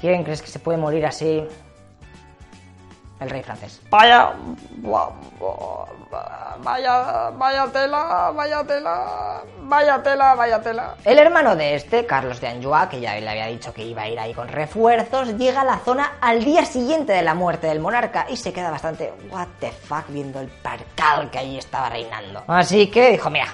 ¿Quién 0.00 0.22
crees 0.22 0.42
que 0.42 0.48
se 0.48 0.58
puede 0.58 0.78
morir 0.78 1.06
así? 1.06 1.44
El 3.20 3.30
rey 3.30 3.42
francés. 3.42 3.80
Vaya, 3.90 4.32
vaya, 6.58 7.30
vaya 7.30 7.66
tela, 7.72 8.32
vaya 8.34 8.64
tela, 8.64 9.42
vaya 9.62 10.02
tela, 10.02 10.34
vaya 10.34 10.60
tela. 10.60 10.94
El 11.04 11.18
hermano 11.18 11.54
de 11.54 11.76
este, 11.76 12.06
Carlos 12.06 12.40
de 12.40 12.48
Anjou, 12.48 12.88
que 12.88 13.00
ya 13.00 13.14
le 13.14 13.28
había 13.28 13.46
dicho 13.46 13.72
que 13.72 13.84
iba 13.84 14.02
a 14.02 14.08
ir 14.08 14.18
ahí 14.18 14.34
con 14.34 14.48
refuerzos, 14.48 15.36
llega 15.36 15.60
a 15.60 15.64
la 15.64 15.78
zona 15.78 16.14
al 16.20 16.44
día 16.44 16.64
siguiente 16.64 17.12
de 17.12 17.22
la 17.22 17.34
muerte 17.34 17.68
del 17.68 17.78
monarca 17.78 18.26
y 18.28 18.36
se 18.36 18.52
queda 18.52 18.70
bastante 18.70 19.12
what 19.30 19.48
the 19.60 19.70
fuck 19.70 20.08
viendo 20.08 20.40
el 20.40 20.48
percal 20.48 21.30
que 21.30 21.38
ahí 21.38 21.58
estaba 21.58 21.88
reinando. 21.88 22.42
Así 22.48 22.90
que 22.90 23.12
dijo, 23.12 23.30
mira, 23.30 23.46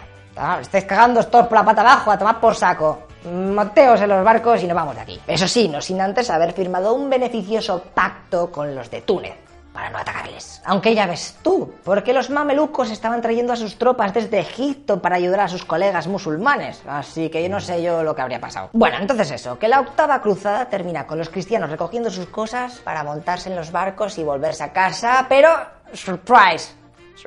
estáis 0.61 0.85
cagando 0.85 1.23
todos 1.27 1.46
por 1.49 1.59
la 1.59 1.64
pata 1.64 1.83
abajo 1.83 2.11
a 2.11 2.18
tomar 2.18 2.40
por 2.40 2.55
saco. 2.55 3.07
Monteos 3.31 4.01
en 4.01 4.09
los 4.09 4.25
barcos 4.25 4.62
y 4.62 4.66
nos 4.66 4.75
vamos 4.75 4.94
de 4.94 5.03
aquí. 5.03 5.20
Eso 5.27 5.46
sí, 5.46 5.68
no 5.68 5.83
sin 5.83 6.01
antes 6.01 6.31
haber 6.31 6.55
firmado 6.55 6.94
un 6.94 7.11
beneficioso 7.11 7.83
pacto 7.94 8.51
con 8.51 8.75
los 8.75 8.90
de 8.90 9.03
Túnez 9.03 9.49
para 9.72 9.90
no 9.90 9.98
atacarles. 9.98 10.61
Aunque 10.64 10.94
ya 10.94 11.06
ves 11.06 11.37
tú, 11.42 11.72
porque 11.85 12.12
los 12.12 12.30
mamelucos 12.30 12.90
estaban 12.90 13.22
trayendo 13.22 13.52
a 13.52 13.56
sus 13.56 13.76
tropas 13.78 14.12
desde 14.12 14.40
Egipto 14.40 15.00
para 15.00 15.16
ayudar 15.16 15.40
a 15.40 15.48
sus 15.48 15.64
colegas 15.64 16.06
musulmanes, 16.06 16.83
así 16.87 17.30
que 17.30 17.42
yo 17.42 17.48
no 17.48 17.61
sé 17.61 17.83
yo 17.83 18.02
lo 18.02 18.14
que 18.14 18.22
habría 18.22 18.40
pasado. 18.40 18.70
Bueno, 18.72 18.98
entonces 18.98 19.30
eso, 19.30 19.59
que 19.59 19.68
la 19.68 19.80
octava 19.80 20.20
cruzada 20.20 20.68
termina 20.68 21.06
con 21.06 21.18
los 21.18 21.28
cristianos 21.28 21.70
recogiendo 21.70 22.11
sus 22.11 22.26
cosas 22.26 22.78
para 22.80 23.04
montarse 23.04 23.48
en 23.48 23.56
los 23.56 23.70
barcos 23.70 24.18
y 24.18 24.24
volverse 24.24 24.64
a 24.64 24.72
casa, 24.72 25.26
pero 25.28 25.50
surprise, 25.92 26.74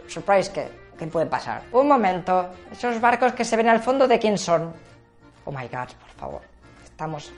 surprise 0.08 0.52
¿qué? 0.52 0.84
¿Qué 0.98 1.08
puede 1.08 1.26
pasar? 1.26 1.64
Un 1.72 1.88
momento, 1.88 2.50
esos 2.72 3.02
barcos 3.02 3.34
que 3.34 3.44
se 3.44 3.56
ven 3.56 3.68
al 3.68 3.80
fondo, 3.80 4.08
¿de 4.08 4.20
quién 4.20 4.38
son? 4.38 4.74
Oh 5.46 5.52
my 5.52 5.68
god, 5.68 5.90
por 6.00 6.10
favor, 6.18 6.42
estamos 6.84 7.32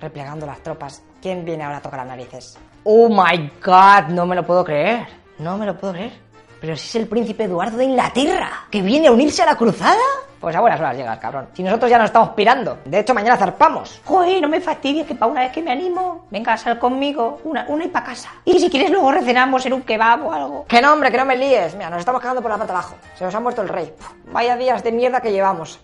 replegando 0.00 0.46
las 0.46 0.62
tropas. 0.62 1.02
¿Quién 1.20 1.44
viene 1.44 1.64
ahora 1.64 1.78
a 1.78 1.82
tocar 1.82 2.00
las 2.00 2.08
narices? 2.08 2.58
Oh 2.84 3.08
my 3.08 3.50
god, 3.64 4.08
no 4.08 4.26
me 4.26 4.36
lo 4.36 4.46
puedo 4.46 4.64
creer. 4.64 5.06
No 5.38 5.58
me 5.58 5.66
lo 5.66 5.76
puedo 5.76 5.92
creer. 5.92 6.12
Pero 6.60 6.76
si 6.76 6.88
es 6.88 6.94
el 6.96 7.08
príncipe 7.08 7.44
Eduardo 7.44 7.76
de 7.76 7.84
Inglaterra, 7.84 8.66
que 8.70 8.82
viene 8.82 9.08
a 9.08 9.12
unirse 9.12 9.42
a 9.42 9.46
la 9.46 9.56
cruzada. 9.56 9.96
Pues 10.40 10.54
a 10.54 10.60
buenas 10.60 10.78
horas 10.78 10.96
llegas, 10.96 11.18
cabrón. 11.18 11.48
Si 11.52 11.62
nosotros 11.64 11.90
ya 11.90 11.98
nos 11.98 12.06
estamos 12.06 12.30
pirando. 12.30 12.78
De 12.84 13.00
hecho, 13.00 13.12
mañana 13.12 13.36
zarpamos. 13.36 14.00
Joder, 14.04 14.40
no 14.40 14.48
me 14.48 14.60
fastidies 14.60 15.06
que 15.06 15.16
para 15.16 15.32
una 15.32 15.40
vez 15.42 15.52
que 15.52 15.62
me 15.62 15.72
animo, 15.72 16.26
venga 16.30 16.52
a 16.52 16.56
sal 16.56 16.78
conmigo, 16.78 17.40
una, 17.44 17.66
una 17.68 17.84
y 17.84 17.88
para 17.88 18.06
casa. 18.06 18.30
Y 18.44 18.58
si 18.58 18.70
quieres 18.70 18.90
luego 18.90 19.10
recenamos 19.10 19.66
en 19.66 19.72
un 19.72 19.82
kebab 19.82 20.26
o 20.26 20.32
algo. 20.32 20.64
Que 20.68 20.80
no, 20.80 20.92
hombre, 20.92 21.10
que 21.10 21.16
no 21.16 21.24
me 21.24 21.36
líes. 21.36 21.74
Mira, 21.74 21.90
nos 21.90 21.98
estamos 21.98 22.20
cagando 22.20 22.40
por 22.40 22.52
la 22.52 22.58
pata 22.58 22.72
abajo. 22.72 22.94
Se 23.16 23.24
nos 23.24 23.34
ha 23.34 23.40
muerto 23.40 23.62
el 23.62 23.68
rey. 23.68 23.92
Vaya 24.32 24.56
días 24.56 24.84
de 24.84 24.92
mierda 24.92 25.20
que 25.20 25.32
llevamos. 25.32 25.80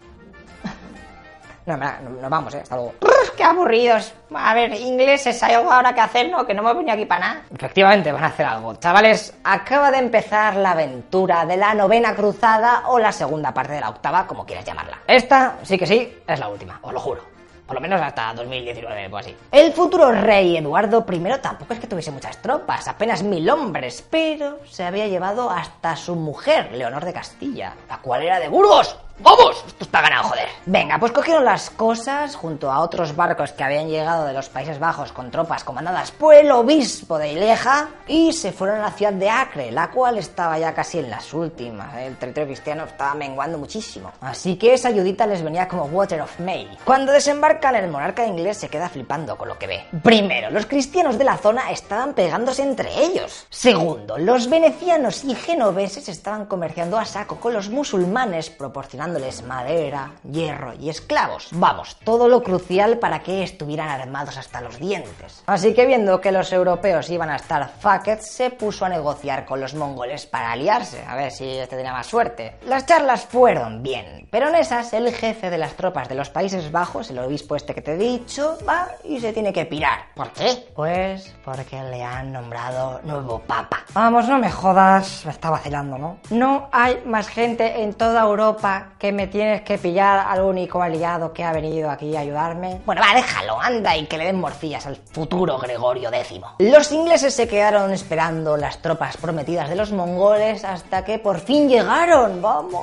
No, 1.67 1.77
no, 1.77 1.87
nos 2.21 2.31
vamos, 2.31 2.55
eh. 2.55 2.61
Hasta 2.63 2.77
luego. 2.77 2.95
¡Qué 3.37 3.43
aburridos! 3.43 4.13
A 4.35 4.55
ver, 4.55 4.73
ingleses, 4.75 5.43
¿hay 5.43 5.55
algo 5.55 5.73
ahora 5.73 5.95
que 5.95 6.01
hacer, 6.01 6.31
no? 6.31 6.47
Que 6.47 6.55
no 6.55 6.63
me 6.63 6.73
venido 6.73 6.93
aquí 6.93 7.05
para 7.07 7.21
nada. 7.21 7.43
Efectivamente, 7.53 8.13
van 8.13 8.23
a 8.23 8.29
hacer 8.29 8.47
algo. 8.47 8.75
Chavales, 8.77 9.35
acaba 9.43 9.91
de 9.91 9.99
empezar 9.99 10.57
la 10.57 10.73
aventura 10.73 11.45
de 11.45 11.57
la 11.57 11.75
novena 11.75 12.15
cruzada 12.15 12.85
o 12.89 12.99
la 12.99 13.11
segunda 13.11 13.53
parte 13.53 13.73
de 13.73 13.81
la 13.81 13.89
octava, 13.89 14.27
como 14.27 14.47
quieras 14.47 14.65
llamarla. 14.65 15.01
Esta, 15.07 15.57
sí 15.63 15.79
que 15.79 15.87
sí, 15.87 16.19
es 16.27 16.39
la 16.39 16.49
última, 16.49 16.79
os 16.83 16.93
lo 16.93 17.01
juro. 17.01 17.35
Por 17.67 17.77
lo 17.77 17.81
menos 17.81 18.01
hasta 18.01 18.35
2019 18.35 19.09
o 19.11 19.17
así. 19.17 19.35
El 19.51 19.73
futuro 19.73 20.13
rey 20.13 20.59
Eduardo 20.59 21.05
I 21.11 21.41
tampoco 21.41 21.73
es 21.73 21.81
que 21.81 21.87
tuviese 21.87 22.11
muchas 22.11 22.37
tropas, 22.43 22.87
apenas 22.89 23.23
mil 23.23 23.49
hombres, 23.49 24.07
pero 24.11 24.59
se 24.67 24.85
había 24.85 25.09
llevado 25.09 25.51
hasta 25.51 25.97
su 25.97 26.15
mujer, 26.15 26.73
Leonor 26.73 27.05
de 27.07 27.15
Castilla, 27.15 27.75
la 27.89 27.99
cual 27.99 28.23
era 28.23 28.39
de 28.39 28.49
Burgos. 28.49 28.99
¡Vamos! 29.21 29.63
Esto 29.65 29.85
está 29.85 30.01
ganado, 30.03 30.25
joder. 30.25 30.49
Venga, 30.67 30.99
pues 30.99 31.13
cogieron 31.13 31.45
las 31.45 31.71
cosas 31.71 32.35
junto 32.35 32.71
a 32.73 32.81
otros 32.81 33.15
barcos 33.15 33.53
que 33.53 33.63
habían 33.63 33.89
llegado 33.89 34.25
de 34.25 34.33
los 34.33 34.49
Países 34.49 34.81
Bajos 34.81 35.13
con 35.13 35.31
tropas 35.31 35.63
comandadas 35.63 36.11
por 36.11 36.35
el 36.35 36.51
obispo 36.51 37.17
de 37.17 37.33
Ileja 37.33 37.91
y 38.09 38.33
se 38.33 38.51
fueron 38.51 38.81
a 38.81 38.83
la 38.83 38.91
ciudad 38.91 39.13
de 39.13 39.31
Acre, 39.31 39.71
la 39.71 39.93
cual 39.93 40.19
estaba 40.19 40.59
ya 40.59 40.75
casi 40.75 40.99
en 40.99 41.11
las 41.11 41.33
últimas. 41.33 41.95
El 41.95 42.17
territorio 42.17 42.49
cristiano 42.49 42.85
estaba 42.85 43.15
menguando 43.15 43.57
muchísimo. 43.57 44.11
Así 44.21 44.57
que 44.57 44.75
esa 44.75 44.89
ayudita 44.89 45.29
les 45.29 45.43
venía 45.43 45.69
como 45.69 45.85
Water 45.85 46.21
of 46.21 46.41
May. 46.41 46.77
Cuando 46.85 47.13
desembarcan, 47.13 47.77
el 47.77 47.89
monarca 47.89 48.27
inglés 48.27 48.59
se 48.59 48.69
queda 48.69 48.89
flipando 48.89 49.37
con 49.37 49.47
lo 49.47 49.59
que 49.59 49.69
ve. 49.69 49.85
Primero, 50.03 50.51
los 50.51 50.67
cristianos 50.67 51.19
de 51.19 51.25
la 51.25 51.37
zona 51.37 51.71
estaban 51.71 52.15
pegándose 52.15 52.63
entre 52.63 53.05
ellos. 53.05 53.47
Segundo, 53.49 54.19
los 54.19 54.51
venecianos 54.51 55.23
y 55.23 55.37
genoveses 55.37 56.09
estaban 56.09 56.47
comerciando 56.47 56.99
a 56.99 57.05
saco 57.05 57.37
con 57.37 57.53
los 57.53 57.71
musulmanes, 57.71 58.51
proporcionando 58.51 59.04
dándoles 59.05 59.43
madera, 59.43 60.13
hierro 60.23 60.73
y 60.81 60.89
esclavos. 60.89 61.49
Vamos, 61.53 61.99
todo 62.05 62.27
lo 62.27 62.43
crucial 62.43 62.99
para 62.99 63.21
que 63.21 63.43
estuvieran 63.43 63.91
armados 63.91 64.39
hasta 64.39 64.63
los 64.63 64.79
dientes. 64.79 65.43
Así 65.45 65.75
que 65.75 65.85
viendo 65.85 66.23
que 66.23 66.33
los 66.33 66.51
europeos 66.55 67.11
iban 67.11 67.29
a 67.29 67.37
estar 67.37 67.69
fucked, 67.81 68.21
se 68.21 68.49
puso 68.49 68.87
a 68.87 68.89
negociar 68.89 69.45
con 69.45 69.61
los 69.61 69.75
mongoles 69.75 70.25
para 70.25 70.53
aliarse, 70.53 71.05
a 71.07 71.17
ver 71.17 71.31
si 71.33 71.45
este 71.45 71.77
tenía 71.77 71.93
más 71.93 72.07
suerte. 72.07 72.57
Las 72.67 72.87
charlas 72.87 73.27
fueron 73.27 73.83
bien, 73.83 74.27
pero 74.31 74.49
en 74.49 74.55
esas 74.55 74.95
el 74.95 75.13
jefe 75.13 75.51
de 75.51 75.59
las 75.59 75.75
tropas 75.75 76.09
de 76.09 76.15
los 76.15 76.31
Países 76.31 76.73
Bajos, 76.73 77.11
el 77.11 77.19
obispo 77.19 77.57
este 77.57 77.75
que 77.75 77.83
te 77.83 77.93
he 77.93 77.99
dicho, 77.99 78.57
va 78.67 78.89
y 79.05 79.21
se 79.21 79.35
tiene 79.35 79.53
que 79.53 79.67
pirar. 79.67 80.07
¿Por 80.15 80.33
qué? 80.33 80.67
Pues 80.75 81.35
porque 81.45 81.83
le 81.83 82.03
han 82.03 82.33
nombrado 82.33 83.03
nuevo 83.03 83.41
papa. 83.41 83.85
Vamos, 83.93 84.27
no 84.29 84.39
me 84.39 84.51
jodas, 84.51 85.27
me 85.27 85.31
está 85.31 85.51
vacilando, 85.51 85.99
¿no? 85.99 86.19
No 86.31 86.71
hay 86.73 87.03
más 87.05 87.29
gente 87.29 87.83
en 87.83 87.93
toda 87.93 88.23
Europa 88.23 88.94
que 89.05 89.13
me 89.13 89.27
tienes 89.27 89.61
que 89.61 89.77
pillar 89.77 90.25
al 90.27 90.41
único 90.41 90.81
aliado 90.81 91.31
que 91.35 91.45
ha 91.45 91.53
venido 91.53 91.91
aquí 91.91 92.17
a 92.17 92.21
ayudarme. 92.21 92.81
Bueno, 92.87 93.03
va, 93.03 93.15
déjalo, 93.15 93.61
anda 93.61 93.95
y 93.95 94.07
que 94.07 94.17
le 94.17 94.25
den 94.25 94.41
morcillas 94.41 94.87
al 94.87 94.97
futuro 94.97 95.59
Gregorio 95.59 96.11
X. 96.11 96.41
Los 96.61 96.91
ingleses 96.91 97.35
se 97.35 97.47
quedaron 97.47 97.93
esperando 97.93 98.57
las 98.57 98.79
tropas 98.79 99.19
prometidas 99.19 99.69
de 99.69 99.77
los 99.77 99.93
mongoles 99.93 100.65
hasta 100.65 101.05
que 101.05 101.19
por 101.19 101.39
fin 101.41 101.69
llegaron, 101.69 102.41
vamos, 102.41 102.83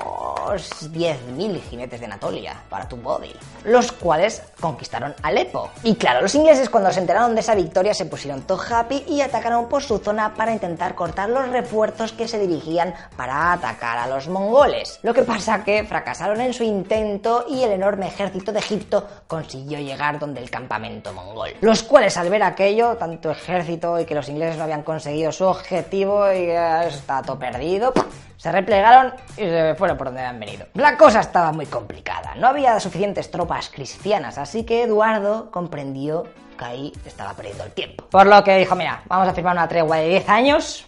10.000 0.93 1.59
jinetes 1.59 1.99
de 1.99 2.05
Anatolia 2.05 2.55
para 2.69 2.87
tu 2.87 2.97
body, 2.97 3.33
los 3.63 3.91
cuales 3.91 4.43
conquistaron 4.59 5.15
Alepo. 5.23 5.71
Y 5.81 5.95
claro, 5.95 6.21
los 6.21 6.35
ingleses 6.35 6.69
cuando 6.69 6.91
se 6.91 6.99
enteraron 6.99 7.33
de 7.33 7.41
esa 7.41 7.55
victoria 7.55 7.95
se 7.95 8.05
pusieron 8.05 8.43
todo 8.43 8.61
happy 8.61 9.05
y 9.07 9.21
atacaron 9.21 9.67
por 9.67 9.81
su 9.81 9.97
zona 9.97 10.35
para 10.35 10.53
intentar 10.53 10.93
cortar 10.93 11.29
los 11.29 11.49
refuerzos 11.49 12.11
que 12.11 12.27
se 12.27 12.37
dirigían 12.37 12.93
para 13.17 13.53
atacar 13.53 13.97
a 13.97 14.05
los 14.05 14.27
mongoles. 14.27 14.99
Lo 15.01 15.15
que 15.15 15.23
pasa 15.23 15.63
que 15.63 15.83
fracasaron 15.83 16.10
en 16.19 16.53
su 16.53 16.63
intento 16.63 17.45
y 17.47 17.63
el 17.63 17.71
enorme 17.71 18.07
ejército 18.07 18.51
de 18.51 18.59
Egipto 18.59 19.07
consiguió 19.27 19.79
llegar 19.79 20.19
donde 20.19 20.41
el 20.41 20.49
campamento 20.49 21.13
mongol. 21.13 21.51
Los 21.61 21.83
cuales 21.83 22.17
al 22.17 22.29
ver 22.29 22.43
aquello, 22.43 22.97
tanto 22.97 23.31
ejército 23.31 23.99
y 23.99 24.05
que 24.05 24.15
los 24.15 24.27
ingleses 24.29 24.57
no 24.57 24.63
habían 24.63 24.83
conseguido 24.83 25.31
su 25.31 25.45
objetivo 25.45 26.31
y 26.31 26.45
que 26.45 26.87
está 26.87 27.21
todo 27.21 27.39
perdido, 27.39 27.93
se 28.37 28.51
replegaron 28.51 29.13
y 29.37 29.41
se 29.41 29.75
fueron 29.77 29.97
por 29.97 30.07
donde 30.07 30.21
habían 30.21 30.39
venido. 30.39 30.65
La 30.73 30.97
cosa 30.97 31.21
estaba 31.21 31.51
muy 31.51 31.65
complicada, 31.65 32.35
no 32.35 32.47
había 32.47 32.79
suficientes 32.79 33.31
tropas 33.31 33.69
cristianas, 33.69 34.37
así 34.37 34.63
que 34.63 34.83
Eduardo 34.83 35.49
comprendió 35.51 36.25
que 36.57 36.65
ahí 36.65 36.93
estaba 37.05 37.33
perdiendo 37.33 37.63
el 37.63 37.71
tiempo. 37.71 38.05
Por 38.09 38.27
lo 38.27 38.43
que 38.43 38.57
dijo, 38.57 38.75
mira, 38.75 39.01
vamos 39.07 39.27
a 39.27 39.33
firmar 39.33 39.53
una 39.53 39.67
tregua 39.67 39.97
de 39.97 40.09
10 40.09 40.29
años. 40.29 40.85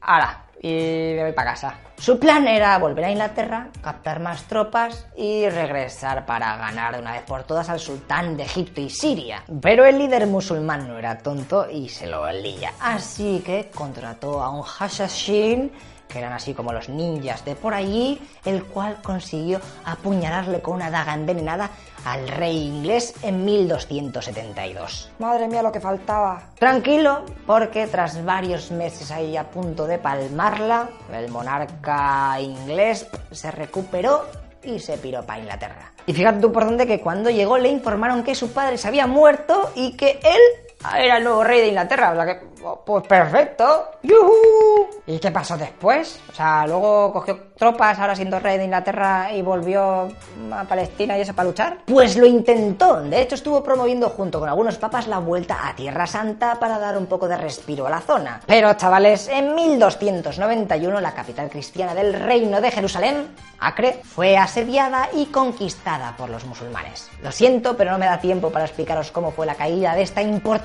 Ahora, 0.00 0.44
y 0.62 1.14
me 1.16 1.22
voy 1.22 1.32
para 1.32 1.52
casa. 1.52 1.74
Su 1.96 2.18
plan 2.18 2.46
era 2.46 2.78
volver 2.78 3.06
a 3.06 3.10
Inglaterra, 3.10 3.68
captar 3.82 4.20
más 4.20 4.44
tropas 4.44 5.06
y 5.16 5.48
regresar 5.48 6.26
para 6.26 6.56
ganar 6.56 6.94
de 6.94 7.00
una 7.00 7.12
vez 7.12 7.22
por 7.22 7.44
todas 7.44 7.68
al 7.70 7.80
sultán 7.80 8.36
de 8.36 8.44
Egipto 8.44 8.80
y 8.80 8.90
Siria. 8.90 9.42
Pero 9.60 9.84
el 9.86 9.98
líder 9.98 10.26
musulmán 10.26 10.86
no 10.86 10.98
era 10.98 11.18
tonto 11.18 11.68
y 11.70 11.88
se 11.88 12.06
lo 12.06 12.30
lía. 12.32 12.72
Así 12.80 13.42
que 13.44 13.70
contrató 13.74 14.42
a 14.42 14.50
un 14.50 14.62
Hashashin 14.62 15.72
que 16.10 16.18
eran 16.18 16.32
así 16.32 16.54
como 16.54 16.72
los 16.72 16.88
ninjas 16.88 17.44
de 17.44 17.54
por 17.54 17.72
allí, 17.72 18.20
el 18.44 18.64
cual 18.64 18.98
consiguió 19.02 19.60
apuñalarle 19.84 20.60
con 20.60 20.74
una 20.74 20.90
daga 20.90 21.14
envenenada 21.14 21.70
al 22.04 22.28
rey 22.28 22.66
inglés 22.66 23.14
en 23.22 23.44
1272. 23.44 25.10
Madre 25.18 25.48
mía, 25.48 25.62
lo 25.62 25.72
que 25.72 25.80
faltaba. 25.80 26.42
Tranquilo, 26.58 27.24
porque 27.46 27.86
tras 27.86 28.24
varios 28.24 28.70
meses 28.70 29.10
ahí 29.10 29.36
a 29.36 29.50
punto 29.50 29.86
de 29.86 29.98
palmarla, 29.98 30.88
el 31.12 31.28
monarca 31.30 32.40
inglés 32.40 33.06
se 33.30 33.50
recuperó 33.50 34.26
y 34.62 34.78
se 34.78 34.98
piró 34.98 35.24
para 35.24 35.40
Inglaterra. 35.40 35.92
Y 36.06 36.12
fíjate 36.12 36.40
tú 36.40 36.52
por 36.52 36.64
dónde 36.64 36.86
que 36.86 37.00
cuando 37.00 37.30
llegó 37.30 37.58
le 37.58 37.68
informaron 37.68 38.22
que 38.22 38.34
su 38.34 38.52
padre 38.52 38.78
se 38.78 38.88
había 38.88 39.06
muerto 39.06 39.70
y 39.74 39.96
que 39.96 40.20
él 40.22 40.69
era 40.98 41.18
el 41.18 41.24
nuevo 41.24 41.44
rey 41.44 41.60
de 41.60 41.68
Inglaterra. 41.68 42.12
O 42.12 42.14
sea 42.14 42.26
que, 42.26 42.46
pues 42.84 43.06
perfecto. 43.06 43.90
¡Yuhu! 44.02 44.88
¿Y 45.06 45.18
qué 45.18 45.30
pasó 45.30 45.56
después? 45.56 46.20
O 46.30 46.34
sea, 46.34 46.66
luego 46.66 47.12
cogió 47.12 47.50
tropas, 47.56 47.98
ahora 47.98 48.14
siendo 48.14 48.38
rey 48.38 48.58
de 48.58 48.64
Inglaterra, 48.64 49.32
y 49.32 49.42
volvió 49.42 50.08
a 50.52 50.64
Palestina 50.64 51.18
y 51.18 51.20
eso 51.20 51.34
para 51.34 51.48
luchar. 51.48 51.78
Pues 51.86 52.16
lo 52.16 52.26
intentó. 52.26 53.00
De 53.02 53.20
hecho, 53.20 53.34
estuvo 53.34 53.62
promoviendo 53.62 54.08
junto 54.10 54.40
con 54.40 54.48
algunos 54.48 54.78
papas 54.78 55.06
la 55.06 55.18
vuelta 55.18 55.68
a 55.68 55.74
Tierra 55.74 56.06
Santa 56.06 56.58
para 56.58 56.78
dar 56.78 56.96
un 56.96 57.06
poco 57.06 57.28
de 57.28 57.36
respiro 57.36 57.86
a 57.86 57.90
la 57.90 58.00
zona. 58.00 58.40
Pero, 58.46 58.72
chavales, 58.74 59.28
en 59.28 59.54
1291 59.54 61.00
la 61.00 61.12
capital 61.12 61.50
cristiana 61.50 61.94
del 61.94 62.14
reino 62.14 62.60
de 62.60 62.70
Jerusalén, 62.70 63.28
Acre, 63.58 64.00
fue 64.02 64.38
asediada 64.38 65.08
y 65.12 65.26
conquistada 65.26 66.16
por 66.16 66.30
los 66.30 66.46
musulmanes. 66.46 67.10
Lo 67.22 67.30
siento, 67.32 67.76
pero 67.76 67.90
no 67.90 67.98
me 67.98 68.06
da 68.06 68.18
tiempo 68.18 68.50
para 68.50 68.64
explicaros 68.64 69.10
cómo 69.10 69.32
fue 69.32 69.44
la 69.44 69.54
caída 69.54 69.94
de 69.94 70.02
esta 70.02 70.22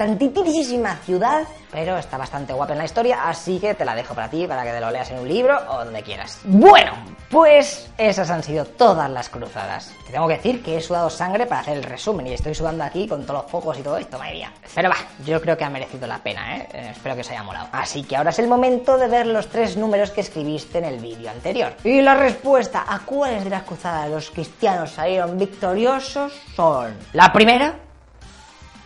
importantísima 0.09 0.95
ciudad, 0.97 1.43
pero 1.71 1.97
está 1.97 2.17
bastante 2.17 2.53
guapa 2.53 2.73
en 2.73 2.79
la 2.79 2.85
historia, 2.85 3.27
así 3.27 3.59
que 3.59 3.73
te 3.73 3.85
la 3.85 3.95
dejo 3.95 4.13
para 4.13 4.29
ti, 4.29 4.47
para 4.47 4.63
que 4.63 4.71
te 4.71 4.79
lo 4.79 4.91
leas 4.91 5.09
en 5.11 5.19
un 5.19 5.27
libro 5.27 5.57
o 5.69 5.83
donde 5.83 6.01
quieras. 6.03 6.39
Bueno, 6.45 6.93
pues 7.29 7.91
esas 7.97 8.29
han 8.29 8.43
sido 8.43 8.65
todas 8.65 9.09
las 9.09 9.29
cruzadas. 9.29 9.91
Te 10.05 10.13
tengo 10.13 10.27
que 10.27 10.35
decir 10.35 10.63
que 10.63 10.77
he 10.77 10.81
sudado 10.81 11.09
sangre 11.09 11.45
para 11.45 11.61
hacer 11.61 11.77
el 11.77 11.83
resumen 11.83 12.27
y 12.27 12.33
estoy 12.33 12.55
sudando 12.55 12.83
aquí 12.83 13.07
con 13.07 13.25
todos 13.25 13.43
los 13.43 13.51
focos 13.51 13.77
y 13.77 13.81
todo 13.81 13.97
esto, 13.97 14.17
madre 14.17 14.33
mía. 14.33 14.53
Pero 14.73 14.89
va, 14.89 14.95
yo 15.25 15.41
creo 15.41 15.57
que 15.57 15.63
ha 15.63 15.69
merecido 15.69 16.07
la 16.07 16.19
pena, 16.19 16.57
¿eh? 16.57 16.69
Eh, 16.71 16.89
espero 16.91 17.15
que 17.15 17.21
os 17.21 17.29
haya 17.31 17.43
molado. 17.43 17.67
Así 17.71 18.03
que 18.03 18.15
ahora 18.15 18.29
es 18.29 18.39
el 18.39 18.47
momento 18.47 18.97
de 18.97 19.07
ver 19.07 19.27
los 19.27 19.47
tres 19.49 19.75
números 19.75 20.11
que 20.11 20.21
escribiste 20.21 20.77
en 20.77 20.85
el 20.85 20.99
vídeo 20.99 21.29
anterior. 21.29 21.73
Y 21.83 22.01
la 22.01 22.15
respuesta 22.15 22.85
a 22.87 22.99
cuáles 22.99 23.43
de 23.43 23.49
las 23.49 23.63
cruzadas 23.63 24.09
los 24.09 24.29
cristianos 24.29 24.91
salieron 24.91 25.37
victoriosos 25.37 26.33
son 26.55 26.95
la 27.13 27.33
primera, 27.33 27.75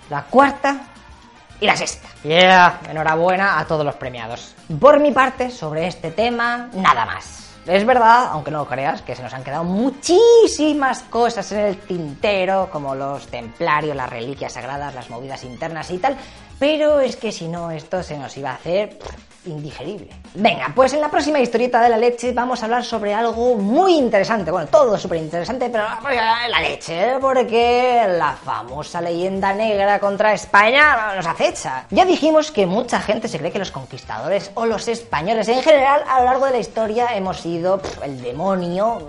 la 0.09 0.23
cuarta 0.23 0.87
y 1.59 1.65
la 1.65 1.75
sexta. 1.75 2.07
Yeah, 2.23 2.81
enhorabuena 2.89 3.59
a 3.59 3.65
todos 3.65 3.85
los 3.85 3.95
premiados. 3.95 4.55
Por 4.79 4.99
mi 4.99 5.11
parte, 5.11 5.51
sobre 5.51 5.87
este 5.87 6.11
tema, 6.11 6.69
nada 6.73 7.05
más. 7.05 7.49
Es 7.65 7.85
verdad, 7.85 8.29
aunque 8.31 8.49
no 8.51 8.59
lo 8.59 8.65
creas, 8.65 9.01
que 9.01 9.15
se 9.15 9.21
nos 9.21 9.33
han 9.33 9.43
quedado 9.43 9.63
muchísimas 9.63 11.03
cosas 11.03 11.51
en 11.51 11.59
el 11.59 11.77
tintero, 11.77 12.69
como 12.71 12.95
los 12.95 13.27
templarios, 13.27 13.95
las 13.95 14.09
reliquias 14.09 14.53
sagradas, 14.53 14.95
las 14.95 15.09
movidas 15.09 15.43
internas 15.43 15.91
y 15.91 15.99
tal, 15.99 16.17
pero 16.57 16.99
es 16.99 17.15
que 17.15 17.31
si 17.31 17.47
no, 17.47 17.69
esto 17.69 18.01
se 18.01 18.17
nos 18.17 18.35
iba 18.37 18.51
a 18.51 18.55
hacer 18.55 18.97
indigerible. 19.45 20.09
Venga, 20.35 20.71
pues 20.75 20.93
en 20.93 21.01
la 21.01 21.09
próxima 21.09 21.39
historieta 21.39 21.81
de 21.81 21.89
la 21.89 21.97
leche 21.97 22.33
vamos 22.33 22.61
a 22.61 22.65
hablar 22.65 22.83
sobre 22.83 23.13
algo 23.13 23.55
muy 23.55 23.95
interesante. 23.95 24.51
Bueno, 24.51 24.67
todo 24.67 24.95
es 24.95 25.01
súper 25.01 25.19
interesante, 25.19 25.69
pero 25.69 25.85
la 26.03 26.61
leche, 26.61 27.11
¿eh? 27.13 27.17
porque 27.19 28.05
la 28.07 28.33
famosa 28.33 29.01
leyenda 29.01 29.53
negra 29.53 29.99
contra 29.99 30.33
España 30.33 31.15
nos 31.15 31.25
acecha. 31.25 31.85
Ya 31.89 32.05
dijimos 32.05 32.51
que 32.51 32.65
mucha 32.65 32.99
gente 32.99 33.27
se 33.27 33.39
cree 33.39 33.51
que 33.51 33.59
los 33.59 33.71
conquistadores 33.71 34.51
o 34.55 34.65
los 34.65 34.87
españoles 34.87 35.47
en 35.47 35.61
general 35.61 36.03
a 36.07 36.19
lo 36.19 36.25
largo 36.25 36.45
de 36.45 36.51
la 36.51 36.59
historia 36.59 37.15
hemos 37.15 37.39
sido 37.39 37.81
el 38.03 38.21
demonio. 38.21 39.07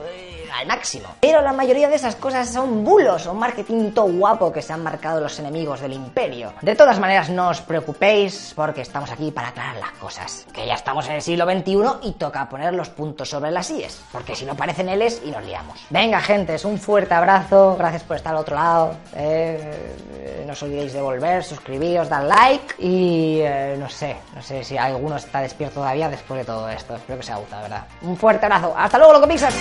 Al 0.53 0.66
máximo. 0.66 1.09
Pero 1.20 1.40
la 1.40 1.53
mayoría 1.53 1.88
de 1.88 1.96
esas 1.96 2.16
cosas 2.16 2.48
son 2.48 2.84
bulos 2.84 3.26
o 3.26 3.34
marketing 3.34 3.92
todo 3.92 4.07
guapo 4.07 4.53
que 4.53 4.62
se 4.62 4.72
han 4.72 4.82
marcado 4.82 5.20
los 5.20 5.38
enemigos 5.38 5.80
del 5.80 5.92
imperio. 5.92 6.53
De 6.62 6.74
todas 6.74 6.98
maneras, 6.98 7.30
no 7.30 7.48
os 7.48 7.61
preocupéis 7.61 8.53
porque 8.55 8.82
estamos 8.82 9.11
aquí 9.11 9.30
para 9.30 9.48
aclarar 9.48 9.76
las 9.76 9.92
cosas. 9.92 10.46
Que 10.53 10.66
ya 10.66 10.74
estamos 10.74 11.07
en 11.09 11.14
el 11.14 11.22
siglo 11.22 11.44
XXI 11.44 12.09
y 12.09 12.12
toca 12.12 12.48
poner 12.48 12.74
los 12.74 12.88
puntos 12.90 13.28
sobre 13.28 13.51
las 13.51 13.70
IES. 13.70 14.03
Porque 14.12 14.34
si 14.34 14.44
no 14.44 14.55
parecen 14.55 14.88
L's 14.88 15.20
y 15.24 15.30
nos 15.30 15.44
liamos. 15.44 15.78
Venga, 15.90 16.20
gentes, 16.20 16.64
un 16.64 16.78
fuerte 16.78 17.14
abrazo. 17.14 17.76
Gracias 17.78 18.03
por 18.03 18.16
estar 18.16 18.34
al 18.34 18.40
otro 18.40 18.57
lado. 18.57 18.94
Eh, 19.14 20.44
no 20.46 20.53
os 20.53 20.62
olvidéis 20.62 20.92
de 20.92 21.01
volver, 21.01 21.44
suscribiros, 21.44 22.09
dar 22.09 22.24
like 22.24 22.74
y 22.78 23.40
eh, 23.40 23.76
no 23.78 23.88
sé, 23.88 24.16
no 24.34 24.42
sé 24.42 24.64
si 24.64 24.76
alguno 24.76 25.16
está 25.16 25.40
despierto 25.40 25.76
todavía 25.76 26.09
después 26.09 26.40
de 26.40 26.44
todo 26.44 26.68
esto. 26.68 26.96
Espero 26.96 27.18
que 27.18 27.24
os 27.24 27.30
haya 27.30 27.38
gustado, 27.38 27.62
¿verdad? 27.62 27.86
Un 28.03 28.16
fuerte 28.16 28.46
abrazo. 28.46 28.74
Hasta 28.76 28.98
luego, 28.98 29.12
loco 29.14 29.28
Pixar. 29.28 29.53